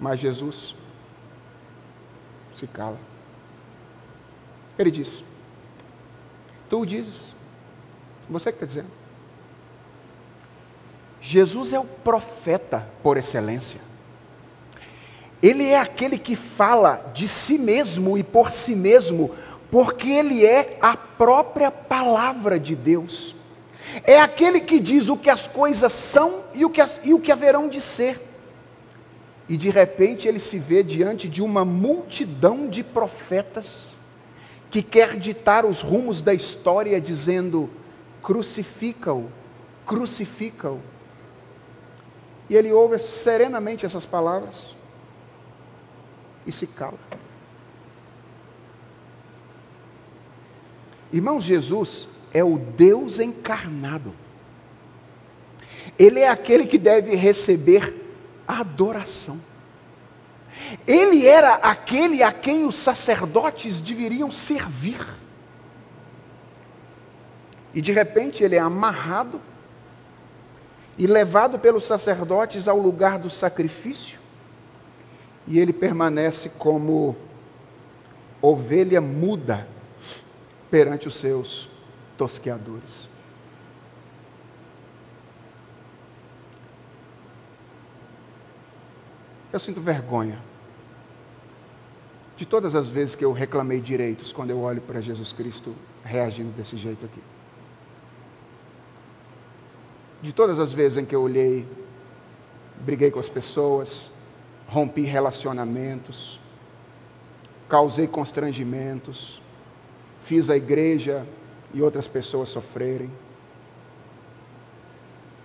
Mas 0.00 0.18
Jesus 0.18 0.74
se 2.54 2.66
cala. 2.66 2.98
Ele 4.78 4.90
diz: 4.90 5.22
Tu 6.70 6.86
dizes, 6.86 7.34
você 8.28 8.50
que 8.50 8.56
está 8.56 8.66
dizendo. 8.66 8.98
Jesus 11.20 11.72
é 11.72 11.78
o 11.78 11.84
profeta 11.84 12.88
por 13.02 13.16
excelência. 13.16 13.80
Ele 15.42 15.66
é 15.66 15.78
aquele 15.78 16.18
que 16.18 16.34
fala 16.34 17.10
de 17.14 17.28
si 17.28 17.58
mesmo 17.58 18.18
e 18.18 18.24
por 18.24 18.50
si 18.50 18.74
mesmo, 18.74 19.30
porque 19.70 20.10
ele 20.10 20.44
é 20.44 20.78
a 20.80 20.96
própria 20.96 21.70
palavra 21.70 22.58
de 22.58 22.74
Deus. 22.74 23.36
É 24.04 24.20
aquele 24.20 24.60
que 24.60 24.80
diz 24.80 25.08
o 25.08 25.16
que 25.16 25.30
as 25.30 25.46
coisas 25.46 25.92
são 25.92 26.44
e 26.54 26.64
o 26.64 26.70
que, 26.70 26.80
as, 26.80 27.00
e 27.04 27.14
o 27.14 27.20
que 27.20 27.30
haverão 27.30 27.68
de 27.68 27.80
ser. 27.80 28.20
E 29.48 29.56
de 29.56 29.70
repente 29.70 30.26
ele 30.26 30.40
se 30.40 30.58
vê 30.58 30.82
diante 30.82 31.28
de 31.28 31.40
uma 31.40 31.64
multidão 31.64 32.68
de 32.68 32.82
profetas 32.82 33.96
que 34.70 34.82
quer 34.82 35.18
ditar 35.18 35.64
os 35.64 35.80
rumos 35.80 36.20
da 36.20 36.34
história, 36.34 37.00
dizendo: 37.00 37.70
crucifica-o, 38.22 39.30
crucifica-o. 39.86 40.80
E 42.50 42.56
ele 42.56 42.72
ouve 42.72 42.98
serenamente 42.98 43.86
essas 43.86 44.04
palavras 44.04 44.77
e 46.48 46.52
se 46.52 46.66
cala. 46.66 46.98
Irmãos, 51.12 51.44
Jesus 51.44 52.08
é 52.32 52.42
o 52.42 52.58
Deus 52.58 53.18
encarnado. 53.18 54.14
Ele 55.98 56.20
é 56.20 56.28
aquele 56.28 56.66
que 56.66 56.78
deve 56.78 57.14
receber 57.14 57.94
adoração. 58.46 59.40
Ele 60.86 61.26
era 61.26 61.54
aquele 61.54 62.22
a 62.22 62.32
quem 62.32 62.64
os 62.64 62.74
sacerdotes 62.74 63.80
deveriam 63.80 64.30
servir. 64.30 65.06
E 67.74 67.80
de 67.80 67.92
repente 67.92 68.42
ele 68.42 68.56
é 68.56 68.60
amarrado 68.60 69.40
e 70.96 71.06
levado 71.06 71.58
pelos 71.58 71.84
sacerdotes 71.84 72.66
ao 72.66 72.78
lugar 72.78 73.18
do 73.18 73.30
sacrifício, 73.30 74.17
e 75.48 75.58
ele 75.58 75.72
permanece 75.72 76.50
como 76.50 77.16
ovelha 78.40 79.00
muda 79.00 79.66
perante 80.70 81.08
os 81.08 81.14
seus 81.14 81.68
tosqueadores. 82.18 83.08
Eu 89.50 89.58
sinto 89.58 89.80
vergonha 89.80 90.38
de 92.36 92.44
todas 92.44 92.74
as 92.74 92.88
vezes 92.88 93.14
que 93.14 93.24
eu 93.24 93.32
reclamei 93.32 93.80
direitos 93.80 94.32
quando 94.32 94.50
eu 94.50 94.60
olho 94.60 94.82
para 94.82 95.00
Jesus 95.00 95.32
Cristo 95.32 95.74
reagindo 96.04 96.52
desse 96.52 96.76
jeito 96.76 97.06
aqui. 97.06 97.22
De 100.20 100.32
todas 100.32 100.58
as 100.58 100.72
vezes 100.72 100.98
em 100.98 101.06
que 101.06 101.14
eu 101.14 101.22
olhei, 101.22 101.66
briguei 102.80 103.10
com 103.10 103.18
as 103.18 103.28
pessoas, 103.28 104.12
rompi 104.68 105.02
relacionamentos, 105.02 106.38
causei 107.68 108.06
constrangimentos, 108.06 109.42
fiz 110.24 110.50
a 110.50 110.56
igreja 110.56 111.26
e 111.72 111.80
outras 111.80 112.06
pessoas 112.06 112.48
sofrerem. 112.50 113.10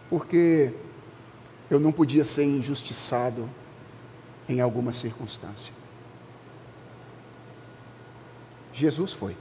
Porque 0.09 0.73
eu 1.71 1.79
não 1.79 1.91
podia 1.91 2.25
ser 2.25 2.43
injustiçado 2.43 3.49
em 4.47 4.59
alguma 4.59 4.91
circunstância. 4.91 5.73
Jesus 8.73 9.13
foi. 9.13 9.37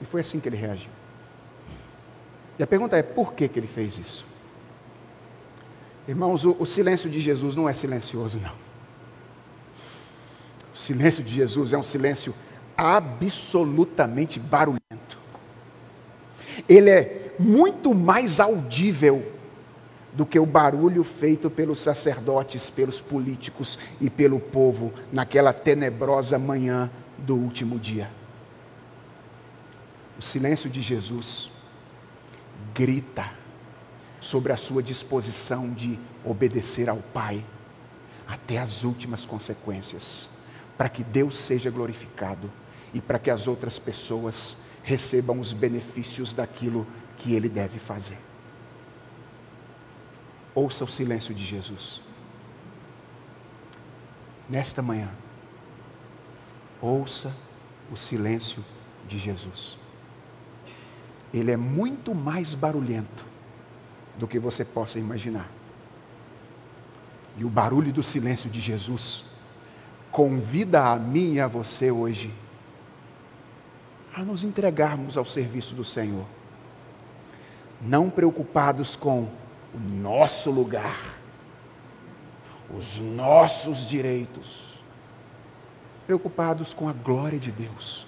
E 0.00 0.04
foi 0.04 0.22
assim 0.22 0.40
que 0.40 0.48
ele 0.48 0.56
reagiu. 0.56 0.90
E 2.58 2.62
a 2.62 2.66
pergunta 2.66 2.96
é: 2.96 3.02
por 3.02 3.34
que, 3.34 3.48
que 3.48 3.58
ele 3.58 3.66
fez 3.66 3.98
isso? 3.98 4.29
Irmãos, 6.10 6.44
o, 6.44 6.56
o 6.58 6.66
silêncio 6.66 7.08
de 7.08 7.20
Jesus 7.20 7.54
não 7.54 7.68
é 7.68 7.72
silencioso, 7.72 8.36
não. 8.40 8.50
O 10.74 10.76
silêncio 10.76 11.22
de 11.22 11.32
Jesus 11.32 11.72
é 11.72 11.78
um 11.78 11.84
silêncio 11.84 12.34
absolutamente 12.76 14.40
barulhento. 14.40 15.16
Ele 16.68 16.90
é 16.90 17.32
muito 17.38 17.94
mais 17.94 18.40
audível 18.40 19.24
do 20.12 20.26
que 20.26 20.36
o 20.36 20.44
barulho 20.44 21.04
feito 21.04 21.48
pelos 21.48 21.78
sacerdotes, 21.78 22.68
pelos 22.68 23.00
políticos 23.00 23.78
e 24.00 24.10
pelo 24.10 24.40
povo 24.40 24.92
naquela 25.12 25.52
tenebrosa 25.52 26.40
manhã 26.40 26.90
do 27.18 27.36
último 27.36 27.78
dia. 27.78 28.10
O 30.18 30.22
silêncio 30.22 30.68
de 30.68 30.82
Jesus 30.82 31.52
grita 32.74 33.38
sobre 34.20 34.52
a 34.52 34.56
sua 34.56 34.82
disposição 34.82 35.72
de 35.72 35.98
obedecer 36.24 36.88
ao 36.88 36.98
Pai 36.98 37.44
até 38.26 38.58
as 38.58 38.84
últimas 38.84 39.24
consequências, 39.24 40.28
para 40.76 40.88
que 40.88 41.02
Deus 41.02 41.34
seja 41.34 41.70
glorificado 41.70 42.50
e 42.92 43.00
para 43.00 43.18
que 43.18 43.30
as 43.30 43.46
outras 43.46 43.78
pessoas 43.78 44.56
recebam 44.82 45.40
os 45.40 45.52
benefícios 45.52 46.32
daquilo 46.34 46.86
que 47.16 47.34
ele 47.34 47.48
deve 47.48 47.78
fazer. 47.78 48.18
Ouça 50.54 50.84
o 50.84 50.88
silêncio 50.88 51.34
de 51.34 51.44
Jesus. 51.44 52.02
Nesta 54.48 54.82
manhã, 54.82 55.10
ouça 56.80 57.34
o 57.90 57.96
silêncio 57.96 58.64
de 59.08 59.18
Jesus. 59.18 59.76
Ele 61.32 61.52
é 61.52 61.56
muito 61.56 62.14
mais 62.14 62.54
barulhento 62.54 63.29
do 64.20 64.28
que 64.28 64.38
você 64.38 64.64
possa 64.64 64.98
imaginar. 64.98 65.50
E 67.36 67.44
o 67.44 67.48
barulho 67.48 67.90
do 67.90 68.02
silêncio 68.02 68.50
de 68.50 68.60
Jesus 68.60 69.24
convida 70.12 70.84
a 70.84 70.96
mim 70.96 71.34
e 71.34 71.40
a 71.40 71.48
você 71.48 71.90
hoje 71.90 72.30
a 74.14 74.22
nos 74.22 74.44
entregarmos 74.44 75.16
ao 75.16 75.24
serviço 75.24 75.74
do 75.74 75.84
Senhor, 75.84 76.26
não 77.80 78.10
preocupados 78.10 78.94
com 78.94 79.30
o 79.72 79.78
nosso 79.78 80.50
lugar, 80.50 81.16
os 82.76 82.98
nossos 82.98 83.86
direitos, 83.86 84.74
preocupados 86.06 86.74
com 86.74 86.88
a 86.88 86.92
glória 86.92 87.38
de 87.38 87.52
Deus 87.52 88.06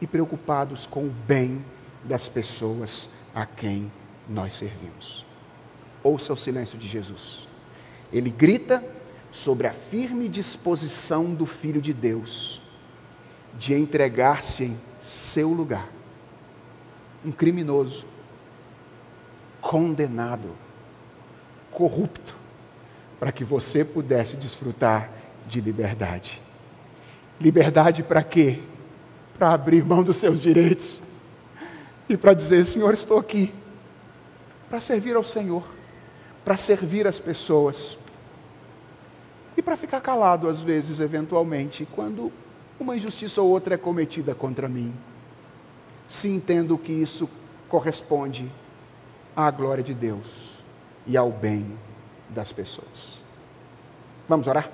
e 0.00 0.06
preocupados 0.06 0.86
com 0.86 1.04
o 1.04 1.10
bem 1.10 1.64
das 2.02 2.28
pessoas 2.28 3.08
a 3.34 3.44
quem 3.44 3.92
nós 4.28 4.54
servimos. 4.54 5.24
Ouça 6.02 6.32
o 6.32 6.36
silêncio 6.36 6.78
de 6.78 6.88
Jesus. 6.88 7.46
Ele 8.12 8.30
grita 8.30 8.84
sobre 9.30 9.66
a 9.66 9.72
firme 9.72 10.28
disposição 10.28 11.34
do 11.34 11.46
Filho 11.46 11.80
de 11.80 11.92
Deus 11.92 12.62
de 13.58 13.74
entregar-se 13.74 14.64
em 14.64 14.76
seu 15.00 15.50
lugar. 15.50 15.88
Um 17.24 17.32
criminoso, 17.32 18.06
condenado, 19.60 20.50
corrupto, 21.70 22.36
para 23.18 23.32
que 23.32 23.44
você 23.44 23.84
pudesse 23.84 24.36
desfrutar 24.36 25.10
de 25.48 25.60
liberdade. 25.60 26.40
Liberdade 27.40 28.02
para 28.02 28.22
quê? 28.22 28.60
Para 29.36 29.52
abrir 29.52 29.84
mão 29.84 30.02
dos 30.02 30.18
seus 30.18 30.40
direitos 30.40 31.00
e 32.08 32.16
para 32.16 32.32
dizer: 32.32 32.64
Senhor, 32.64 32.94
estou 32.94 33.18
aqui 33.18 33.52
para 34.68 34.80
servir 34.80 35.16
ao 35.16 35.24
Senhor, 35.24 35.64
para 36.44 36.56
servir 36.56 37.06
as 37.06 37.18
pessoas 37.18 37.98
e 39.56 39.62
para 39.62 39.76
ficar 39.76 40.00
calado 40.00 40.48
às 40.48 40.60
vezes, 40.60 41.00
eventualmente, 41.00 41.86
quando 41.92 42.32
uma 42.78 42.96
injustiça 42.96 43.40
ou 43.40 43.48
outra 43.48 43.74
é 43.74 43.78
cometida 43.78 44.34
contra 44.34 44.68
mim, 44.68 44.94
se 46.08 46.28
entendo 46.28 46.76
que 46.76 46.92
isso 46.92 47.28
corresponde 47.68 48.50
à 49.34 49.50
glória 49.50 49.82
de 49.82 49.94
Deus 49.94 50.28
e 51.06 51.16
ao 51.16 51.30
bem 51.30 51.76
das 52.28 52.52
pessoas. 52.52 53.20
Vamos 54.28 54.46
orar? 54.46 54.70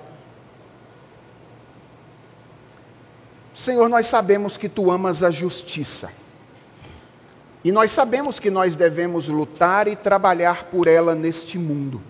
Senhor, 3.53 3.87
nós 3.87 4.07
sabemos 4.07 4.57
que 4.57 4.67
tu 4.67 4.89
amas 4.89 5.21
a 5.21 5.29
justiça. 5.29 6.11
E 7.63 7.71
nós 7.71 7.91
sabemos 7.91 8.39
que 8.39 8.51
nós 8.51 8.75
devemos 8.75 9.29
lutar 9.29 9.87
e 9.87 9.95
trabalhar 9.95 10.65
por 10.65 10.85
ela 10.85 11.15
neste 11.15 11.57
mundo. 11.57 12.01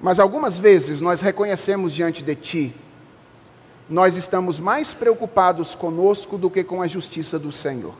Mas 0.00 0.18
algumas 0.18 0.56
vezes 0.56 1.00
nós 1.00 1.20
reconhecemos 1.20 1.92
diante 1.92 2.22
de 2.22 2.34
Ti, 2.34 2.74
nós 3.88 4.16
estamos 4.16 4.58
mais 4.58 4.94
preocupados 4.94 5.74
conosco 5.74 6.38
do 6.38 6.48
que 6.48 6.64
com 6.64 6.80
a 6.80 6.88
justiça 6.88 7.38
do 7.38 7.52
Senhor. 7.52 7.94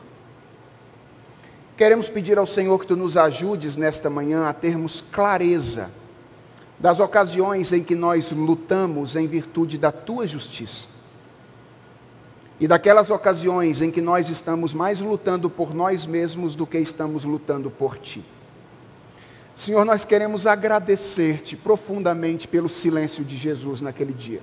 Queremos 1.77 2.09
pedir 2.09 2.39
ao 2.39 2.47
Senhor 2.47 2.79
que 2.79 2.87
Tu 2.87 2.95
nos 2.95 3.15
ajudes 3.15 3.75
nesta 3.75 4.09
manhã 4.09 4.47
a 4.47 4.53
termos 4.53 5.03
clareza 5.11 5.91
das 6.79 6.99
ocasiões 6.99 7.71
em 7.71 7.83
que 7.83 7.93
nós 7.93 8.31
lutamos 8.31 9.15
em 9.15 9.27
virtude 9.27 9.77
da 9.77 9.91
Tua 9.91 10.25
justiça 10.25 10.90
e 12.61 12.67
daquelas 12.67 13.09
ocasiões 13.09 13.81
em 13.81 13.89
que 13.89 14.01
nós 14.01 14.29
estamos 14.29 14.71
mais 14.71 14.99
lutando 14.99 15.49
por 15.49 15.73
nós 15.73 16.05
mesmos 16.05 16.53
do 16.53 16.67
que 16.67 16.77
estamos 16.77 17.23
lutando 17.23 17.71
por 17.71 17.97
Ti. 17.97 18.23
Senhor, 19.55 19.83
nós 19.83 20.05
queremos 20.05 20.45
agradecer-te 20.45 21.57
profundamente 21.57 22.47
pelo 22.47 22.69
silêncio 22.69 23.25
de 23.25 23.35
Jesus 23.35 23.81
naquele 23.81 24.13
dia. 24.13 24.41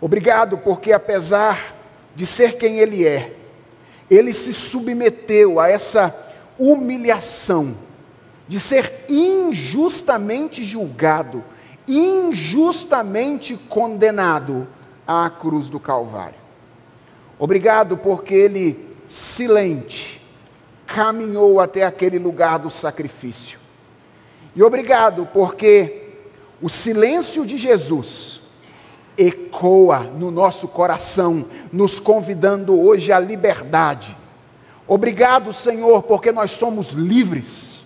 Obrigado, 0.00 0.58
porque 0.58 0.92
apesar 0.92 1.76
de 2.16 2.26
ser 2.26 2.58
quem 2.58 2.80
Ele 2.80 3.06
é, 3.06 3.36
Ele 4.10 4.34
se 4.34 4.52
submeteu 4.52 5.60
a 5.60 5.68
essa 5.68 6.12
humilhação 6.58 7.76
de 8.48 8.58
ser 8.58 9.04
injustamente 9.08 10.64
julgado, 10.64 11.44
injustamente 11.86 13.56
condenado 13.68 14.66
à 15.06 15.30
cruz 15.30 15.68
do 15.68 15.78
Calvário. 15.78 16.43
Obrigado 17.38 17.96
porque 17.96 18.34
ele 18.34 18.94
silente, 19.08 20.20
caminhou 20.86 21.60
até 21.60 21.84
aquele 21.84 22.18
lugar 22.18 22.58
do 22.58 22.70
sacrifício. 22.70 23.58
E 24.54 24.62
obrigado, 24.62 25.28
porque 25.32 26.12
o 26.62 26.68
silêncio 26.68 27.44
de 27.44 27.56
Jesus 27.56 28.40
ecoa 29.16 30.00
no 30.00 30.30
nosso 30.30 30.68
coração, 30.68 31.46
nos 31.72 32.00
convidando 32.00 32.78
hoje 32.80 33.12
à 33.12 33.18
liberdade. 33.18 34.16
Obrigado, 34.86 35.52
Senhor, 35.52 36.02
porque 36.02 36.30
nós 36.30 36.50
somos 36.50 36.90
livres, 36.90 37.84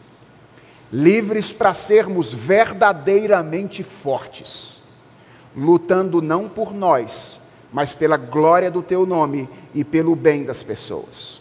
livres 0.92 1.53
para 1.53 1.72
sermos 1.72 2.32
verdadeiramente 2.32 3.82
fortes, 3.82 4.80
lutando 5.57 6.20
não 6.20 6.49
por 6.49 6.74
nós, 6.74 7.40
mas 7.72 7.92
pela 7.92 8.16
glória 8.16 8.70
do 8.70 8.82
Teu 8.82 9.04
nome 9.06 9.48
e 9.74 9.84
pelo 9.84 10.16
bem 10.16 10.44
das 10.44 10.62
pessoas. 10.62 11.40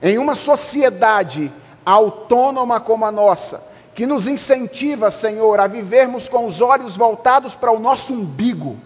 Em 0.00 0.18
uma 0.18 0.34
sociedade 0.34 1.52
autônoma 1.84 2.80
como 2.80 3.04
a 3.04 3.12
nossa, 3.12 3.64
que 3.94 4.06
nos 4.06 4.26
incentiva, 4.26 5.10
Senhor, 5.10 5.58
a 5.58 5.66
vivermos 5.66 6.28
com 6.28 6.46
os 6.46 6.60
olhos 6.60 6.96
voltados 6.96 7.54
para 7.54 7.72
o 7.72 7.78
nosso 7.78 8.12
umbigo, 8.12 8.76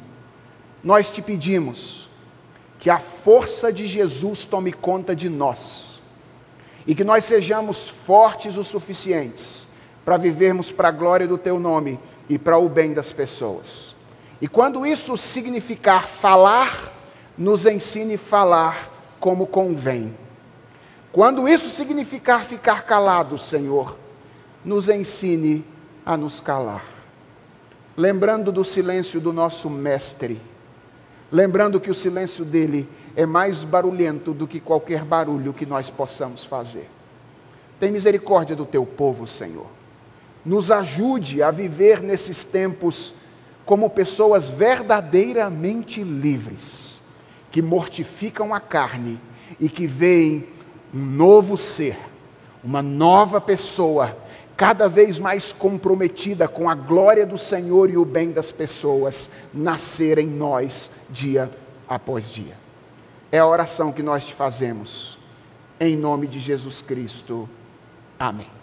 nós 0.85 1.11
te 1.11 1.21
pedimos 1.21 2.09
que 2.79 2.89
a 2.89 2.99
força 2.99 3.73
de 3.73 3.87
Jesus 3.87 4.45
tome 4.45 4.73
conta 4.73 5.15
de 5.15 5.29
nós 5.29 6.01
e 6.87 6.95
que 6.95 7.05
nós 7.05 7.25
sejamos 7.25 7.89
fortes 7.89 8.57
o 8.57 8.65
suficientes 8.65 9.69
para 10.05 10.17
vivermos 10.17 10.73
para 10.73 10.89
a 10.89 10.93
glória 10.93 11.29
do 11.29 11.37
teu 11.37 11.59
nome 11.59 12.01
e 12.29 12.39
para 12.39 12.59
o 12.59 12.69
bem 12.69 12.95
das 12.95 13.13
pessoas. 13.13 13.90
E 14.41 14.49
quando 14.49 14.87
isso 14.87 15.17
significar 15.17 16.09
falar, 16.09 16.93
nos 17.37 17.67
ensine 17.67 18.17
falar 18.17 18.91
como 19.19 19.47
convém. 19.47 20.17
Quando 21.13 21.49
isso 21.49 21.69
significar 21.69 22.45
ficar 22.45 22.85
calado, 22.85 23.37
Senhor, 23.37 23.97
nos 24.65 24.89
ensine 24.89 25.65
a 26.07 26.17
nos 26.17 26.41
calar. 26.41 26.85
Lembrando 27.97 28.51
do 28.51 28.65
silêncio 28.65 29.21
do 29.21 29.33
nosso 29.33 29.69
Mestre, 29.69 30.41
lembrando 31.31 31.81
que 31.81 31.91
o 31.91 31.95
silêncio 31.95 32.45
dele 32.45 32.89
é 33.15 33.27
mais 33.27 33.65
barulhento 33.65 34.33
do 34.33 34.47
que 34.47 34.61
qualquer 34.61 35.05
barulho 35.05 35.53
que 35.53 35.67
nós 35.67 35.91
possamos 35.91 36.45
fazer. 36.45 36.89
Tem 37.79 37.91
misericórdia 37.91 38.55
do 38.55 38.65
teu 38.65 38.87
povo, 38.87 39.27
Senhor. 39.27 39.67
Nos 40.45 40.71
ajude 40.71 41.43
a 41.43 41.51
viver 41.51 42.01
nesses 42.01 42.45
tempos 42.45 43.13
como 43.71 43.89
pessoas 43.89 44.49
verdadeiramente 44.49 46.03
livres, 46.03 47.01
que 47.53 47.63
mortificam 47.63 48.53
a 48.53 48.59
carne 48.59 49.21
e 49.61 49.69
que 49.69 49.87
veem 49.87 50.49
um 50.93 50.99
novo 50.99 51.57
ser, 51.57 51.97
uma 52.65 52.83
nova 52.83 53.41
pessoa 53.41 54.17
cada 54.57 54.89
vez 54.89 55.21
mais 55.21 55.53
comprometida 55.53 56.49
com 56.49 56.69
a 56.69 56.75
glória 56.75 57.25
do 57.25 57.39
Senhor 57.39 57.89
e 57.89 57.97
o 57.97 58.05
bem 58.05 58.33
das 58.33 58.51
pessoas, 58.51 59.31
nascer 59.55 60.19
em 60.19 60.27
nós 60.27 60.91
dia 61.09 61.49
após 61.89 62.29
dia. 62.29 62.59
É 63.31 63.39
a 63.39 63.47
oração 63.47 63.93
que 63.93 64.03
nós 64.03 64.25
te 64.25 64.35
fazemos, 64.35 65.17
em 65.79 65.97
nome 65.97 66.27
de 66.27 66.41
Jesus 66.41 66.83
Cristo. 66.83 67.49
Amém. 68.19 68.60